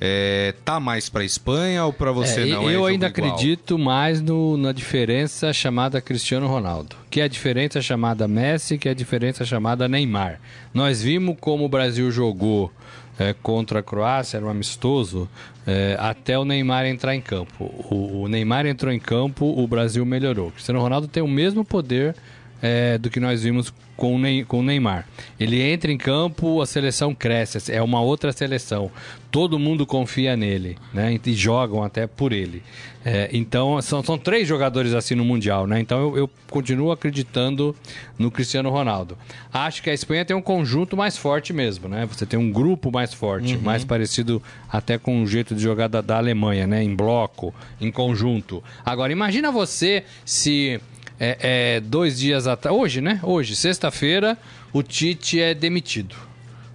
É, 0.00 0.54
tá 0.64 0.78
mais 0.78 1.10
para 1.10 1.24
Espanha 1.24 1.84
ou 1.84 1.92
para 1.92 2.12
você 2.12 2.42
é, 2.42 2.46
não? 2.46 2.70
Eu 2.70 2.86
é 2.86 2.92
ainda 2.92 3.08
igual? 3.08 3.32
acredito 3.32 3.76
mais 3.78 4.22
no, 4.22 4.56
na 4.56 4.72
diferença 4.72 5.52
chamada 5.52 6.00
Cristiano 6.00 6.46
Ronaldo, 6.46 6.96
que 7.10 7.20
é 7.20 7.24
a 7.24 7.28
diferença 7.28 7.82
chamada 7.82 8.26
Messi, 8.26 8.78
que 8.78 8.88
é 8.88 8.92
a 8.92 8.94
diferença 8.94 9.44
chamada 9.44 9.88
Neymar. 9.88 10.40
Nós 10.72 11.02
vimos 11.02 11.36
como 11.38 11.64
o 11.64 11.68
Brasil 11.68 12.10
jogou 12.10 12.72
é, 13.18 13.34
contra 13.34 13.80
a 13.80 13.82
Croácia, 13.82 14.38
era 14.38 14.46
um 14.46 14.50
amistoso, 14.50 15.28
é, 15.66 15.96
até 15.98 16.38
o 16.38 16.44
Neymar 16.44 16.86
entrar 16.86 17.14
em 17.14 17.20
campo. 17.20 17.64
O, 17.64 18.22
o, 18.22 18.28
Neymar 18.28 18.66
entrou 18.66 18.92
em 18.92 18.98
campo, 18.98 19.46
o 19.46 19.66
Brasil 19.66 20.04
melhorou. 20.06 20.50
Cristiano 20.50 20.80
Ronaldo 20.80 21.06
tem 21.06 21.22
o 21.22 21.28
mesmo 21.28 21.64
poder 21.64 22.16
é, 22.62 22.98
do 22.98 23.10
que 23.10 23.20
nós 23.20 23.42
vimos 23.42 23.72
com 23.96 24.16
o, 24.16 24.46
com 24.46 24.60
o 24.60 24.62
Neymar. 24.62 25.06
Ele 25.38 25.60
entra 25.60 25.92
em 25.92 25.98
campo, 25.98 26.62
a 26.62 26.66
seleção 26.66 27.14
cresce, 27.14 27.70
é 27.70 27.82
uma 27.82 28.00
outra 28.00 28.32
seleção. 28.32 28.90
Todo 29.30 29.58
mundo 29.58 29.86
confia 29.86 30.36
nele, 30.36 30.76
né? 30.92 31.18
E 31.24 31.32
jogam 31.34 31.84
até 31.84 32.06
por 32.06 32.32
ele. 32.32 32.62
É, 33.04 33.30
então, 33.32 33.80
são, 33.80 34.02
são 34.02 34.18
três 34.18 34.48
jogadores 34.48 34.92
assim 34.92 35.14
no 35.14 35.24
Mundial, 35.24 35.66
né? 35.66 35.78
Então, 35.80 36.00
eu, 36.00 36.16
eu, 36.16 36.30
continuo 36.50 36.90
acreditando 36.90 37.76
no 38.18 38.30
Cristiano 38.30 38.70
Ronaldo. 38.70 39.16
Acho 39.52 39.82
que 39.82 39.88
a 39.88 39.94
Espanha 39.94 40.24
tem 40.24 40.34
um 40.34 40.42
conjunto 40.42 40.96
mais 40.96 41.16
forte 41.16 41.52
mesmo, 41.52 41.88
né? 41.88 42.06
Você 42.06 42.26
tem 42.26 42.38
um 42.38 42.50
grupo 42.50 42.90
mais 42.90 43.14
forte, 43.14 43.54
uhum. 43.54 43.62
mais 43.62 43.84
parecido 43.84 44.42
até 44.68 44.98
com 44.98 45.22
o 45.22 45.26
jeito 45.26 45.54
de 45.54 45.62
jogar 45.62 45.88
da, 45.88 46.00
da 46.00 46.16
Alemanha, 46.16 46.66
né? 46.66 46.82
Em 46.82 46.94
bloco, 46.94 47.54
em 47.80 47.90
conjunto. 47.90 48.64
Agora, 48.84 49.12
imagina 49.12 49.52
você 49.52 50.04
se 50.24 50.80
é, 51.20 51.36
é, 51.76 51.80
dois 51.80 52.18
dias 52.18 52.46
atrás. 52.46 52.74
Hoje, 52.74 53.02
né? 53.02 53.20
Hoje, 53.22 53.54
sexta-feira, 53.54 54.38
o 54.72 54.82
Tite 54.82 55.38
é 55.38 55.52
demitido. 55.52 56.16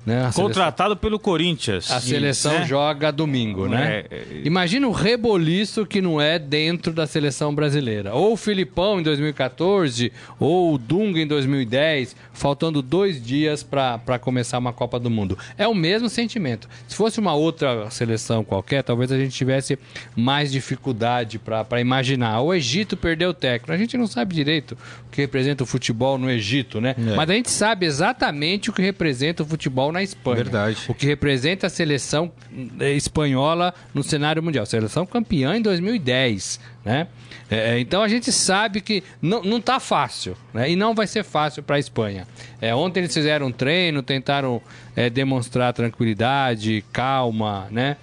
Né? 0.06 0.30
Contratado 0.36 0.89
seleção... 0.89 0.96
pelo 0.98 1.18
Corinthians. 1.18 1.89
A 1.89 2.00
seleção 2.00 2.60
né? 2.60 2.65
joga 2.65 3.12
domingo, 3.12 3.68
né? 3.68 4.06
É, 4.10 4.15
é... 4.15 4.41
Imagina 4.44 4.88
o 4.88 4.91
reboliço 4.91 5.86
que 5.86 6.00
não 6.02 6.22
é 6.22 6.38
dentro 6.38 6.94
da 6.94 7.08
seleção 7.08 7.56
brasileira. 7.56 8.13
Ou 8.13 8.34
o 8.34 8.38
Filipão 8.38 9.00
em 9.00 9.04
2014, 9.04 10.12
ou 10.39 10.74
o 10.74 10.78
Dunga 10.78 11.20
em 11.20 11.26
2010, 11.26 12.15
faltando 12.34 12.82
dois 12.82 13.24
dias 13.24 13.63
para 13.63 14.20
começar 14.20 14.60
uma 14.60 14.72
Copa 14.72 15.00
do 15.00 15.10
Mundo. 15.10 15.38
É 15.58 15.68
o 15.68 15.74
mesmo 15.74 16.08
sentimento. 16.08 16.70
Se 16.88 16.96
fosse 16.96 17.20
uma 17.20 17.34
outra 17.34 17.89
seleção 17.89 18.44
qualquer, 18.44 18.84
talvez 18.84 19.12
a 19.12 19.18
gente 19.18 19.36
tivesse 19.36 19.80
mais 20.15 20.52
dificuldade 20.52 21.39
para 21.39 21.82
imaginar. 21.82 22.41
O 22.41 22.54
Egito 22.54 22.96
perdeu 22.96 23.30
o 23.30 23.34
técnico. 23.34 23.72
A 23.72 23.78
gente 23.78 23.98
não 23.98 24.06
sabe 24.06 24.36
direito 24.36 24.78
o 25.08 25.12
que 25.12 25.22
representa 25.22 25.63
o 25.63 25.65
futebol 25.65 26.18
no 26.18 26.30
Egito, 26.30 26.80
né? 26.80 26.96
É. 26.98 27.15
Mas 27.15 27.30
a 27.30 27.34
gente 27.34 27.50
sabe 27.50 27.86
exatamente 27.86 28.70
o 28.70 28.74
que 28.74 28.82
representa 28.82 29.41
o 29.41 29.46
futebol 29.46 29.94
na 29.95 30.03
Espanha. 30.03 30.43
Verdade. 30.43 30.77
O 30.88 30.93
que 30.93 31.05
representa 31.05 31.67
a 31.67 31.69
seleção 31.69 32.31
eh, 32.79 32.93
espanhola 32.93 33.73
no 33.93 34.03
cenário 34.03 34.43
mundial. 34.43 34.65
Seleção 34.65 35.05
campeã 35.05 35.55
em 35.55 35.62
2010, 35.62 36.60
né? 36.84 37.08
É, 37.49 37.79
então 37.79 38.01
a 38.01 38.08
gente 38.08 38.31
sabe 38.31 38.81
que 38.81 39.03
não, 39.21 39.43
não 39.43 39.62
tá 39.62 39.79
fácil, 39.79 40.36
né? 40.53 40.69
E 40.69 40.75
não 40.75 40.95
vai 40.95 41.05
ser 41.05 41.23
fácil 41.23 41.62
para 41.62 41.75
a 41.75 41.79
Espanha. 41.79 42.27
É, 42.60 42.73
ontem 42.73 43.01
eles 43.01 43.13
fizeram 43.13 43.47
um 43.47 43.51
treino, 43.51 44.01
tentaram 44.01 44.62
é, 44.95 45.10
demonstrar 45.10 45.71
tranquilidade, 45.71 46.84
calma, 46.91 47.67
né? 47.71 47.97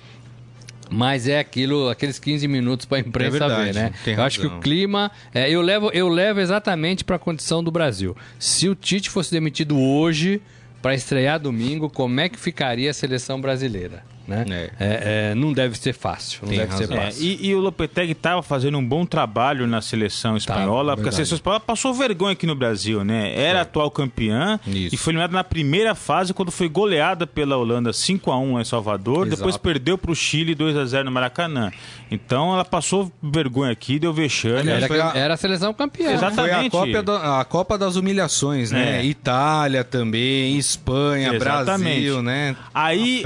Mas 0.88 1.26
é 1.26 1.38
aquilo, 1.38 1.88
aqueles 1.88 2.18
15 2.18 2.46
minutos 2.46 2.87
para 2.87 2.98
a 2.98 3.00
imprensa 3.00 3.37
é 3.37 3.40
verdade, 3.40 3.72
ver, 3.72 3.74
né? 3.74 3.92
eu 4.07 4.22
acho 4.22 4.40
que 4.40 4.46
o 4.46 4.61
clima. 4.61 5.11
É, 5.35 5.50
eu, 5.50 5.62
levo, 5.62 5.90
eu 5.92 6.07
levo 6.09 6.38
exatamente 6.38 7.02
para 7.02 7.16
a 7.16 7.18
condição 7.18 7.64
do 7.64 7.70
Brasil. 7.70 8.14
Se 8.38 8.68
o 8.68 8.74
Tite 8.74 9.09
fosse 9.09 9.31
demitido 9.33 9.78
hoje, 9.78 10.40
para 10.83 10.95
estrear 10.95 11.38
domingo, 11.38 11.88
como 11.88 12.21
é 12.21 12.29
que 12.29 12.38
ficaria 12.38 12.90
a 12.90 12.95
seleção 12.95 13.40
brasileira? 13.40 14.03
Né? 14.26 14.44
É. 14.48 14.70
É, 14.78 15.30
é, 15.30 15.35
não 15.35 15.52
deve 15.52 15.76
ser 15.76 15.92
fácil. 15.92 16.40
Não 16.42 16.48
Tem 16.48 16.58
deve 16.58 16.72
razão. 16.72 16.87
ser 16.87 16.94
fácil. 16.94 17.22
É, 17.22 17.26
e, 17.26 17.46
e, 17.48 17.54
o 17.54 17.61
Lopetegui 17.61 18.12
estava 18.12 18.42
fazendo 18.42 18.78
um 18.78 18.85
bom 18.85 19.04
trabalho 19.04 19.66
na 19.66 19.80
seleção 19.80 20.37
espanhola, 20.37 20.92
tá, 20.92 20.96
porque 20.96 21.08
a 21.08 21.12
seleção 21.12 21.37
espanhola 21.37 21.61
passou 21.61 21.92
vergonha 21.92 22.32
aqui 22.32 22.46
no 22.46 22.54
Brasil, 22.54 23.04
né? 23.04 23.32
Era 23.37 23.62
atual 23.62 23.90
campeã 23.90 24.61
Isso. 24.66 24.94
e 24.94 24.98
foi 24.98 25.12
eliminada 25.12 25.32
na 25.32 25.44
primeira 25.44 25.94
fase 25.94 26.32
quando 26.32 26.50
foi 26.50 26.68
goleada 26.68 27.26
pela 27.26 27.56
Holanda 27.56 27.92
5 27.92 28.30
a 28.30 28.38
1 28.38 28.61
em 28.61 28.64
Salvador, 28.64 29.26
Exato. 29.26 29.37
depois 29.37 29.56
perdeu 29.56 29.98
para 29.98 30.11
o 30.11 30.14
Chile 30.14 30.54
2 30.54 30.76
a 30.76 30.85
0 30.85 31.04
no 31.06 31.11
Maracanã. 31.11 31.72
Então 32.11 32.52
ela 32.52 32.64
passou 32.64 33.11
vergonha 33.22 33.72
aqui, 33.72 33.98
deu 33.98 34.12
vexame. 34.12 34.70
Era, 34.70 35.11
a... 35.11 35.16
era 35.16 35.35
a 35.35 35.37
seleção 35.37 35.72
campeã. 35.74 36.12
Exatamente. 36.12 36.70
Foi 36.70 36.90
a 36.90 36.92
Copa, 36.92 37.02
da, 37.02 37.40
a 37.40 37.44
Copa 37.44 37.78
das 37.78 37.96
Humilhações, 37.96 38.70
né? 38.70 39.00
É. 39.00 39.04
Itália 39.04 39.82
também, 39.82 40.58
Espanha, 40.58 41.35
Exatamente. 41.35 42.00
Brasil, 42.00 42.22
né? 42.22 42.56
Aí 42.74 43.22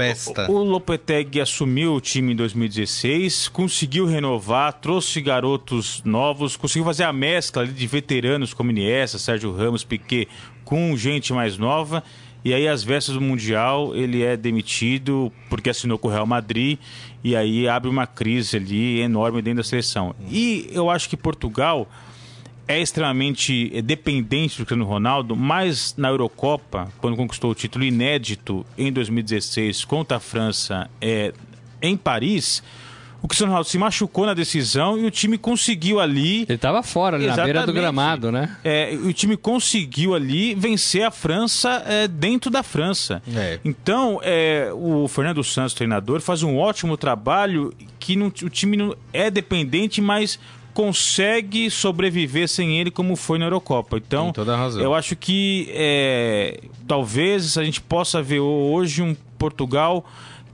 o, 0.47 0.53
o 0.53 0.63
Lopetegui 0.87 1.41
assumiu 1.41 1.95
o 1.95 1.99
time 1.99 2.31
em 2.31 2.35
2016, 2.37 3.49
conseguiu 3.49 4.05
renovar, 4.05 4.71
trouxe 4.71 5.19
garotos 5.19 6.01
novos, 6.05 6.55
conseguiu 6.55 6.85
fazer 6.85 7.03
a 7.03 7.11
mescla 7.11 7.67
de 7.67 7.85
veteranos 7.85 8.53
como 8.53 8.71
Iniesta, 8.71 9.17
Sérgio 9.17 9.53
Ramos, 9.53 9.83
Piquet, 9.83 10.29
com 10.63 10.95
gente 10.95 11.33
mais 11.33 11.57
nova. 11.57 12.01
E 12.41 12.53
aí, 12.53 12.69
às 12.69 12.85
vésperas 12.85 13.19
do 13.19 13.21
Mundial, 13.21 13.93
ele 13.97 14.23
é 14.23 14.37
demitido 14.37 15.29
porque 15.49 15.69
assinou 15.69 15.97
com 15.97 16.07
o 16.07 16.11
Real 16.11 16.25
Madrid. 16.25 16.79
E 17.21 17.35
aí 17.35 17.67
abre 17.67 17.89
uma 17.89 18.07
crise 18.07 18.55
ali 18.55 19.01
enorme 19.01 19.41
dentro 19.41 19.57
da 19.57 19.67
seleção. 19.67 20.15
E 20.31 20.69
eu 20.71 20.89
acho 20.89 21.09
que 21.09 21.17
Portugal 21.17 21.85
é 22.67 22.81
extremamente 22.81 23.81
dependente 23.81 24.57
do 24.57 24.65
Cristiano 24.65 24.85
Ronaldo, 24.85 25.35
mas 25.35 25.95
na 25.97 26.09
Eurocopa, 26.09 26.91
quando 26.97 27.15
conquistou 27.15 27.51
o 27.51 27.55
título 27.55 27.85
inédito 27.85 28.65
em 28.77 28.91
2016 28.91 29.85
contra 29.85 30.17
a 30.17 30.19
França 30.19 30.89
é, 30.99 31.33
em 31.81 31.95
Paris 31.95 32.61
o 33.21 33.27
Cristiano 33.27 33.51
Ronaldo 33.51 33.69
se 33.69 33.77
machucou 33.77 34.25
na 34.25 34.33
decisão 34.33 34.97
e 34.97 35.05
o 35.05 35.11
time 35.11 35.37
conseguiu 35.37 35.99
ali. 35.99 36.43
Ele 36.43 36.53
estava 36.53 36.83
fora, 36.83 37.17
ali, 37.17 37.25
na 37.25 37.35
beira 37.35 37.65
do 37.65 37.73
gramado, 37.73 38.31
né? 38.31 38.55
É, 38.63 38.97
o 39.03 39.11
time 39.11 39.35
conseguiu 39.35 40.13
ali 40.13 40.53
vencer 40.53 41.03
a 41.03 41.11
França 41.11 41.83
é, 41.85 42.07
dentro 42.07 42.51
da 42.51 42.61
França. 42.61 43.21
É. 43.35 43.59
Então, 43.65 44.19
é, 44.23 44.71
o 44.73 45.07
Fernando 45.07 45.43
Santos, 45.43 45.73
treinador, 45.73 46.21
faz 46.21 46.43
um 46.43 46.57
ótimo 46.57 46.95
trabalho 46.95 47.73
que 47.99 48.15
não, 48.15 48.27
o 48.27 48.49
time 48.49 48.77
não 48.77 48.95
é 49.11 49.31
dependente, 49.31 49.99
mas 49.99 50.39
consegue 50.77 51.71
sobreviver 51.71 52.47
sem 52.47 52.77
ele 52.77 52.91
como 52.91 53.15
foi 53.15 53.39
na 53.39 53.45
Eurocopa. 53.47 53.97
Então, 53.97 54.31
eu 54.79 54.93
acho 54.93 55.15
que 55.15 55.67
é, 55.71 56.61
talvez 56.87 57.57
a 57.57 57.63
gente 57.63 57.81
possa 57.81 58.21
ver 58.21 58.41
hoje 58.41 59.01
um 59.01 59.15
Portugal 59.39 60.05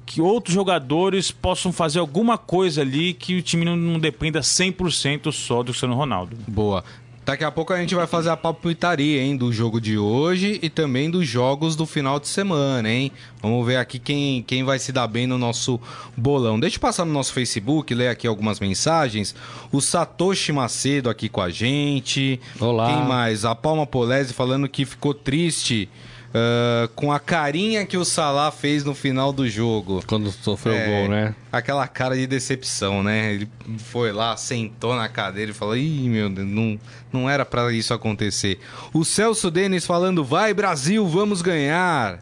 que 0.06 0.22
outros 0.22 0.56
jogadores 0.56 1.30
possam 1.30 1.74
fazer 1.74 2.00
alguma 2.00 2.38
coisa 2.38 2.80
ali 2.80 3.14
que 3.14 3.36
o 3.36 3.42
time 3.42 3.66
não, 3.66 3.76
não 3.76 4.00
dependa 4.00 4.40
100% 4.40 5.30
só 5.34 5.58
do 5.62 5.74
Cristiano 5.74 5.94
Ronaldo. 5.94 6.38
Boa. 6.48 6.86
Daqui 7.26 7.46
a 7.46 7.52
pouco 7.52 7.72
a 7.72 7.78
gente 7.78 7.96
vai 7.96 8.06
fazer 8.06 8.30
a 8.30 8.38
palpitaria, 8.38 9.22
hein, 9.22 9.38
do 9.38 9.52
jogo 9.52 9.80
de 9.80 9.98
hoje 9.98 10.60
e 10.62 10.70
também 10.70 11.10
dos 11.10 11.26
jogos 11.26 11.74
do 11.74 11.86
final 11.86 12.20
de 12.20 12.28
semana, 12.28 12.90
hein? 12.90 13.14
Vamos 13.42 13.66
ver 13.66 13.78
aqui 13.78 13.98
quem, 13.98 14.44
quem 14.44 14.66
vai 14.66 14.78
se 14.78 14.92
dar 14.92 15.08
bem 15.08 15.26
no 15.26 15.38
nosso 15.38 15.80
bolão. 16.18 16.60
Deixa 16.60 16.76
eu 16.76 16.82
passar 16.82 17.06
no 17.06 17.14
nosso 17.14 17.32
Facebook, 17.32 17.94
ler 17.96 18.10
aqui 18.10 18.28
algumas 18.28 18.60
mensagens. 18.60 19.34
O 19.72 19.80
Satoshi 19.80 20.52
Macedo 20.52 21.10
aqui 21.10 21.30
com 21.30 21.42
a 21.42 21.50
gente. 21.50 22.42
Olá. 22.60 22.88
Quem 22.88 23.08
mais? 23.08 23.46
A 23.46 23.56
Palma 23.56 23.88
Polese 23.88 24.34
falando 24.34 24.68
que 24.68 24.84
ficou 24.84 25.14
triste 25.14 25.88
uh, 26.34 26.88
com 26.96 27.12
a 27.12 27.20
carinha 27.20 27.86
que 27.86 27.98
o 27.98 28.04
Salah 28.04 28.52
fez 28.52 28.84
no 28.84 28.94
final 28.96 29.32
do 29.32 29.48
jogo. 29.48 30.04
Quando 30.08 30.32
sofreu 30.32 30.74
o 30.74 30.78
É, 30.78 30.86
gol, 31.02 31.10
né? 31.10 31.36
Aquela 31.52 31.88
cara 31.88 32.16
de 32.16 32.26
decepção, 32.28 33.04
né? 33.04 33.34
Ele 33.34 33.48
foi 33.78 34.12
lá, 34.12 34.36
sentou 34.36 34.96
na 34.96 35.08
cadeira 35.08 35.52
e 35.52 35.54
falou: 35.54 35.78
Ih, 35.78 36.10
meu 36.10 36.30
Deus, 36.30 36.48
não, 36.48 36.80
não 37.12 37.30
era 37.30 37.46
pra 37.46 37.72
isso 37.72 37.94
acontecer. 37.94 38.60
O 38.94 39.06
Celso 39.06 39.50
Denis 39.52 39.86
falando: 39.86 40.24
Vai, 40.24 40.54
Brasil, 40.54 41.08
vamos 41.08 41.42
ganhar. 41.42 42.20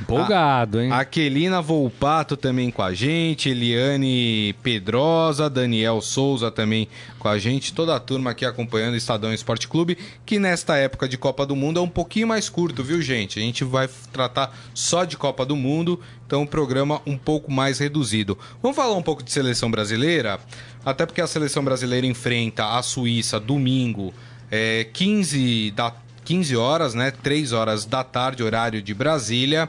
Empolgado, 0.00 0.80
hein? 0.80 0.90
Aquelina 0.92 1.60
Volpato 1.60 2.36
também 2.36 2.70
com 2.70 2.82
a 2.82 2.92
gente, 2.92 3.48
Eliane 3.48 4.54
Pedrosa, 4.62 5.48
Daniel 5.48 6.00
Souza 6.00 6.50
também 6.50 6.88
com 7.18 7.28
a 7.28 7.38
gente, 7.38 7.72
toda 7.72 7.94
a 7.94 8.00
turma 8.00 8.30
aqui 8.30 8.44
acompanhando 8.44 8.94
o 8.94 8.96
Estadão 8.96 9.32
Esporte 9.32 9.68
Clube, 9.68 9.96
que 10.26 10.38
nesta 10.38 10.76
época 10.76 11.08
de 11.08 11.16
Copa 11.16 11.46
do 11.46 11.56
Mundo 11.56 11.78
é 11.78 11.82
um 11.82 11.88
pouquinho 11.88 12.28
mais 12.28 12.48
curto, 12.48 12.82
viu, 12.82 13.00
gente? 13.00 13.38
A 13.38 13.42
gente 13.42 13.64
vai 13.64 13.88
tratar 14.12 14.56
só 14.74 15.04
de 15.04 15.16
Copa 15.16 15.46
do 15.46 15.56
Mundo, 15.56 16.00
então 16.26 16.42
um 16.42 16.46
programa 16.46 17.00
um 17.06 17.16
pouco 17.16 17.50
mais 17.50 17.78
reduzido. 17.78 18.38
Vamos 18.62 18.76
falar 18.76 18.94
um 18.94 19.02
pouco 19.02 19.22
de 19.22 19.32
seleção 19.32 19.70
brasileira? 19.70 20.38
Até 20.84 21.06
porque 21.06 21.20
a 21.20 21.26
seleção 21.26 21.64
brasileira 21.64 22.06
enfrenta 22.06 22.76
a 22.76 22.82
Suíça 22.82 23.40
domingo, 23.40 24.12
é, 24.50 24.84
15 24.92 25.70
da 25.70 25.90
15 26.24 26.56
horas, 26.56 26.94
né? 26.94 27.10
3 27.10 27.52
horas 27.52 27.84
da 27.84 28.02
tarde, 28.02 28.42
horário 28.42 28.82
de 28.82 28.94
Brasília. 28.94 29.68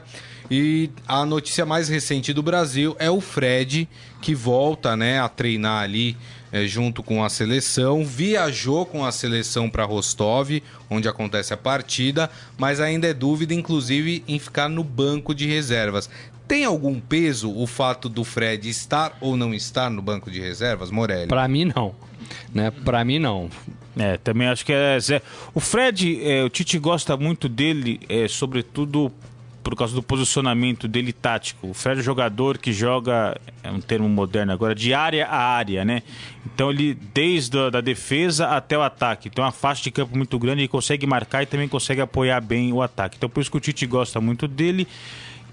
E 0.50 0.90
a 1.08 1.26
notícia 1.26 1.66
mais 1.66 1.88
recente 1.88 2.32
do 2.32 2.42
Brasil 2.42 2.94
é 2.98 3.10
o 3.10 3.20
Fred, 3.20 3.88
que 4.22 4.34
volta 4.34 4.96
né, 4.96 5.20
a 5.20 5.28
treinar 5.28 5.82
ali 5.82 6.16
eh, 6.52 6.66
junto 6.66 7.02
com 7.02 7.24
a 7.24 7.28
seleção. 7.28 8.04
Viajou 8.04 8.86
com 8.86 9.04
a 9.04 9.10
seleção 9.10 9.68
para 9.68 9.84
Rostov, 9.84 10.62
onde 10.88 11.08
acontece 11.08 11.52
a 11.52 11.56
partida, 11.56 12.30
mas 12.56 12.80
ainda 12.80 13.08
é 13.08 13.14
dúvida, 13.14 13.54
inclusive, 13.54 14.22
em 14.28 14.38
ficar 14.38 14.68
no 14.68 14.84
banco 14.84 15.34
de 15.34 15.46
reservas. 15.46 16.08
Tem 16.46 16.64
algum 16.64 17.00
peso 17.00 17.52
o 17.52 17.66
fato 17.66 18.08
do 18.08 18.22
Fred 18.22 18.68
estar 18.68 19.16
ou 19.20 19.36
não 19.36 19.52
estar 19.52 19.90
no 19.90 20.00
banco 20.00 20.30
de 20.30 20.40
reservas, 20.40 20.92
Morelli? 20.92 21.26
Pra 21.26 21.48
mim, 21.48 21.64
não. 21.64 21.92
Né? 22.54 22.70
Pra 22.70 23.04
mim, 23.04 23.18
não. 23.18 23.50
É, 23.98 24.18
também 24.18 24.46
acho 24.48 24.64
que 24.64 24.72
é. 24.72 24.98
Zé. 25.00 25.22
O 25.54 25.60
Fred, 25.60 26.20
é, 26.22 26.44
o 26.44 26.50
Tite 26.50 26.78
gosta 26.78 27.16
muito 27.16 27.48
dele, 27.48 28.00
é, 28.08 28.28
sobretudo 28.28 29.10
por 29.66 29.74
causa 29.74 29.96
do 29.96 30.02
posicionamento 30.02 30.86
dele 30.86 31.12
tático. 31.12 31.66
O 31.66 31.74
Fred 31.74 31.98
é 31.98 32.00
um 32.00 32.04
jogador 32.04 32.56
que 32.56 32.72
joga, 32.72 33.36
é 33.64 33.70
um 33.70 33.80
termo 33.80 34.08
moderno 34.08 34.52
agora, 34.52 34.76
de 34.76 34.94
área 34.94 35.26
a 35.26 35.36
área, 35.36 35.84
né? 35.84 36.04
Então 36.54 36.70
ele, 36.70 36.94
desde 37.12 37.58
a 37.58 37.68
da 37.68 37.80
defesa 37.80 38.46
até 38.46 38.78
o 38.78 38.82
ataque, 38.82 39.28
tem 39.28 39.42
uma 39.44 39.50
faixa 39.50 39.82
de 39.82 39.90
campo 39.90 40.16
muito 40.16 40.38
grande, 40.38 40.60
ele 40.60 40.68
consegue 40.68 41.04
marcar 41.04 41.42
e 41.42 41.46
também 41.46 41.66
consegue 41.66 42.00
apoiar 42.00 42.40
bem 42.40 42.72
o 42.72 42.80
ataque. 42.80 43.16
Então 43.16 43.28
por 43.28 43.40
isso 43.40 43.50
que 43.50 43.56
o 43.56 43.60
Tite 43.60 43.86
gosta 43.86 44.20
muito 44.20 44.46
dele. 44.46 44.86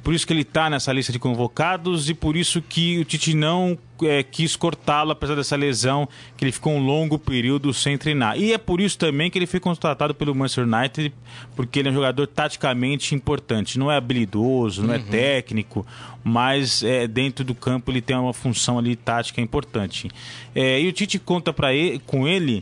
Por 0.04 0.14
isso 0.14 0.28
que 0.28 0.34
ele 0.34 0.42
está 0.42 0.70
nessa 0.70 0.92
lista 0.92 1.14
de 1.14 1.18
convocados 1.18 2.10
e 2.10 2.14
por 2.14 2.36
isso 2.36 2.62
que 2.62 3.00
o 3.00 3.06
Tite 3.06 3.34
não 3.34 3.78
é, 4.02 4.22
quis 4.22 4.56
cortá-lo, 4.56 5.12
apesar 5.12 5.36
dessa 5.36 5.56
lesão, 5.56 6.10
que 6.36 6.44
ele 6.44 6.52
ficou 6.52 6.74
um 6.74 6.86
longo 6.86 7.18
período 7.18 7.74
sem 7.74 7.98
treinar. 7.98 8.38
E 8.38 8.52
é 8.52 8.58
por 8.58 8.82
isso 8.82 8.98
também 8.98 9.32
que 9.32 9.40
ele 9.40 9.48
foi 9.48 9.62
contratado 9.62 10.14
pelo 10.14 10.36
Manchester 10.36 10.66
United, 10.68 11.14
porque 11.56 11.80
ele 11.80 11.88
é 11.88 11.92
um 11.92 11.96
jogador 11.96 12.28
taticamente 12.28 13.16
importante. 13.16 13.80
Não 13.80 13.90
é 13.90 13.96
habilidoso, 13.96 14.84
não 14.84 14.94
é 14.94 15.00
técnico, 15.00 15.86
mas 16.22 16.84
é, 16.84 17.08
dentro 17.08 17.46
do 17.46 17.56
campo 17.56 17.90
ele 17.90 18.02
tem 18.02 18.18
uma 18.18 18.34
função 18.34 18.78
ali 18.78 18.98
tática 18.98 19.40
importante. 19.40 20.12
É, 20.54 20.82
e 20.82 20.88
o 20.88 20.92
Tite 20.92 21.18
conta 21.18 21.54
para 21.54 21.74
ele, 21.74 22.02
com 22.06 22.28
ele 22.28 22.62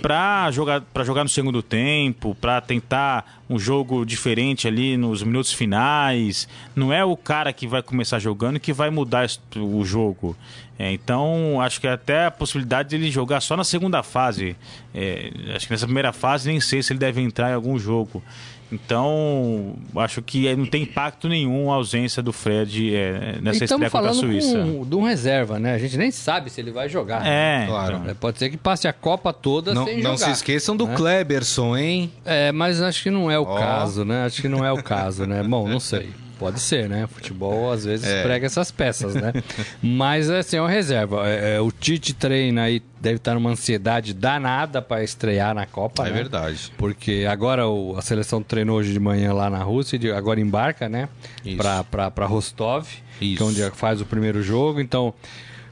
para 0.00 0.50
jogar 0.50 0.80
para 0.80 1.04
jogar 1.04 1.22
no 1.22 1.28
segundo 1.28 1.62
tempo, 1.62 2.34
para 2.40 2.60
tentar 2.60 3.42
um 3.48 3.58
jogo 3.58 4.04
diferente 4.04 4.66
ali 4.66 4.96
nos 4.96 5.22
minutos 5.22 5.52
finais. 5.52 6.48
Não 6.74 6.92
é 6.92 7.04
o 7.04 7.16
cara 7.16 7.52
que 7.52 7.66
vai 7.66 7.82
começar 7.82 8.18
jogando 8.18 8.60
que 8.60 8.72
vai 8.72 8.90
mudar 8.90 9.26
o 9.56 9.84
jogo. 9.84 10.36
É, 10.78 10.92
então, 10.92 11.60
acho 11.60 11.80
que 11.80 11.86
até 11.86 12.26
a 12.26 12.30
possibilidade 12.30 12.90
de 12.90 12.96
ele 12.96 13.10
jogar 13.10 13.40
só 13.40 13.56
na 13.56 13.62
segunda 13.62 14.02
fase. 14.02 14.56
É, 14.92 15.30
acho 15.54 15.66
que 15.66 15.72
nessa 15.72 15.86
primeira 15.86 16.12
fase 16.12 16.48
nem 16.48 16.60
sei 16.60 16.82
se 16.82 16.92
ele 16.92 16.98
deve 16.98 17.20
entrar 17.20 17.50
em 17.50 17.54
algum 17.54 17.78
jogo. 17.78 18.22
Então, 18.72 19.74
acho 19.96 20.20
que 20.22 20.54
não 20.56 20.66
tem 20.66 20.82
impacto 20.82 21.28
nenhum 21.28 21.70
a 21.70 21.76
ausência 21.76 22.22
do 22.22 22.32
Fred 22.32 22.94
é, 22.94 23.38
nessa 23.40 23.64
estreia 23.64 23.90
contra 23.90 24.10
a 24.10 24.14
Suíça. 24.14 24.58
com, 24.58 24.84
de 24.84 24.94
um 24.96 25.02
reserva, 25.02 25.58
né? 25.58 25.74
A 25.74 25.78
gente 25.78 25.96
nem 25.96 26.10
sabe 26.10 26.50
se 26.50 26.60
ele 26.60 26.70
vai 26.70 26.88
jogar. 26.88 27.22
né? 27.22 27.64
É, 27.64 27.66
Claro. 27.66 27.96
então. 27.96 28.10
É, 28.10 28.14
Pode 28.14 28.38
ser 28.38 28.50
que 28.50 28.56
passe 28.56 28.88
a 28.88 28.92
Copa 28.92 29.32
toda 29.32 29.72
Não, 29.74 29.84
sem 29.84 29.96
não 30.02 30.16
jogar. 30.16 30.26
se 30.26 30.30
esqueçam 30.30 30.76
do 30.76 30.86
né? 30.86 30.94
Kleberson, 30.96 31.76
hein? 31.76 32.12
É, 32.24 32.50
mas 32.52 32.80
acho 32.80 33.02
que 33.02 33.10
não 33.10 33.30
é 33.30 33.38
o 33.38 33.42
Ó. 33.42 33.56
caso, 33.58 34.04
né? 34.04 34.24
Acho 34.24 34.40
que 34.42 34.48
não 34.48 34.64
é 34.64 34.72
o 34.72 34.82
caso, 34.82 35.26
né? 35.26 35.42
Bom, 35.42 35.68
não 35.68 35.80
sei. 35.80 36.08
Pode 36.38 36.58
ser, 36.60 36.88
né? 36.88 37.06
Futebol 37.06 37.70
às 37.70 37.84
vezes 37.84 38.06
É. 38.06 38.22
prega 38.22 38.46
essas 38.46 38.70
peças, 38.70 39.14
né? 39.14 39.32
Mas 39.82 40.28
assim, 40.28 40.56
é 40.56 40.60
uma 40.60 40.68
reserva. 40.70 41.28
É, 41.28 41.56
é, 41.56 41.60
o 41.60 41.70
Tite 41.70 42.12
treina 42.12 42.62
aí, 42.64 42.82
deve 43.00 43.16
estar 43.16 43.34
numa 43.34 43.50
ansiedade 43.50 44.12
danada 44.12 44.82
para 44.82 45.04
estrear 45.04 45.54
na 45.54 45.64
Copa, 45.66 46.06
É 46.06 46.10
né? 46.10 46.16
verdade. 46.16 46.72
Porque 46.76 47.26
agora 47.30 47.68
o- 47.68 47.96
a 47.96 48.02
seleção 48.02 48.42
treinou 48.42 48.78
hoje 48.78 48.92
de 48.92 48.98
manhã 49.00 49.32
lá 49.32 49.48
na 49.48 49.62
Rússia, 49.62 49.98
e 50.02 50.10
agora 50.10 50.40
embarca, 50.40 50.88
né? 50.88 51.08
Pra 52.14 52.26
Rostov, 52.26 52.86
Isso. 53.20 53.36
que 53.36 53.42
é 53.42 53.46
onde 53.46 53.70
faz 53.76 54.00
o 54.00 54.04
primeiro 54.06 54.42
jogo. 54.42 54.80
Então, 54.80 55.14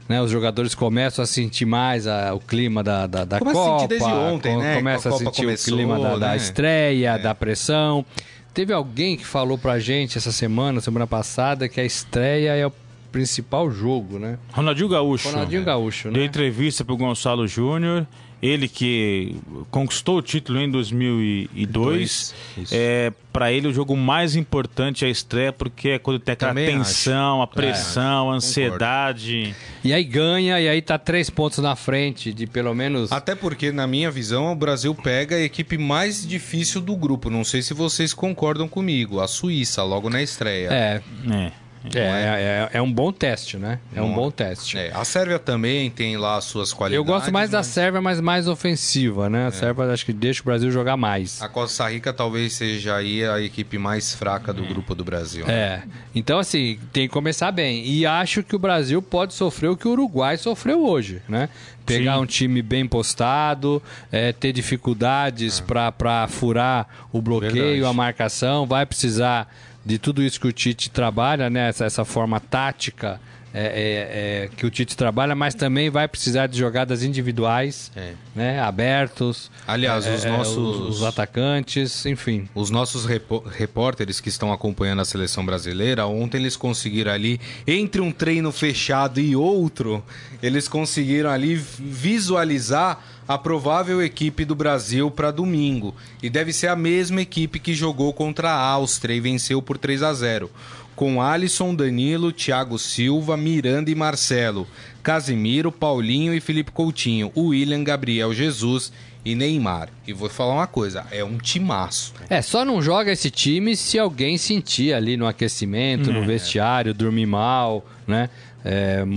né, 0.07 0.21
os 0.21 0.31
jogadores 0.31 0.73
começam 0.75 1.23
a 1.23 1.25
sentir 1.25 1.65
mais 1.65 2.07
a- 2.07 2.33
o 2.33 2.39
clima 2.39 2.83
da, 2.83 3.05
da, 3.07 3.25
da 3.25 3.39
Começa 3.39 3.59
a 3.59 3.63
Copa. 3.63 3.79
sentir 3.79 3.89
desde 3.89 4.09
ontem, 4.11 4.55
co- 4.55 4.61
né? 4.61 4.75
Começa 4.75 5.09
A 5.09 5.11
a 5.11 5.13
Copa 5.13 5.25
sentir 5.25 5.41
começou, 5.45 5.73
o 5.73 5.77
clima 5.77 5.99
da, 5.99 6.17
da 6.17 6.27
né? 6.29 6.37
estreia, 6.37 7.17
da 7.17 7.33
pressão. 7.35 8.05
Teve 8.53 8.71
alguém 8.71 9.17
que 9.17 9.25
falou 9.25 9.57
pra 9.57 9.79
gente 9.79 10.17
essa 10.17 10.31
semana, 10.31 10.79
semana 10.79 11.07
passada, 11.07 11.67
que 11.67 11.81
a 11.81 11.85
estreia 11.85 12.55
é 12.55 12.67
o 12.67 12.71
principal 13.11 13.71
jogo, 13.71 14.19
né? 14.19 14.37
Ronaldinho 14.51 14.89
Gaúcho. 14.89 15.29
Ronaldinho 15.29 15.63
Gaúcho, 15.63 16.11
Deu 16.11 16.21
né? 16.21 16.27
entrevista 16.27 16.85
pro 16.85 16.95
Gonçalo 16.97 17.47
Júnior. 17.47 18.05
Ele 18.43 18.67
que 18.67 19.37
conquistou 19.71 20.17
o 20.17 20.21
título 20.21 20.59
em 20.59 20.69
2002. 20.69 22.35
Isso. 22.57 22.73
É, 22.75 23.13
para 23.31 23.53
ele, 23.53 23.69
o 23.69 23.73
jogo 23.73 23.95
mais 23.95 24.35
importante 24.35 25.05
é 25.05 25.07
a 25.07 25.11
estreia, 25.11 25.53
porque 25.53 25.89
é 25.89 25.99
quando 25.99 26.19
tem 26.19 26.33
aquela 26.33 26.51
Também 26.51 26.67
tensão, 26.77 27.41
a 27.41 27.45
É, 27.45 27.47
pressão, 27.47 28.29
a 28.29 28.35
ansiedade. 28.35 29.55
E 29.81 29.93
aí 29.93 30.03
ganha, 30.03 30.59
e 30.59 30.67
aí 30.67 30.81
tá 30.81 30.97
três 30.97 31.29
pontos 31.29 31.59
na 31.59 31.73
frente 31.75 32.33
de 32.33 32.45
pelo 32.45 32.73
menos. 32.75 33.13
Até 33.13 33.33
porque, 33.33 33.71
na 33.71 33.87
minha 33.87 34.11
visão, 34.11 34.51
o 34.51 34.55
Brasil 34.55 34.93
pega 34.93 35.37
a 35.37 35.41
equipe 35.41 35.77
mais 35.77 36.27
difícil 36.27 36.81
do 36.81 36.97
grupo. 36.97 37.29
Não 37.29 37.45
sei 37.45 37.61
se 37.61 37.73
vocês 37.73 38.13
concordam 38.13 38.67
comigo. 38.67 39.21
A 39.21 39.27
Suíça, 39.27 39.83
logo 39.83 40.09
na 40.09 40.21
estreia. 40.21 40.67
É, 40.69 41.01
É. 41.31 41.62
é, 41.93 42.69
é, 42.73 42.77
é 42.77 42.81
um 42.81 42.91
bom 42.91 43.11
teste, 43.11 43.57
né? 43.57 43.79
É 43.95 44.01
um 44.01 44.07
Não 44.07 44.13
é? 44.13 44.15
bom 44.15 44.31
teste. 44.31 44.77
É, 44.77 44.91
a 44.93 45.03
Sérvia 45.03 45.39
também 45.39 45.89
tem 45.89 46.17
lá 46.17 46.37
as 46.37 46.45
suas 46.45 46.71
qualidades. 46.71 46.97
Eu 46.97 47.03
gosto 47.05 47.31
mais 47.31 47.49
da 47.49 47.59
mas 47.59 47.67
Sérvia, 47.67 48.01
mas 48.01 48.19
mais 48.21 48.47
ofensiva, 48.47 49.29
né? 49.29 49.47
A 49.47 49.51
Sérvia 49.51 49.85
acho 49.85 50.05
que 50.05 50.13
deixa 50.13 50.41
o 50.41 50.45
Brasil 50.45 50.71
jogar 50.71 50.95
mais. 50.97 51.41
A 51.41 51.49
Costa 51.49 51.89
Rica 51.89 52.13
talvez 52.13 52.53
seja 52.53 52.95
aí 52.95 53.25
a 53.25 53.39
equipe 53.41 53.77
mais 53.77 54.13
fraca 54.15 54.53
do 54.53 54.63
grupo 54.63 54.95
do 54.95 55.03
Brasil. 55.03 55.45
né? 55.45 55.53
É. 55.53 55.83
Então, 56.15 56.39
assim, 56.39 56.79
tem 56.91 57.07
que 57.07 57.13
começar 57.13 57.51
bem. 57.51 57.85
E 57.85 58.05
acho 58.05 58.43
que 58.43 58.55
o 58.55 58.59
Brasil 58.59 59.01
pode 59.01 59.33
sofrer 59.33 59.69
o 59.69 59.77
que 59.77 59.87
o 59.87 59.91
Uruguai 59.91 60.37
sofreu 60.37 60.85
hoje, 60.85 61.21
né? 61.27 61.49
Pegar 61.85 62.15
Sim. 62.15 62.21
um 62.21 62.25
time 62.25 62.61
bem 62.61 62.87
postado, 62.87 63.81
é, 64.11 64.31
ter 64.31 64.53
dificuldades 64.53 65.59
pra 65.59 65.91
para 65.91 66.27
furar 66.27 66.87
o 67.11 67.21
bloqueio, 67.21 67.53
Verdade. 67.53 67.85
a 67.85 67.93
marcação. 67.93 68.65
Vai 68.65 68.85
precisar 68.85 69.53
de 69.85 69.97
tudo 69.97 70.23
isso 70.23 70.39
que 70.39 70.47
o 70.47 70.51
Tite 70.51 70.89
trabalha, 70.89 71.49
né? 71.49 71.69
Essa, 71.69 71.85
essa 71.85 72.05
forma 72.05 72.39
tática 72.39 73.19
é, 73.53 73.63
é, 73.63 74.43
é, 74.45 74.49
que 74.57 74.65
o 74.65 74.69
Tite 74.71 74.97
trabalha, 74.97 75.35
mas 75.35 75.53
também 75.53 75.89
vai 75.89 76.07
precisar 76.07 76.47
de 76.47 76.57
jogadas 76.57 77.03
individuais, 77.03 77.91
É. 77.95 78.13
né? 78.35 78.59
Abertos. 78.59 79.51
Aliás, 79.67 80.07
os 80.07 80.25
é, 80.25 80.27
é, 80.27 80.31
nossos- 80.31 80.57
os, 80.57 80.97
os 80.97 81.03
atacantes, 81.03 82.05
enfim. 82.05 82.49
Os 82.55 82.69
nossos 82.71 83.05
repó- 83.05 83.43
repórteres 83.45 84.19
que 84.19 84.29
estão 84.29 84.51
acompanhando 84.51 85.01
a 85.01 85.05
seleção 85.05 85.45
brasileira, 85.45 86.07
ontem 86.07 86.37
eles 86.37 86.55
conseguiram 86.57 87.11
ali, 87.11 87.39
entre 87.67 88.01
um 88.01 88.11
treino 88.11 88.51
fechado 88.51 89.19
e 89.19 89.35
outro, 89.35 90.03
eles 90.41 90.67
conseguiram 90.67 91.29
ali 91.29 91.55
visualizar 91.55 92.99
a 93.27 93.37
provável 93.37 94.01
equipe 94.03 94.43
do 94.43 94.53
Brasil 94.55 95.09
para 95.09 95.31
domingo. 95.31 95.95
E 96.21 96.29
deve 96.29 96.51
ser 96.51 96.67
a 96.67 96.75
mesma 96.75 97.21
equipe 97.21 97.57
que 97.59 97.73
jogou 97.73 98.11
contra 98.13 98.49
a 98.49 98.59
Áustria 98.59 99.13
e 99.15 99.19
venceu 99.21 99.61
por 99.61 99.77
3 99.77 100.03
a 100.03 100.13
0 100.13 100.49
com 100.95 101.21
Alisson, 101.21 101.73
Danilo, 101.75 102.31
Thiago 102.31 102.77
Silva, 102.79 103.35
Miranda 103.37 103.89
e 103.89 103.95
Marcelo, 103.95 104.67
Casimiro, 105.01 105.71
Paulinho 105.71 106.33
e 106.33 106.39
Felipe 106.39 106.71
Coutinho, 106.71 107.31
William, 107.35 107.83
Gabriel 107.83 108.33
Jesus 108.33 108.91
e 109.25 109.35
Neymar. 109.35 109.89
E 110.07 110.13
vou 110.13 110.29
falar 110.29 110.53
uma 110.53 110.67
coisa, 110.67 111.05
é 111.11 111.23
um 111.23 111.37
timaço. 111.37 112.13
É, 112.29 112.41
só 112.41 112.63
não 112.63 112.81
joga 112.81 113.11
esse 113.11 113.29
time 113.31 113.75
se 113.75 113.97
alguém 113.97 114.37
sentir 114.37 114.93
ali 114.93 115.17
no 115.17 115.27
aquecimento, 115.27 116.11
no 116.11 116.23
vestiário, 116.25 116.93
dormir 116.93 117.25
mal, 117.25 117.85
né? 118.07 118.29
É, 118.65 119.03
mu- 119.03 119.13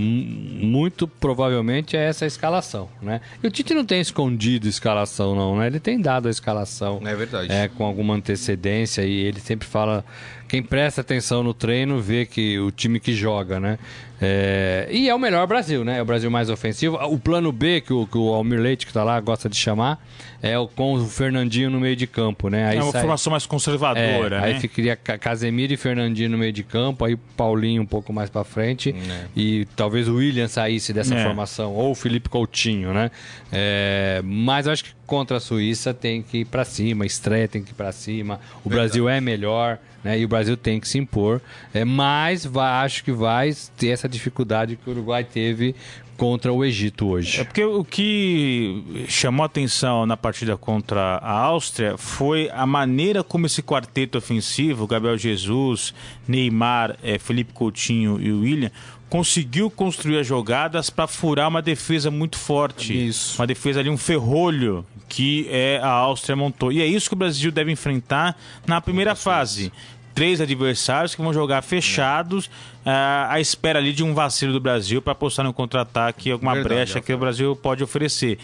muito 0.65 1.07
provavelmente 1.07 1.95
é 1.95 2.03
essa 2.09 2.25
a 2.25 2.27
escalação, 2.27 2.89
né? 3.01 3.21
E 3.41 3.47
o 3.47 3.51
Tite 3.51 3.73
não 3.73 3.85
tem 3.85 4.01
escondido 4.01 4.67
escalação, 4.67 5.33
não, 5.37 5.57
né? 5.57 5.67
Ele 5.67 5.79
tem 5.79 6.01
dado 6.01 6.27
a 6.27 6.31
escalação. 6.31 6.99
É 7.05 7.15
verdade. 7.15 7.49
É, 7.49 7.69
com 7.69 7.85
alguma 7.85 8.13
antecedência 8.13 9.03
e 9.03 9.11
ele 9.13 9.39
sempre 9.39 9.65
fala. 9.65 10.03
Quem 10.47 10.63
presta 10.63 11.01
atenção 11.01 11.43
no 11.43 11.53
treino 11.53 11.99
vê 11.99 12.25
que 12.25 12.57
o 12.59 12.71
time 12.71 12.99
que 12.99 13.13
joga, 13.13 13.59
né? 13.59 13.77
É, 14.19 14.87
e 14.91 15.07
é 15.09 15.13
o 15.13 15.19
melhor 15.19 15.45
Brasil, 15.45 15.83
né? 15.85 15.99
É 15.99 16.01
o 16.01 16.05
Brasil 16.05 16.29
mais 16.31 16.49
ofensivo. 16.49 16.95
O 17.05 17.19
plano 17.19 17.51
B, 17.51 17.81
que 17.81 17.93
o, 17.93 18.07
que 18.07 18.17
o 18.17 18.33
Almir 18.33 18.59
Leite, 18.59 18.85
que 18.87 18.93
tá 18.93 19.03
lá, 19.03 19.19
gosta 19.19 19.47
de 19.47 19.55
chamar, 19.55 20.03
é 20.41 20.57
o 20.57 20.67
com 20.67 20.93
o 20.95 21.05
Fernandinho 21.05 21.69
no 21.69 21.79
meio 21.79 21.95
de 21.95 22.07
campo, 22.07 22.49
né? 22.49 22.67
Aí 22.67 22.77
é 22.77 22.83
uma 22.83 22.91
sai- 22.91 23.01
formação 23.01 23.31
mais 23.31 23.45
conservadora, 23.45 24.37
é, 24.37 24.39
né? 24.41 24.45
Aí 24.47 24.59
ficaria 24.59 24.95
Ca- 24.95 25.17
Casemiro 25.19 25.71
e 25.73 25.77
Fernandinho 25.77 26.29
no 26.31 26.37
meio 26.37 26.51
de 26.51 26.63
campo, 26.63 27.05
aí 27.05 27.15
Paulinho 27.35 27.81
um 27.81 27.85
pouco 27.85 28.11
mais 28.11 28.29
pra 28.29 28.43
frente 28.43 28.93
e 29.35 29.67
talvez 29.75 30.07
o 30.07 30.15
William 30.15 30.47
saísse 30.47 30.91
dessa 30.93 31.13
É. 31.15 31.23
formação, 31.23 31.73
ou 31.73 31.91
o 31.91 31.95
Felipe 31.95 32.27
Coutinho, 32.29 32.93
né? 32.93 33.11
É, 33.51 34.21
mas 34.23 34.65
eu 34.65 34.73
acho 34.73 34.83
que 34.83 34.91
contra 35.05 35.37
a 35.37 35.39
Suíça 35.39 35.93
tem 35.93 36.21
que 36.21 36.39
ir 36.39 36.45
pra 36.45 36.65
cima, 36.65 37.05
estreia 37.05 37.47
tem 37.47 37.63
que 37.63 37.71
ir 37.71 37.75
pra 37.75 37.91
cima, 37.91 38.39
o 38.63 38.69
Brasil 38.69 39.07
é 39.07 39.21
melhor, 39.21 39.77
né? 40.03 40.19
E 40.19 40.25
o 40.25 40.27
Brasil 40.27 40.55
tem 40.57 40.79
que 40.79 40.87
se 40.87 40.97
impor, 40.99 41.41
é, 41.73 41.83
mas 41.85 42.45
vai- 42.45 42.85
acho 42.85 43.03
que 43.03 43.11
vai 43.11 43.51
ter 43.77 43.87
essa 43.89 44.06
dificuldade 44.07 44.75
que 44.75 44.89
o 44.89 44.93
Uruguai 44.93 45.23
teve 45.23 45.75
contra 46.15 46.51
o 46.51 46.65
Egito 46.65 47.05
É 47.05 47.07
hoje. 47.11 47.45
porque 47.45 47.63
o 47.63 47.83
que 47.85 49.05
chamou 49.07 49.45
atenção 49.45 50.05
na 50.05 50.17
partida 50.17 50.57
contra 50.57 51.17
a 51.17 51.31
Áustria 51.31 51.95
foi 51.97 52.49
a 52.51 52.65
maneira 52.65 53.23
como 53.23 53.45
esse 53.45 53.61
quarteto 53.61 54.17
ofensivo, 54.17 54.87
Gabriel 54.87 55.17
Jesus, 55.17 55.93
Neymar, 56.27 56.97
eh, 57.03 57.19
Felipe 57.19 57.53
Coutinho 57.53 58.19
e 58.19 58.31
William, 58.31 58.71
conseguiu 59.09 59.69
construir 59.69 60.19
as 60.19 60.27
jogadas 60.27 60.89
para 60.89 61.07
furar 61.07 61.47
uma 61.47 61.61
defesa 61.61 62.09
muito 62.11 62.37
forte. 62.37 63.07
Isso. 63.07 63.39
Uma 63.39 63.47
defesa 63.47 63.79
ali, 63.79 63.89
um 63.89 63.97
ferrolho 63.97 64.85
que 65.07 65.47
é, 65.49 65.79
a 65.81 65.89
Áustria 65.89 66.35
montou. 66.35 66.71
E 66.71 66.81
é 66.81 66.85
isso 66.85 67.09
que 67.09 67.13
o 67.13 67.17
Brasil 67.17 67.51
deve 67.51 67.71
enfrentar 67.71 68.35
na 68.65 68.81
primeira 68.81 69.15
fase. 69.15 69.71
Três 70.17 70.41
adversários 70.41 71.13
que 71.13 71.21
vão 71.21 71.31
jogar 71.31 71.61
fechados 71.61 72.49
ah, 72.83 73.27
à 73.29 73.39
espera 73.39 73.77
ali 73.77 73.93
de 73.93 74.03
um 74.03 74.15
vacilo 74.15 74.51
do 74.51 74.59
Brasil 74.59 74.99
para 74.99 75.11
apostar 75.11 75.45
no 75.45 75.53
contra-ataque 75.53 76.31
alguma 76.31 76.55
Verdade, 76.55 76.73
brecha 76.73 77.01
que 77.01 77.13
o 77.13 77.17
Brasil 77.19 77.55
pode 77.55 77.83
oferecer. 77.83 78.39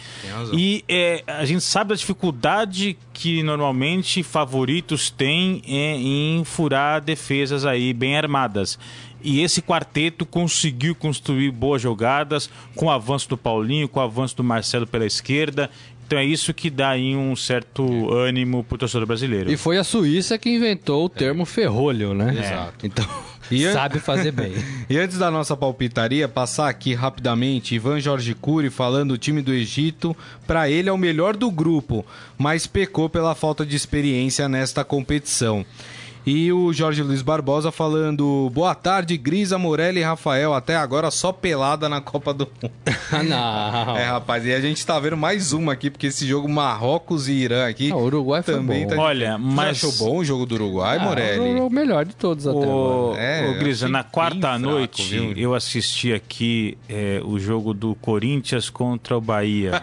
E 0.52 0.84
é, 0.88 1.24
a 1.26 1.44
gente 1.44 1.62
sabe 1.62 1.88
da 1.88 1.96
dificuldade 1.96 2.96
que 3.12 3.42
normalmente 3.42 4.22
favoritos 4.22 5.10
têm 5.10 5.62
é, 5.66 5.96
em 5.96 6.44
furar 6.44 7.00
defesas 7.00 7.64
aí 7.64 7.92
bem 7.92 8.16
armadas. 8.16 8.78
E 9.24 9.40
esse 9.40 9.62
quarteto 9.62 10.26
conseguiu 10.26 10.94
construir 10.94 11.50
boas 11.50 11.80
jogadas 11.80 12.50
com 12.76 12.86
o 12.86 12.90
avanço 12.90 13.26
do 13.26 13.38
Paulinho, 13.38 13.88
com 13.88 13.98
o 13.98 14.02
avanço 14.02 14.36
do 14.36 14.44
Marcelo 14.44 14.86
pela 14.86 15.06
esquerda. 15.06 15.70
Então 16.06 16.18
é 16.18 16.24
isso 16.24 16.52
que 16.52 16.68
dá 16.70 16.90
aí 16.90 17.16
um 17.16 17.34
certo 17.34 18.12
ânimo 18.12 18.62
pro 18.64 18.76
torcedor 18.78 19.06
brasileiro. 19.06 19.50
E 19.50 19.56
foi 19.56 19.78
a 19.78 19.84
Suíça 19.84 20.36
que 20.38 20.50
inventou 20.50 21.04
o 21.06 21.08
termo 21.08 21.44
ferrolho, 21.44 22.12
né? 22.14 22.34
Exato. 22.38 22.86
Então, 22.86 23.04
E 23.50 23.64
an- 23.66 23.72
sabe 23.72 23.98
fazer 23.98 24.32
bem. 24.32 24.52
E 24.88 24.98
antes 24.98 25.18
da 25.18 25.30
nossa 25.30 25.56
palpitaria, 25.56 26.28
passar 26.28 26.68
aqui 26.68 26.94
rapidamente 26.94 27.74
Ivan 27.74 28.00
Jorge 28.00 28.34
Cury 28.34 28.70
falando 28.70 29.12
o 29.12 29.18
time 29.18 29.40
do 29.42 29.52
Egito, 29.52 30.14
para 30.46 30.68
ele 30.70 30.88
é 30.88 30.92
o 30.92 30.98
melhor 30.98 31.36
do 31.36 31.50
grupo, 31.50 32.04
mas 32.38 32.66
pecou 32.66 33.08
pela 33.08 33.34
falta 33.34 33.64
de 33.64 33.74
experiência 33.76 34.48
nesta 34.48 34.84
competição. 34.84 35.64
E 36.26 36.50
o 36.52 36.72
Jorge 36.72 37.02
Luiz 37.02 37.20
Barbosa 37.20 37.70
falando: 37.70 38.50
Boa 38.54 38.74
tarde, 38.74 39.14
Grisa, 39.18 39.58
Morelli 39.58 40.00
e 40.00 40.02
Rafael. 40.02 40.54
Até 40.54 40.74
agora 40.74 41.10
só 41.10 41.32
pelada 41.32 41.86
na 41.86 42.00
Copa 42.00 42.32
do 42.32 42.48
Mundo. 42.62 42.72
Ah, 43.12 43.22
não. 43.86 43.96
É, 43.96 44.04
rapaz, 44.06 44.46
e 44.46 44.52
a 44.54 44.58
gente 44.60 44.84
tá 44.86 44.98
vendo 44.98 45.18
mais 45.18 45.52
uma 45.52 45.74
aqui, 45.74 45.90
porque 45.90 46.06
esse 46.06 46.26
jogo 46.26 46.48
Marrocos 46.48 47.28
e 47.28 47.32
Irã 47.32 47.68
aqui. 47.68 47.92
Ah, 47.92 47.96
o 47.96 48.04
Uruguai 48.04 48.42
foi 48.42 48.54
também 48.54 48.86
bom. 48.86 48.94
tá 48.96 49.02
Olha, 49.02 49.32
Você 49.36 49.38
mas- 49.54 49.84
achou 49.84 49.92
bom 50.08 50.16
o 50.18 50.24
jogo 50.24 50.46
do 50.46 50.54
Uruguai, 50.54 50.96
Ah, 50.98 51.04
Morelli? 51.04 51.60
o, 51.60 51.66
o 51.66 51.70
melhor 51.70 52.06
de 52.06 52.16
todos 52.16 52.46
até 52.46 52.56
O, 52.56 52.62
agora. 53.10 53.20
É, 53.22 53.50
o 53.50 53.58
Grisa, 53.58 53.86
na 53.86 54.02
quarta 54.02 54.38
fraco, 54.40 54.58
noite 54.60 55.02
viu? 55.02 55.32
eu 55.36 55.54
assisti 55.54 56.12
aqui 56.14 56.78
é, 56.88 57.20
o 57.22 57.38
jogo 57.38 57.74
do 57.74 57.94
Corinthians 57.96 58.70
contra 58.70 59.14
o 59.14 59.20
Bahia. 59.20 59.82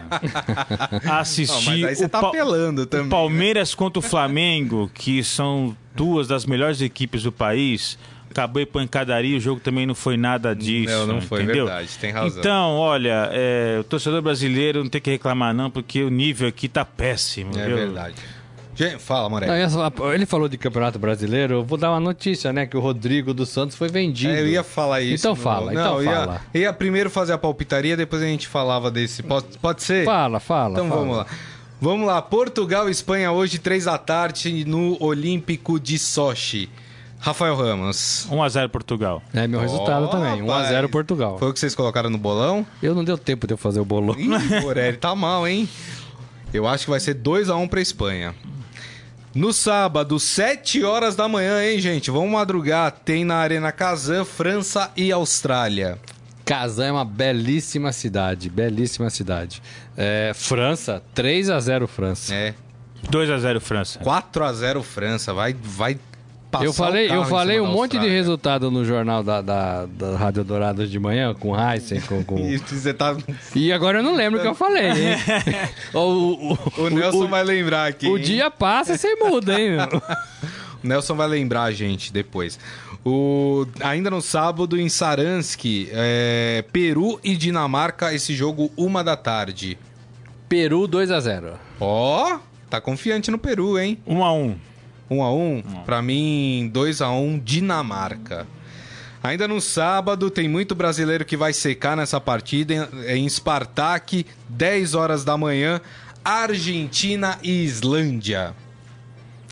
assisti 1.08 1.52
Não, 1.70 1.78
mas 1.78 1.84
aí 1.84 1.94
você 1.94 2.04
o, 2.06 2.08
tá 2.08 2.20
Pa- 2.20 2.28
apelando 2.28 2.84
também. 2.84 3.06
o 3.06 3.10
Palmeiras 3.10 3.74
contra 3.76 4.00
o 4.00 4.02
Flamengo, 4.02 4.90
que 4.92 5.22
são 5.22 5.76
duas 5.94 6.28
das 6.28 6.44
melhores 6.46 6.80
equipes 6.80 7.22
do 7.22 7.32
país. 7.32 7.98
Acabou 8.30 8.62
em 8.62 8.66
pancadaria, 8.66 9.36
o 9.36 9.40
jogo 9.40 9.60
também 9.60 9.84
não 9.84 9.94
foi 9.94 10.16
nada 10.16 10.56
disso. 10.56 10.90
Não, 10.90 11.06
não 11.06 11.20
foi, 11.20 11.42
entendeu? 11.42 11.66
verdade, 11.66 11.90
tem 12.00 12.10
razão. 12.10 12.40
Então, 12.40 12.76
olha, 12.76 13.28
é, 13.30 13.76
o 13.78 13.84
torcedor 13.84 14.22
brasileiro 14.22 14.82
não 14.82 14.88
tem 14.88 15.02
que 15.02 15.10
reclamar, 15.10 15.52
não, 15.52 15.70
porque 15.70 16.02
o 16.02 16.08
nível 16.08 16.48
aqui 16.48 16.66
tá 16.66 16.82
péssimo. 16.82 17.58
É 17.58 17.66
viu? 17.66 17.76
verdade. 17.76 18.14
Gente, 18.74 18.98
fala, 19.02 19.28
Morelli. 19.28 19.62
Não, 19.62 19.70
só- 19.70 20.14
ele 20.14 20.24
falou 20.24 20.48
de 20.48 20.56
Campeonato 20.56 20.98
Brasileiro, 20.98 21.56
eu 21.56 21.64
vou 21.64 21.76
dar 21.76 21.90
uma 21.90 22.00
notícia, 22.00 22.52
né? 22.52 22.64
Que 22.64 22.76
o 22.76 22.80
Rodrigo 22.80 23.34
dos 23.34 23.50
Santos 23.50 23.76
foi 23.76 23.88
vendido. 23.88 24.32
É, 24.32 24.40
eu 24.40 24.48
ia 24.48 24.64
falar 24.64 25.02
isso. 25.02 25.14
Então 25.26 25.36
fala, 25.36 25.72
então 25.72 25.98
eu 25.98 26.04
ia, 26.04 26.10
fala. 26.10 26.40
eu 26.54 26.60
ia 26.62 26.72
primeiro 26.72 27.10
fazer 27.10 27.34
a 27.34 27.38
palpitaria, 27.38 27.96
depois 27.96 28.22
a 28.22 28.26
gente 28.26 28.48
falava 28.48 28.90
desse. 28.90 29.22
Pode, 29.22 29.58
pode 29.58 29.82
ser? 29.82 30.06
Fala, 30.06 30.40
fala. 30.40 30.72
Então 30.72 30.88
fala. 30.88 31.00
vamos 31.00 31.16
lá. 31.18 31.26
Vamos 31.82 32.06
lá. 32.06 32.22
Portugal 32.22 32.88
e 32.88 32.92
Espanha 32.92 33.32
hoje, 33.32 33.58
três 33.58 33.86
da 33.86 33.98
tarde, 33.98 34.64
no 34.64 34.96
Olímpico 35.02 35.80
de 35.80 35.98
Sochi. 35.98 36.70
Rafael 37.18 37.56
Ramos. 37.56 38.28
1x0 38.30 38.68
Portugal. 38.68 39.20
É 39.34 39.48
meu 39.48 39.58
resultado 39.58 40.04
Ó, 40.04 40.06
também. 40.06 40.42
1x0 40.42 40.46
rapaz. 40.46 40.90
Portugal. 40.92 41.38
Foi 41.40 41.50
o 41.50 41.52
que 41.52 41.58
vocês 41.58 41.74
colocaram 41.74 42.08
no 42.08 42.18
bolão? 42.18 42.64
Eu 42.80 42.94
não 42.94 43.02
deu 43.02 43.18
tempo 43.18 43.48
de 43.48 43.54
eu 43.54 43.58
fazer 43.58 43.80
o 43.80 43.84
bolão. 43.84 44.14
Ih, 44.16 44.60
Morelli, 44.60 44.96
tá 44.96 45.12
mal, 45.16 45.44
hein? 45.44 45.68
Eu 46.54 46.68
acho 46.68 46.84
que 46.84 46.90
vai 46.90 47.00
ser 47.00 47.16
2x1 47.16 47.68
pra 47.68 47.80
Espanha. 47.80 48.32
No 49.34 49.52
sábado, 49.52 50.20
7 50.20 50.84
horas 50.84 51.16
da 51.16 51.26
manhã, 51.26 51.64
hein, 51.64 51.80
gente? 51.80 52.12
Vamos 52.12 52.30
madrugar. 52.30 52.92
Tem 52.92 53.24
na 53.24 53.38
Arena 53.38 53.72
Kazan, 53.72 54.24
França 54.24 54.92
e 54.96 55.10
Austrália. 55.10 55.98
Kazan 56.52 56.84
é 56.84 56.92
uma 56.92 57.04
belíssima 57.04 57.92
cidade, 57.92 58.50
belíssima 58.50 59.08
cidade. 59.08 59.62
É, 59.96 60.32
França, 60.34 61.02
3x0 61.16 61.86
França. 61.86 62.34
É. 62.34 62.54
2x0 63.10 63.58
França. 63.58 64.00
4x0 64.00 64.82
França. 64.82 65.32
Vai, 65.32 65.56
vai 65.58 65.98
passar 66.50 66.66
Eu 66.66 66.74
falei, 66.74 67.06
o 67.06 67.08
carro 67.08 67.22
eu 67.22 67.24
falei 67.24 67.58
um 67.58 67.66
monte 67.66 67.98
de 67.98 68.06
resultado 68.06 68.70
no 68.70 68.84
jornal 68.84 69.22
da, 69.24 69.40
da, 69.40 69.86
da 69.86 70.14
Rádio 70.18 70.44
Dourados 70.44 70.90
de 70.90 70.98
manhã, 70.98 71.32
com 71.32 71.58
Heisen, 71.58 72.02
com, 72.02 72.22
com... 72.22 72.36
E 72.46 72.58
você 72.58 72.92
tá... 72.92 73.16
E 73.56 73.72
agora 73.72 74.00
eu 74.00 74.02
não 74.02 74.14
lembro 74.14 74.38
o 74.38 74.42
que 74.42 74.48
eu 74.48 74.54
falei, 74.54 74.88
hein? 74.88 75.16
o, 75.94 76.52
o, 76.52 76.82
O 76.82 76.90
Nelson 76.90 77.24
o- 77.24 77.28
vai 77.28 77.42
lembrar 77.44 77.88
aqui. 77.88 78.06
o 78.06 78.18
hein? 78.18 78.24
dia 78.24 78.50
passa 78.50 78.92
e 78.92 78.98
você 78.98 79.14
muda, 79.14 79.58
hein? 79.58 79.78
O 80.84 80.86
Nelson 80.86 81.14
vai 81.14 81.28
lembrar 81.28 81.62
a 81.62 81.72
gente 81.72 82.12
depois. 82.12 82.58
O... 83.04 83.66
Ainda 83.80 84.10
no 84.10 84.20
sábado, 84.22 84.78
em 84.80 84.88
Saransk, 84.88 85.64
é, 85.90 86.64
Peru 86.72 87.18
e 87.24 87.36
Dinamarca, 87.36 88.14
esse 88.14 88.34
jogo, 88.34 88.70
uma 88.76 89.02
da 89.02 89.16
tarde. 89.16 89.76
Peru 90.48 90.86
2x0. 90.88 91.54
Ó, 91.80 92.38
tá 92.70 92.80
confiante 92.80 93.30
no 93.30 93.38
Peru, 93.38 93.78
hein? 93.78 93.98
1x1. 94.06 94.54
1 95.10 95.22
a 95.22 95.32
1 95.32 95.62
Pra 95.84 96.00
mim, 96.00 96.70
2 96.72 97.02
a 97.02 97.10
1 97.10 97.38
Dinamarca. 97.40 98.46
Ainda 99.22 99.46
no 99.46 99.60
sábado, 99.60 100.30
tem 100.30 100.48
muito 100.48 100.74
brasileiro 100.74 101.24
que 101.24 101.36
vai 101.36 101.52
secar 101.52 101.96
nessa 101.96 102.20
partida 102.20 102.88
em- 103.06 103.24
em 103.24 103.28
Spartak, 103.28 104.24
10 104.48 104.94
horas 104.94 105.24
da 105.24 105.36
manhã, 105.36 105.80
Argentina 106.24 107.38
e 107.42 107.62
Islândia. 107.64 108.54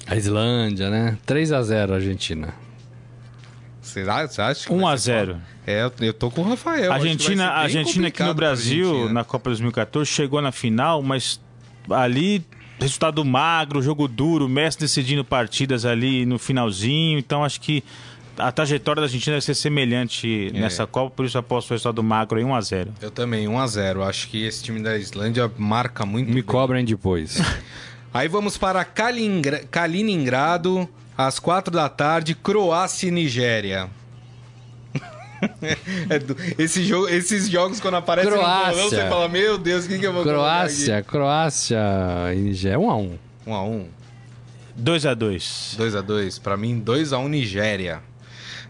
A 0.06 0.16
Islândia, 0.16 0.88
né? 0.90 1.18
3x0 1.26 1.92
Argentina. 1.94 2.54
Você 3.92 4.00
a- 4.08 4.26
você 4.28 4.40
acha? 4.42 4.68
que 4.68 4.74
vai 4.74 4.98
ser 4.98 5.10
1x0. 5.12 5.26
foda? 5.34 5.42
É, 5.66 5.90
eu- 6.00 6.12
tô 6.14 6.30
com 6.30 6.40
o 6.42 6.48
Rafael. 6.48 6.90
A 6.92 6.94
Argentina, 6.96 7.46
a 7.48 7.58
Argentina 7.60 8.08
aqui 8.08 8.22
no 8.22 8.34
Brasil, 8.34 8.88
Argentina. 8.88 9.12
na 9.12 9.24
Copa 9.24 9.50
2014, 9.50 10.10
chegou 10.10 10.40
na 10.42 10.52
final, 10.52 11.02
mas 11.02 11.40
ali 11.90 12.44
resultado 12.80 13.24
magro, 13.24 13.82
jogo 13.82 14.08
duro, 14.08 14.48
Messi 14.48 14.78
decidindo 14.80 15.24
partidas 15.24 15.84
ali 15.84 16.24
no 16.24 16.38
finalzinho, 16.38 17.18
então 17.18 17.44
acho 17.44 17.60
que 17.60 17.84
a 18.38 18.50
trajetória 18.50 19.00
da 19.02 19.06
Argentina 19.06 19.34
vai 19.34 19.40
ser 19.42 19.54
semelhante 19.54 20.50
É. 20.54 20.58
nessa 20.60 20.86
Copa, 20.86 21.10
por 21.14 21.26
isso 21.26 21.36
aposto 21.36 21.70
o 21.70 21.74
resultado 21.74 22.02
magro 22.02 22.38
aí 22.38 22.44
1x0. 22.44 22.88
Eu 23.02 23.10
também, 23.10 23.46
1 23.46 23.58
a 23.58 23.66
0 23.66 24.02
Acho 24.02 24.28
que 24.28 24.44
esse 24.46 24.62
time 24.62 24.80
da 24.80 24.96
Islândia 24.96 25.50
marca 25.58 26.06
muito 26.06 26.28
Me 26.28 26.34
bem. 26.36 26.42
cobrem 26.42 26.84
depois. 26.84 27.36
Aí 28.12 28.26
vamos 28.28 28.56
para 28.58 28.84
Kaliningra- 28.84 29.62
Kaliningrado, 29.70 30.88
às 31.26 31.38
4 31.38 31.72
da 31.72 31.88
tarde, 31.88 32.34
Croácia 32.34 33.08
e 33.08 33.10
Nigéria. 33.10 33.88
É 36.10 36.18
do- 36.18 36.36
esse 36.58 36.84
jogo, 36.84 37.08
esses 37.08 37.48
jogos, 37.48 37.80
quando 37.80 37.94
aparecem 37.96 38.30
no 38.30 38.36
Croácia. 38.36 38.72
bolão, 38.74 38.90
você 38.90 39.08
fala, 39.08 39.26
meu 39.28 39.56
Deus, 39.56 39.86
o 39.86 39.88
que, 39.88 39.98
que 39.98 40.06
eu 40.06 40.12
vou 40.12 40.22
Croácia, 40.22 41.02
Croácia 41.02 41.78
e 42.34 42.38
Nigéria. 42.38 42.78
1 42.78 42.90
a 42.90 42.96
1 42.96 43.18
colocar 43.44 43.62
aqui? 43.62 43.80
1x1. 43.80 43.84
2x2. 44.78 45.76
2x2. 45.78 46.40
Pra 46.42 46.56
mim, 46.58 46.80
2x1 46.84 47.26
Nigéria. 47.28 48.02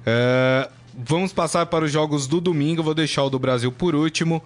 É, 0.07 0.69
vamos 0.97 1.33
passar 1.33 1.67
para 1.67 1.85
os 1.85 1.91
jogos 1.91 2.29
do 2.29 2.41
domingo. 2.41 2.83
Vou 2.85 2.95
deixar 2.95 3.25
o 3.25 3.31
do 3.31 3.39
Brasil 3.39 3.73
por 3.73 3.95
último. 3.97 4.41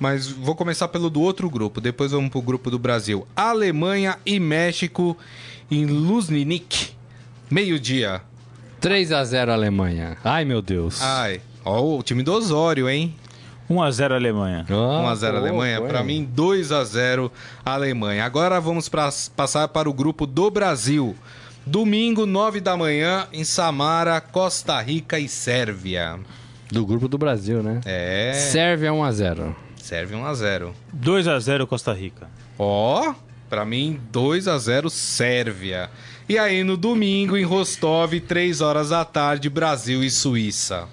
Mas 0.00 0.26
vou 0.28 0.54
começar 0.56 0.88
pelo 0.88 1.08
do 1.08 1.20
outro 1.20 1.48
grupo. 1.48 1.80
Depois 1.80 2.10
vamos 2.10 2.30
pro 2.30 2.42
grupo 2.42 2.70
do 2.72 2.78
Brasil. 2.78 3.26
Alemanha 3.36 4.18
e 4.26 4.38
México 4.40 5.16
em 5.70 5.86
Luznik. 5.86 6.96
Meio-dia. 7.50 8.20
3 8.80 9.12
a 9.12 9.24
0 9.24 9.52
Alemanha. 9.52 10.16
Ai, 10.22 10.44
meu 10.44 10.62
Deus. 10.62 11.02
Ai. 11.02 11.40
Ó, 11.64 11.98
o 11.98 12.02
time 12.02 12.22
do 12.22 12.32
Osório, 12.32 12.88
hein? 12.88 13.14
1x0 13.70 14.12
Alemanha. 14.12 14.64
Ah, 14.68 15.14
1x0 15.14 15.30
pô, 15.30 15.36
Alemanha. 15.36 15.80
Pra 15.82 16.02
mim, 16.02 16.28
2x0 16.34 17.30
Alemanha. 17.64 18.24
Agora 18.24 18.60
vamos 18.60 18.88
pra, 18.88 19.10
passar 19.36 19.68
para 19.68 19.88
o 19.88 19.92
grupo 19.92 20.26
do 20.26 20.50
Brasil. 20.50 21.14
Domingo, 21.66 22.24
9 22.24 22.60
da 22.60 22.76
manhã, 22.76 23.26
em 23.30 23.44
Samara, 23.44 24.20
Costa 24.20 24.80
Rica 24.80 25.18
e 25.18 25.28
Sérvia. 25.28 26.18
Do 26.70 26.86
grupo 26.86 27.08
do 27.08 27.18
Brasil, 27.18 27.62
né? 27.62 27.80
É. 27.84 28.32
Sérvia 28.34 28.92
1 28.92 29.04
a 29.04 29.12
0 29.12 29.56
Sérvia 29.76 30.16
1x0. 30.18 30.72
2x0 30.96 31.66
Costa 31.66 31.92
Rica. 31.92 32.28
Ó, 32.58 33.14
pra 33.50 33.64
mim, 33.64 34.00
2x0 34.12 34.88
Sérvia. 34.88 35.90
E 36.28 36.36
aí, 36.36 36.62
no 36.62 36.76
domingo, 36.76 37.36
em 37.36 37.42
Rostov, 37.42 38.12
3 38.20 38.60
horas 38.60 38.90
da 38.90 39.04
tarde, 39.04 39.48
Brasil 39.48 40.04
e 40.04 40.10
Suíça. 40.10 40.86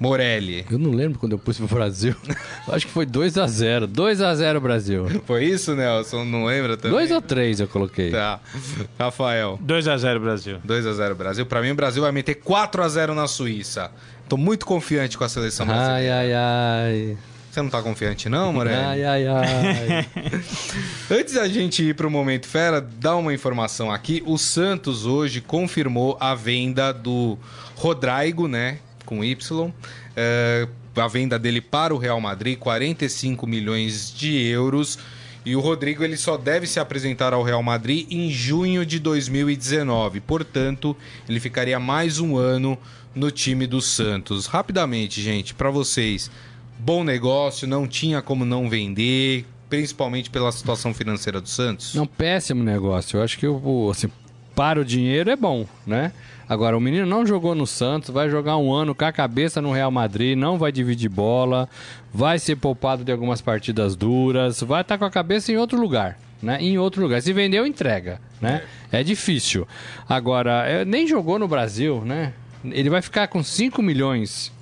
Morelli. 0.00 0.64
Eu 0.70 0.78
não 0.78 0.90
lembro 0.90 1.18
quando 1.18 1.32
eu 1.32 1.38
pus 1.38 1.58
pro 1.58 1.66
Brasil. 1.66 2.14
Acho 2.68 2.86
que 2.86 2.92
foi 2.92 3.06
2 3.06 3.38
a 3.38 3.46
0 3.46 3.86
2 3.86 4.20
a 4.20 4.34
0 4.34 4.60
Brasil. 4.60 5.06
Foi 5.26 5.44
isso, 5.44 5.74
Nelson? 5.74 6.24
Não 6.24 6.44
lembra 6.44 6.76
também? 6.76 6.96
2 6.98 7.10
ou 7.12 7.22
3 7.22 7.60
eu 7.60 7.68
coloquei. 7.68 8.10
Tá. 8.10 8.40
Rafael. 8.98 9.58
2x0 9.62 10.20
Brasil. 10.20 10.58
2x0 10.66 11.14
Brasil. 11.14 11.46
Pra 11.46 11.62
mim, 11.62 11.70
o 11.70 11.74
Brasil 11.74 12.02
vai 12.02 12.12
meter 12.12 12.36
4x0 12.36 13.14
na 13.14 13.26
Suíça. 13.26 13.90
Tô 14.28 14.36
muito 14.36 14.66
confiante 14.66 15.16
com 15.16 15.24
a 15.24 15.28
seleção 15.28 15.66
brasileira. 15.66 15.94
Ai, 15.94 16.10
ai, 16.10 16.32
ai. 16.34 17.18
Você 17.56 17.62
não 17.62 17.70
tá 17.70 17.80
confiante, 17.80 18.28
não, 18.28 18.52
Morelli? 18.52 18.76
Ai, 18.76 19.02
ai, 19.02 19.26
ai. 19.26 20.06
Antes 21.10 21.32
da 21.32 21.48
gente 21.48 21.82
ir 21.82 21.94
pro 21.94 22.10
Momento 22.10 22.46
Fera, 22.46 22.82
dá 22.82 23.16
uma 23.16 23.32
informação 23.32 23.90
aqui. 23.90 24.22
O 24.26 24.36
Santos 24.36 25.06
hoje 25.06 25.40
confirmou 25.40 26.18
a 26.20 26.34
venda 26.34 26.92
do 26.92 27.38
Rodrigo, 27.74 28.46
né? 28.46 28.80
Com 29.06 29.24
Y. 29.24 29.72
É, 30.14 30.68
a 30.96 31.08
venda 31.08 31.38
dele 31.38 31.62
para 31.62 31.94
o 31.94 31.96
Real 31.96 32.20
Madrid, 32.20 32.58
45 32.58 33.46
milhões 33.46 34.12
de 34.14 34.36
euros. 34.48 34.98
E 35.42 35.56
o 35.56 35.60
Rodrigo 35.60 36.04
ele 36.04 36.18
só 36.18 36.36
deve 36.36 36.66
se 36.66 36.78
apresentar 36.78 37.32
ao 37.32 37.42
Real 37.42 37.62
Madrid 37.62 38.06
em 38.10 38.30
junho 38.30 38.84
de 38.84 38.98
2019. 38.98 40.20
Portanto, 40.20 40.94
ele 41.26 41.40
ficaria 41.40 41.80
mais 41.80 42.20
um 42.20 42.36
ano 42.36 42.76
no 43.14 43.30
time 43.30 43.66
do 43.66 43.80
Santos. 43.80 44.44
Rapidamente, 44.44 45.22
gente, 45.22 45.54
para 45.54 45.70
vocês, 45.70 46.30
bom 46.78 47.04
negócio, 47.04 47.66
não 47.66 47.86
tinha 47.86 48.22
como 48.22 48.44
não 48.44 48.68
vender, 48.68 49.44
principalmente 49.68 50.30
pela 50.30 50.50
situação 50.52 50.94
financeira 50.94 51.40
do 51.40 51.48
Santos. 51.48 51.94
Não, 51.94 52.06
péssimo 52.06 52.62
negócio. 52.62 53.18
Eu 53.18 53.22
acho 53.22 53.38
que 53.38 53.46
o 53.46 53.90
assim, 53.90 54.10
para 54.54 54.80
o 54.80 54.84
dinheiro 54.84 55.30
é 55.30 55.36
bom, 55.36 55.66
né? 55.86 56.12
Agora, 56.48 56.76
o 56.76 56.80
menino 56.80 57.04
não 57.04 57.26
jogou 57.26 57.54
no 57.56 57.66
Santos, 57.66 58.10
vai 58.10 58.30
jogar 58.30 58.56
um 58.56 58.72
ano 58.72 58.94
com 58.94 59.04
a 59.04 59.12
cabeça 59.12 59.60
no 59.60 59.72
Real 59.72 59.90
Madrid, 59.90 60.38
não 60.38 60.56
vai 60.56 60.70
dividir 60.70 61.10
bola, 61.10 61.68
vai 62.14 62.38
ser 62.38 62.56
poupado 62.56 63.04
de 63.04 63.10
algumas 63.10 63.40
partidas 63.40 63.96
duras, 63.96 64.60
vai 64.60 64.82
estar 64.82 64.96
com 64.96 65.04
a 65.04 65.10
cabeça 65.10 65.50
em 65.50 65.56
outro 65.56 65.78
lugar, 65.78 66.16
né? 66.40 66.58
Em 66.60 66.78
outro 66.78 67.02
lugar. 67.02 67.20
Se 67.20 67.32
vendeu, 67.32 67.66
entrega, 67.66 68.20
né? 68.40 68.62
É, 68.92 69.02
difícil. 69.02 69.66
Agora, 70.08 70.64
é, 70.66 70.84
nem 70.84 71.06
jogou 71.06 71.38
no 71.38 71.48
Brasil, 71.48 72.02
né? 72.04 72.32
Ele 72.64 72.88
vai 72.88 73.02
ficar 73.02 73.26
com 73.26 73.42
5 73.42 73.82
milhões, 73.82 74.52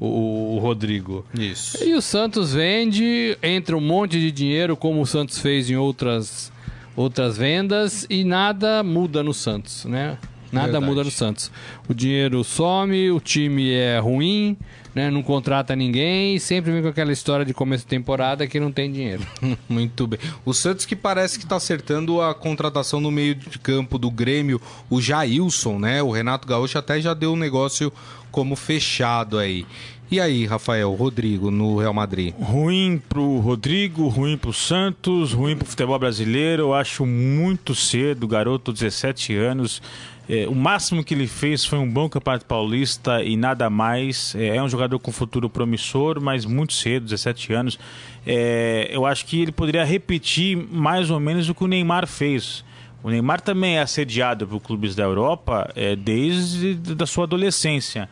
o, 0.00 0.56
o 0.56 0.58
Rodrigo. 0.58 1.24
Isso. 1.38 1.82
E 1.82 1.94
o 1.94 2.02
Santos 2.02 2.52
vende, 2.52 3.36
entra 3.42 3.76
um 3.76 3.80
monte 3.80 4.18
de 4.20 4.30
dinheiro, 4.30 4.76
como 4.76 5.00
o 5.00 5.06
Santos 5.06 5.38
fez 5.38 5.70
em 5.70 5.76
outras, 5.76 6.52
outras 6.96 7.36
vendas, 7.36 8.06
e 8.08 8.24
nada 8.24 8.82
muda 8.82 9.22
no 9.22 9.34
Santos, 9.34 9.84
né? 9.84 10.18
Nada 10.50 10.72
Verdade. 10.72 10.86
muda 10.86 11.04
no 11.04 11.10
Santos. 11.10 11.50
O 11.88 11.94
dinheiro 11.94 12.42
some, 12.42 13.10
o 13.10 13.20
time 13.20 13.70
é 13.70 13.98
ruim, 13.98 14.56
né? 14.94 15.10
não 15.10 15.22
contrata 15.22 15.76
ninguém, 15.76 16.36
e 16.36 16.40
sempre 16.40 16.72
vem 16.72 16.82
com 16.82 16.88
aquela 16.88 17.12
história 17.12 17.44
de 17.44 17.52
começo 17.52 17.84
de 17.84 17.90
temporada 17.90 18.46
que 18.46 18.58
não 18.58 18.72
tem 18.72 18.90
dinheiro. 18.90 19.26
Muito 19.68 20.06
bem. 20.06 20.18
O 20.44 20.54
Santos 20.54 20.86
que 20.86 20.96
parece 20.96 21.38
que 21.38 21.44
está 21.44 21.56
acertando 21.56 22.20
a 22.22 22.34
contratação 22.34 23.00
no 23.00 23.10
meio 23.10 23.34
de 23.34 23.58
campo 23.58 23.98
do 23.98 24.10
Grêmio, 24.10 24.60
o 24.88 25.00
Jailson, 25.00 25.78
né? 25.78 26.02
O 26.02 26.10
Renato 26.10 26.48
Gaúcho 26.48 26.78
até 26.78 27.00
já 27.00 27.12
deu 27.12 27.32
um 27.32 27.36
negócio 27.36 27.92
como 28.38 28.54
fechado 28.54 29.36
aí. 29.36 29.66
E 30.08 30.20
aí, 30.20 30.46
Rafael, 30.46 30.94
Rodrigo 30.94 31.50
no 31.50 31.76
Real 31.76 31.92
Madrid? 31.92 32.32
Ruim 32.38 33.02
pro 33.08 33.40
Rodrigo, 33.40 34.06
ruim 34.06 34.38
pro 34.38 34.52
Santos, 34.52 35.32
ruim 35.32 35.56
pro 35.56 35.66
futebol 35.66 35.98
brasileiro. 35.98 36.62
Eu 36.62 36.72
acho 36.72 37.04
muito 37.04 37.74
cedo, 37.74 38.28
garoto, 38.28 38.72
17 38.72 39.34
anos. 39.34 39.82
É, 40.28 40.46
o 40.46 40.54
máximo 40.54 41.02
que 41.02 41.14
ele 41.14 41.26
fez 41.26 41.64
foi 41.64 41.80
um 41.80 41.90
bom 41.90 42.08
campeonato 42.08 42.46
paulista 42.46 43.24
e 43.24 43.36
nada 43.36 43.68
mais. 43.68 44.36
É, 44.36 44.54
é 44.54 44.62
um 44.62 44.68
jogador 44.68 45.00
com 45.00 45.10
futuro 45.10 45.50
promissor, 45.50 46.20
mas 46.20 46.44
muito 46.44 46.74
cedo, 46.74 47.06
17 47.06 47.52
anos. 47.52 47.76
É, 48.24 48.88
eu 48.92 49.04
acho 49.04 49.26
que 49.26 49.42
ele 49.42 49.50
poderia 49.50 49.82
repetir 49.82 50.56
mais 50.56 51.10
ou 51.10 51.18
menos 51.18 51.48
o 51.48 51.54
que 51.56 51.64
o 51.64 51.66
Neymar 51.66 52.06
fez. 52.06 52.64
O 53.02 53.10
Neymar 53.10 53.40
também 53.40 53.78
é 53.78 53.82
assediado 53.82 54.46
por 54.46 54.60
clubes 54.60 54.94
da 54.94 55.02
Europa 55.02 55.72
é, 55.74 55.96
desde 55.96 56.74
da 56.74 57.04
sua 57.04 57.24
adolescência 57.24 58.08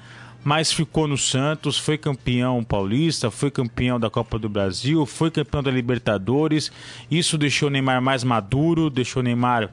mas 0.46 0.72
ficou 0.72 1.08
no 1.08 1.18
Santos, 1.18 1.76
foi 1.76 1.98
campeão 1.98 2.62
paulista, 2.62 3.32
foi 3.32 3.50
campeão 3.50 3.98
da 3.98 4.08
Copa 4.08 4.38
do 4.38 4.48
Brasil, 4.48 5.04
foi 5.04 5.28
campeão 5.28 5.60
da 5.60 5.72
Libertadores. 5.72 6.70
Isso 7.10 7.36
deixou 7.36 7.66
o 7.66 7.70
Neymar 7.72 8.00
mais 8.00 8.22
maduro, 8.22 8.88
deixou 8.88 9.22
o 9.22 9.24
Neymar 9.24 9.68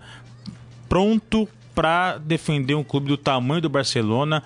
pronto 0.90 1.48
para 1.76 2.18
defender 2.18 2.74
um 2.74 2.84
clube 2.84 3.08
do 3.08 3.18
tamanho 3.18 3.62
do 3.62 3.70
Barcelona. 3.70 4.42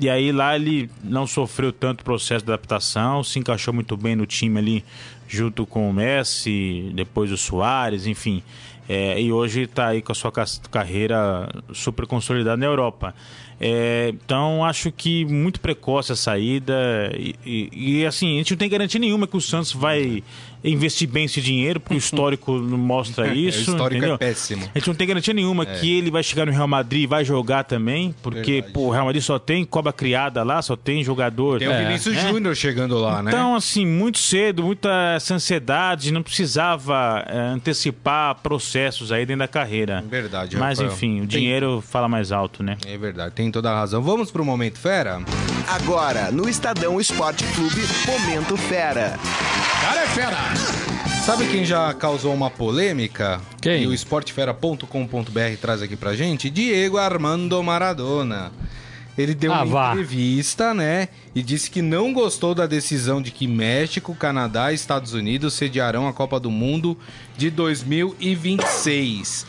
E 0.00 0.08
aí 0.08 0.30
lá 0.30 0.54
ele 0.54 0.88
não 1.02 1.26
sofreu 1.26 1.72
tanto 1.72 2.04
processo 2.04 2.44
de 2.44 2.52
adaptação, 2.52 3.24
se 3.24 3.40
encaixou 3.40 3.74
muito 3.74 3.96
bem 3.96 4.14
no 4.14 4.26
time 4.26 4.56
ali, 4.56 4.84
junto 5.30 5.64
com 5.64 5.88
o 5.88 5.92
Messi, 5.92 6.90
depois 6.94 7.30
o 7.30 7.36
Soares, 7.36 8.06
enfim. 8.06 8.42
É, 8.88 9.20
e 9.22 9.30
hoje 9.30 9.62
está 9.62 9.86
aí 9.88 10.02
com 10.02 10.10
a 10.10 10.14
sua 10.16 10.32
ca- 10.32 10.44
carreira 10.68 11.48
super 11.72 12.06
consolidada 12.06 12.56
na 12.56 12.66
Europa. 12.66 13.14
É, 13.62 14.08
então 14.14 14.64
acho 14.64 14.90
que 14.90 15.22
muito 15.26 15.60
precoce 15.60 16.10
a 16.10 16.16
saída 16.16 17.12
e, 17.14 17.34
e- 17.44 17.68
e, 18.00 18.06
assim 18.06 18.36
a 18.36 18.38
gente 18.38 18.52
não 18.52 18.58
tem 18.58 18.70
garantia 18.70 18.98
nenhuma 18.98 19.26
que 19.26 19.36
o 19.36 19.40
Santos 19.40 19.70
vai 19.70 20.22
investir 20.64 21.06
bem 21.06 21.26
esse 21.26 21.42
dinheiro 21.42 21.78
porque 21.78 21.94
o 21.94 21.98
histórico 21.98 22.52
não 22.58 22.78
mostra 22.78 23.28
isso. 23.36 23.58
o 23.58 23.74
histórico 23.74 23.98
entendeu? 23.98 24.14
é 24.14 24.18
péssimo. 24.18 24.62
A 24.74 24.78
gente 24.78 24.88
não 24.88 24.94
tem 24.94 25.06
garantia 25.06 25.34
nenhuma 25.34 25.66
que 25.66 25.92
ele 25.98 26.10
vai 26.10 26.22
chegar 26.22 26.46
no 26.46 26.52
Real 26.52 26.66
Madrid 26.66 27.02
e 27.02 27.06
vai 27.06 27.22
jogar 27.22 27.64
também, 27.64 28.14
porque 28.22 28.64
pô, 28.72 28.86
o 28.86 28.90
Real 28.90 29.04
Madrid 29.04 29.22
só 29.22 29.38
tem 29.38 29.62
cobra 29.62 29.92
criada 29.92 30.42
lá, 30.42 30.62
só 30.62 30.74
tem 30.74 31.04
jogador. 31.04 31.58
Tem 31.58 31.68
o 31.68 31.72
É, 31.72 31.84
Vinícius 31.86 32.14
né? 32.16 32.30
Júnior 32.30 32.56
chegando 32.56 32.98
lá, 32.98 33.22
né? 33.22 33.30
Então, 33.30 33.54
assim, 33.54 33.84
muito 33.84 34.18
cedo, 34.18 34.62
muita 34.62 35.19
essa 35.22 35.34
ansiedade, 35.34 36.10
não 36.12 36.22
precisava 36.22 37.24
é, 37.28 37.38
antecipar 37.38 38.34
processos 38.36 39.12
aí 39.12 39.24
dentro 39.26 39.40
da 39.40 39.48
carreira. 39.48 40.02
Verdade, 40.08 40.56
Mas, 40.56 40.78
Rafael. 40.78 40.94
enfim, 40.96 41.16
o 41.16 41.18
Tem- 41.20 41.26
dinheiro 41.40 41.82
fala 41.86 42.08
mais 42.08 42.32
alto, 42.32 42.62
né? 42.62 42.76
É 42.86 42.96
verdade, 42.98 43.34
tem 43.34 43.50
toda 43.50 43.70
a 43.70 43.74
razão. 43.74 44.02
Vamos 44.02 44.30
pro 44.30 44.44
Momento 44.44 44.78
Fera? 44.78 45.20
Agora, 45.68 46.30
no 46.32 46.48
Estadão 46.48 47.00
Esporte 47.00 47.44
Clube, 47.54 47.80
Momento 48.06 48.56
Fera. 48.56 49.18
Cara 49.80 50.02
é 50.02 50.06
fera! 50.06 50.36
Sabe 51.24 51.46
quem 51.48 51.64
já 51.64 51.92
causou 51.94 52.32
uma 52.34 52.50
polêmica? 52.50 53.40
Quem? 53.60 53.82
E 53.82 53.86
o 53.86 53.92
esportefera.com.br 53.94 55.56
traz 55.60 55.82
aqui 55.82 55.94
pra 55.96 56.14
gente? 56.16 56.48
Diego 56.50 56.96
Armando 56.96 57.62
Maradona. 57.62 58.50
Ele 59.20 59.34
deu 59.34 59.52
Ah, 59.52 59.62
uma 59.62 59.66
vá. 59.66 59.90
entrevista, 59.92 60.72
né? 60.74 61.08
E 61.34 61.42
disse 61.42 61.70
que 61.70 61.80
não 61.82 62.12
gostou 62.12 62.54
da 62.54 62.66
decisão 62.66 63.20
de 63.22 63.30
que 63.30 63.46
México, 63.46 64.14
Canadá 64.14 64.72
e 64.72 64.74
Estados 64.74 65.12
Unidos 65.14 65.54
sediarão 65.54 66.08
a 66.08 66.12
Copa 66.12 66.40
do 66.40 66.50
Mundo 66.50 66.96
de 67.36 67.50
2026. 67.50 69.46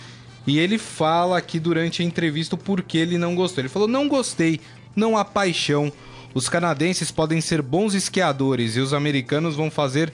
E 0.48 0.58
ele 0.58 0.78
fala 0.78 1.38
aqui 1.38 1.60
durante 1.60 2.02
a 2.02 2.06
entrevista 2.06 2.56
o 2.56 2.58
porquê 2.58 2.98
ele 3.00 3.18
não 3.18 3.36
gostou. 3.36 3.62
Ele 3.62 3.70
falou: 3.70 3.88
não 3.88 4.08
gostei, 4.08 4.60
não 4.96 5.18
há 5.18 5.24
paixão. 5.24 5.92
Os 6.34 6.48
canadenses 6.48 7.12
podem 7.12 7.42
ser 7.42 7.62
bons 7.62 7.94
esquiadores 7.94 8.76
e 8.76 8.80
os 8.80 8.94
americanos 8.94 9.56
vão 9.56 9.70
fazer 9.70 10.12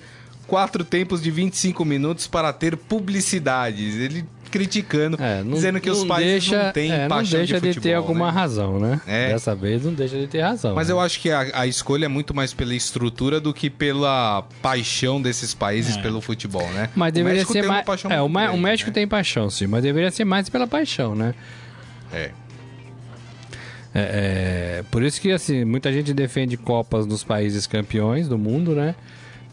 quatro 0.48 0.84
tempos 0.84 1.22
de 1.22 1.30
25 1.30 1.86
minutos 1.86 2.26
para 2.28 2.52
ter 2.52 2.76
publicidades. 2.76 3.96
Ele 3.96 4.26
criticando, 4.50 5.18
É, 5.22 5.44
não, 5.44 5.54
dizendo 5.54 5.80
que 5.80 5.90
os 5.90 6.00
não 6.00 6.08
países 6.08 6.32
deixa, 6.50 6.64
não 6.66 6.72
têm 6.72 6.92
é, 6.92 7.08
paixão 7.08 7.40
não 7.40 7.46
deixa 7.46 7.54
de, 7.62 7.68
futebol, 7.68 7.84
ter 7.84 7.94
alguma 7.94 8.26
né? 8.28 8.32
razão, 8.32 8.80
né? 8.80 9.02
É. 9.06 9.30
Dessa 9.34 9.56
vez 9.56 9.86
não 9.86 9.94
deixa 9.94 10.18
de 10.18 10.28
ter 10.28 10.42
razão. 10.42 10.74
Mas 10.76 10.88
né? 10.88 10.94
eu 10.94 11.00
acho 11.00 11.20
que 11.20 11.30
a, 11.32 11.48
a 11.54 11.68
escolha 11.68 12.06
é 12.06 12.08
muito 12.08 12.34
mais 12.34 12.54
pela 12.54 12.74
estrutura 12.74 13.40
do 13.40 13.54
que 13.54 13.70
pela 13.70 14.44
paixão 14.62 15.22
desses 15.22 15.54
países 15.54 15.98
pelo 15.98 16.22
futebol, 16.22 16.68
né? 16.72 16.90
Mas 16.96 17.12
O 17.12 17.14
deveria 17.16 17.38
México 17.40 17.54
ser 17.54 17.64
mais. 17.64 17.86
paixão 17.86 18.12
É, 18.12 18.22
o, 18.22 18.28
Ma- 18.30 18.44
o 18.44 18.48
grande, 18.48 18.62
México 18.64 18.90
né? 18.90 18.94
tem 18.94 19.08
paixão, 19.08 19.50
sim, 19.50 19.68
mas 19.68 19.84
deveria 19.84 20.12
ser 20.12 20.26
mais 20.26 20.50
pela 20.50 20.66
paixão, 20.68 21.14
né? 21.16 21.34
É. 22.14 22.32
É, 23.96 24.80
é, 24.80 24.84
por 24.92 25.02
isso 25.02 25.20
que 25.20 25.32
assim, 25.32 25.66
muita 25.66 25.92
gente 25.92 26.14
defende 26.14 26.56
Copas 26.56 27.06
nos 27.06 27.24
países 27.24 27.66
campeões 27.66 28.28
do 28.28 28.38
mundo, 28.38 28.74
né? 28.76 28.94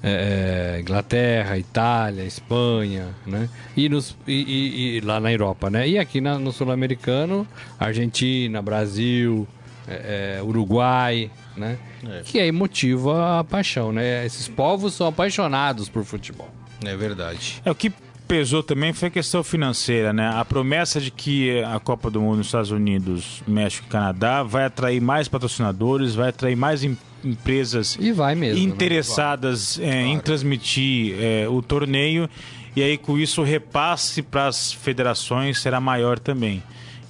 É, 0.06 0.76
é, 0.76 0.80
Inglaterra, 0.82 1.56
Itália, 1.56 2.24
Espanha, 2.24 3.08
né? 3.26 3.48
E, 3.74 3.88
nos, 3.88 4.14
e, 4.26 4.32
e- 4.34 4.96
e 4.96 5.00
lá 5.00 5.18
na 5.18 5.32
Europa, 5.32 5.70
né? 5.70 5.88
E 5.88 5.98
aqui 5.98 6.20
na- 6.20 6.38
no 6.38 6.52
Sul-Americano, 6.52 7.46
Argentina, 7.80 8.60
Brasil, 8.60 9.48
é, 9.88 10.36
é, 10.38 10.42
Uruguai, 10.42 11.30
né? 11.56 11.78
Que 12.24 12.38
aí 12.38 12.52
motiva 12.52 13.40
a 13.40 13.44
paixão, 13.44 13.92
né? 13.92 14.26
Esses 14.26 14.46
povos 14.46 14.92
são 14.92 15.06
apaixonados 15.06 15.88
por 15.88 16.04
futebol. 16.04 16.50
É 16.84 16.94
verdade. 16.94 17.62
É, 17.64 17.70
o 17.70 17.74
que 17.74 17.90
pesou 18.28 18.62
também 18.62 18.92
foi 18.92 19.08
a 19.08 19.10
questão 19.10 19.42
financeira, 19.42 20.12
né? 20.12 20.28
A 20.34 20.44
promessa 20.44 21.00
de 21.00 21.10
que 21.10 21.62
a 21.62 21.80
Copa 21.80 22.10
do 22.10 22.20
Mundo 22.20 22.38
nos 22.38 22.46
Estados 22.48 22.70
Unidos, 22.70 23.42
México 23.48 23.86
e 23.86 23.90
Canadá 23.90 24.42
vai 24.42 24.66
atrair 24.66 25.00
mais 25.00 25.28
patrocinadores, 25.28 26.14
vai 26.14 26.28
atrair 26.28 26.56
mais 26.56 26.84
em- 26.84 26.96
empresas 27.24 27.96
E 28.00 28.12
vai 28.12 28.34
mesmo. 28.34 28.58
né? 28.58 28.64
interessadas 28.72 29.78
é, 29.78 30.02
em 30.02 30.18
transmitir 30.18 31.16
é, 31.20 31.48
o 31.48 31.62
torneio 31.62 32.28
e 32.76 32.82
aí 32.82 32.98
com 32.98 33.18
isso 33.18 33.40
o 33.40 33.44
repasse 33.44 34.20
para 34.22 34.46
as 34.46 34.72
federações 34.72 35.60
será 35.60 35.80
maior 35.80 36.18
também. 36.18 36.62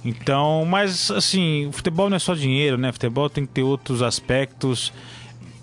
Então, 0.03 0.63
mas 0.69 1.09
assim, 1.09 1.65
o 1.67 1.71
futebol 1.71 2.09
não 2.09 2.17
é 2.17 2.19
só 2.19 2.35
dinheiro, 2.35 2.77
né? 2.77 2.91
Futebol 2.91 3.29
tem 3.29 3.45
que 3.45 3.51
ter 3.53 3.63
outros 3.63 4.01
aspectos. 4.03 4.93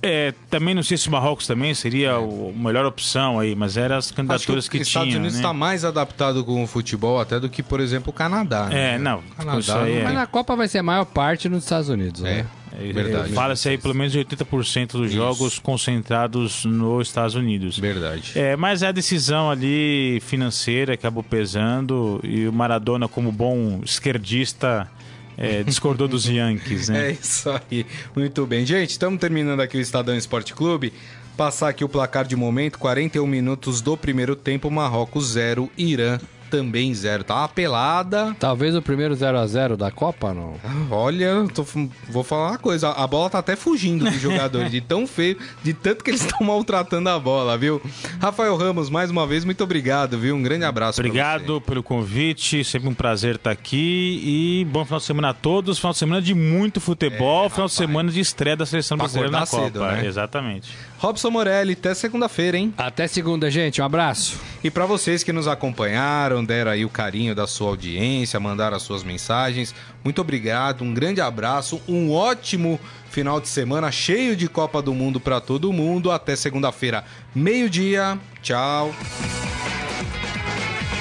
É, 0.05 0.34
também 0.50 0.74
não 0.74 0.82
sei 0.82 0.96
se 0.96 1.07
o 1.07 1.12
Marrocos 1.12 1.46
também 1.46 1.72
seria 1.74 2.14
a 2.16 2.20
melhor 2.53 2.84
opção 2.84 3.38
aí, 3.38 3.55
mas 3.55 3.76
eram 3.76 3.94
as 3.98 4.07
Acho 4.07 4.11
que 4.11 4.16
candidaturas 4.16 4.64
os 4.64 4.68
que, 4.68 4.78
Estados 4.78 5.09
tinha. 5.11 5.20
Unidos 5.20 5.34
né? 5.36 5.42
está 5.42 5.53
mais 5.53 5.84
adaptado 5.84 6.44
com 6.44 6.64
o 6.64 6.66
futebol 6.66 7.20
até 7.20 7.38
do 7.38 7.48
que, 7.48 7.62
por 7.62 7.78
exemplo, 7.78 8.11
o 8.11 8.12
Canadá. 8.12 8.66
né? 8.66 8.94
É, 8.94 8.98
não, 8.98 9.18
O 9.20 9.36
Canadá 9.36 9.59
isso 9.61 9.72
aí 9.72 9.98
é- 9.98 10.03
Mas 10.03 10.16
a 10.16 10.26
Copa 10.26 10.57
vai 10.57 10.66
ser 10.66 10.78
a 10.78 10.82
maior 10.82 11.05
parte 11.05 11.48
nos 11.48 11.62
Estados 11.62 11.88
Unidos, 11.88 12.24
É, 12.24 12.38
né? 12.38 12.46
É, 12.78 12.92
verdade. 12.92 13.32
Fala-se 13.32 13.68
aí 13.68 13.78
pelo 13.78 13.94
menos 13.94 14.12
de 14.12 14.18
80% 14.18 14.92
dos 14.92 15.08
Isso. 15.08 15.16
jogos 15.16 15.58
concentrados 15.58 16.64
nos 16.64 17.08
Estados 17.08 17.34
Unidos. 17.34 17.78
Verdade. 17.78 18.32
É, 18.34 18.56
mas 18.56 18.82
a 18.82 18.92
decisão 18.92 19.50
ali 19.50 20.20
financeira 20.20 20.94
acabou 20.94 21.22
pesando 21.22 22.20
e 22.22 22.46
o 22.46 22.52
Maradona, 22.52 23.08
como 23.08 23.30
bom 23.30 23.80
esquerdista, 23.84 24.88
é, 25.36 25.62
discordou 25.64 26.08
dos 26.08 26.26
Yankees, 26.26 26.88
né? 26.88 27.08
É 27.08 27.12
isso 27.12 27.50
aí. 27.50 27.86
Muito 28.14 28.46
bem. 28.46 28.64
Gente, 28.64 28.90
estamos 28.90 29.20
terminando 29.20 29.60
aqui 29.60 29.76
o 29.76 29.80
Estadão 29.80 30.16
Esporte 30.16 30.54
Clube. 30.54 30.92
Passar 31.36 31.68
aqui 31.68 31.84
o 31.84 31.88
placar 31.88 32.26
de 32.26 32.36
momento: 32.36 32.78
41 32.78 33.26
minutos 33.26 33.80
do 33.80 33.96
primeiro 33.96 34.36
tempo, 34.36 34.70
Marrocos 34.70 35.32
0, 35.32 35.70
Irã 35.76 36.18
também 36.53 36.92
0. 36.92 37.24
Tá 37.24 37.34
uma 37.36 37.48
pelada. 37.48 38.36
Talvez 38.38 38.74
o 38.76 38.82
primeiro 38.82 39.14
0 39.14 39.38
a 39.38 39.46
0 39.46 39.74
da 39.76 39.90
Copa, 39.90 40.34
não? 40.34 40.55
Olha, 40.90 41.46
tô- 41.55 41.64
vou 42.11 42.22
falar 42.22 42.50
uma 42.50 42.59
coisa: 42.59 42.90
a 42.90 43.07
bola 43.07 43.30
tá 43.30 43.38
até 43.38 43.57
fugindo 43.57 44.05
dos 44.05 44.20
jogadores, 44.20 44.70
de 44.70 44.80
tão 44.82 45.07
feio, 45.07 45.38
de 45.62 45.72
tanto 45.72 46.05
que 46.05 46.11
eles 46.11 46.20
estão 46.24 46.46
maltratando 46.46 47.09
a 47.09 47.18
bola, 47.18 47.57
viu? 47.57 47.80
Rafael 48.20 48.55
Ramos, 48.57 48.90
mais 48.90 49.11
uma 49.11 49.26
vez, 49.26 49.44
muito 49.44 49.64
obrigado, 49.64 50.18
viu? 50.18 50.36
Um 50.36 50.42
grande 50.42 50.64
abraço. 50.64 50.96
pra 51.00 51.07
Obrigado 51.09 51.61
pelo 51.62 51.82
convite, 51.82 52.62
sempre 52.64 52.88
um 52.88 52.94
prazer 52.94 53.36
estar 53.36 53.50
aqui 53.50 54.20
e 54.24 54.64
bom 54.70 54.84
final 54.84 54.98
de 55.00 55.07
semana 55.07 55.30
a 55.30 55.34
todos. 55.34 55.78
Final 55.78 55.92
de 55.92 55.98
semana 55.98 56.20
de 56.22 56.34
muito 56.34 56.80
futebol, 56.80 57.48
final 57.48 57.66
de 57.66 57.72
semana 57.74 58.11
de 58.12 58.20
estreia 58.20 58.57
da 58.57 58.66
seleção 58.66 58.98
Pra 58.98 59.05
brasileira 59.07 59.30
na 59.32 59.42
acordar 59.44 59.70
Copa. 59.72 59.86
cedo, 59.88 60.03
né? 60.03 60.07
Exatamente. 60.07 60.70
Robson 60.98 61.30
Morelli, 61.30 61.72
até 61.72 61.94
segunda-feira, 61.94 62.57
hein? 62.59 62.72
Até 62.78 63.07
segunda, 63.09 63.50
gente. 63.50 63.80
Um 63.80 63.84
abraço. 63.84 64.38
E 64.62 64.70
para 64.70 64.86
vocês 64.86 65.24
que 65.24 65.32
nos 65.32 65.48
acompanharam, 65.48 66.41
deram 66.45 66.70
aí 66.70 66.84
o 66.84 66.90
carinho 66.90 67.34
da 67.34 67.47
sua 67.47 67.68
audiência, 67.68 68.38
mandaram 68.40 68.76
as 68.76 68.82
suas 68.82 69.03
mensagens, 69.03 69.74
muito 70.05 70.20
obrigado, 70.20 70.82
um 70.82 70.93
grande 70.93 71.20
abraço, 71.20 71.80
um 71.88 72.12
ótimo 72.12 72.80
final 73.11 73.40
de 73.40 73.49
semana 73.49 73.93
cheio 73.93 74.34
de 74.34 74.49
Copa 74.49 74.80
do 74.80 74.95
Mundo 74.95 75.20
para 75.20 75.40
todo 75.40 75.72
mundo. 75.72 76.11
Até 76.11 76.34
segunda-feira, 76.34 77.05
meio-dia. 77.34 78.18
Tchau. 78.43 78.95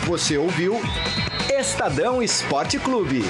Você 0.06 0.38
ouviu 0.38 0.80
Estadão 1.50 2.22
Esporte 2.22 2.78
Clube. 2.78 3.24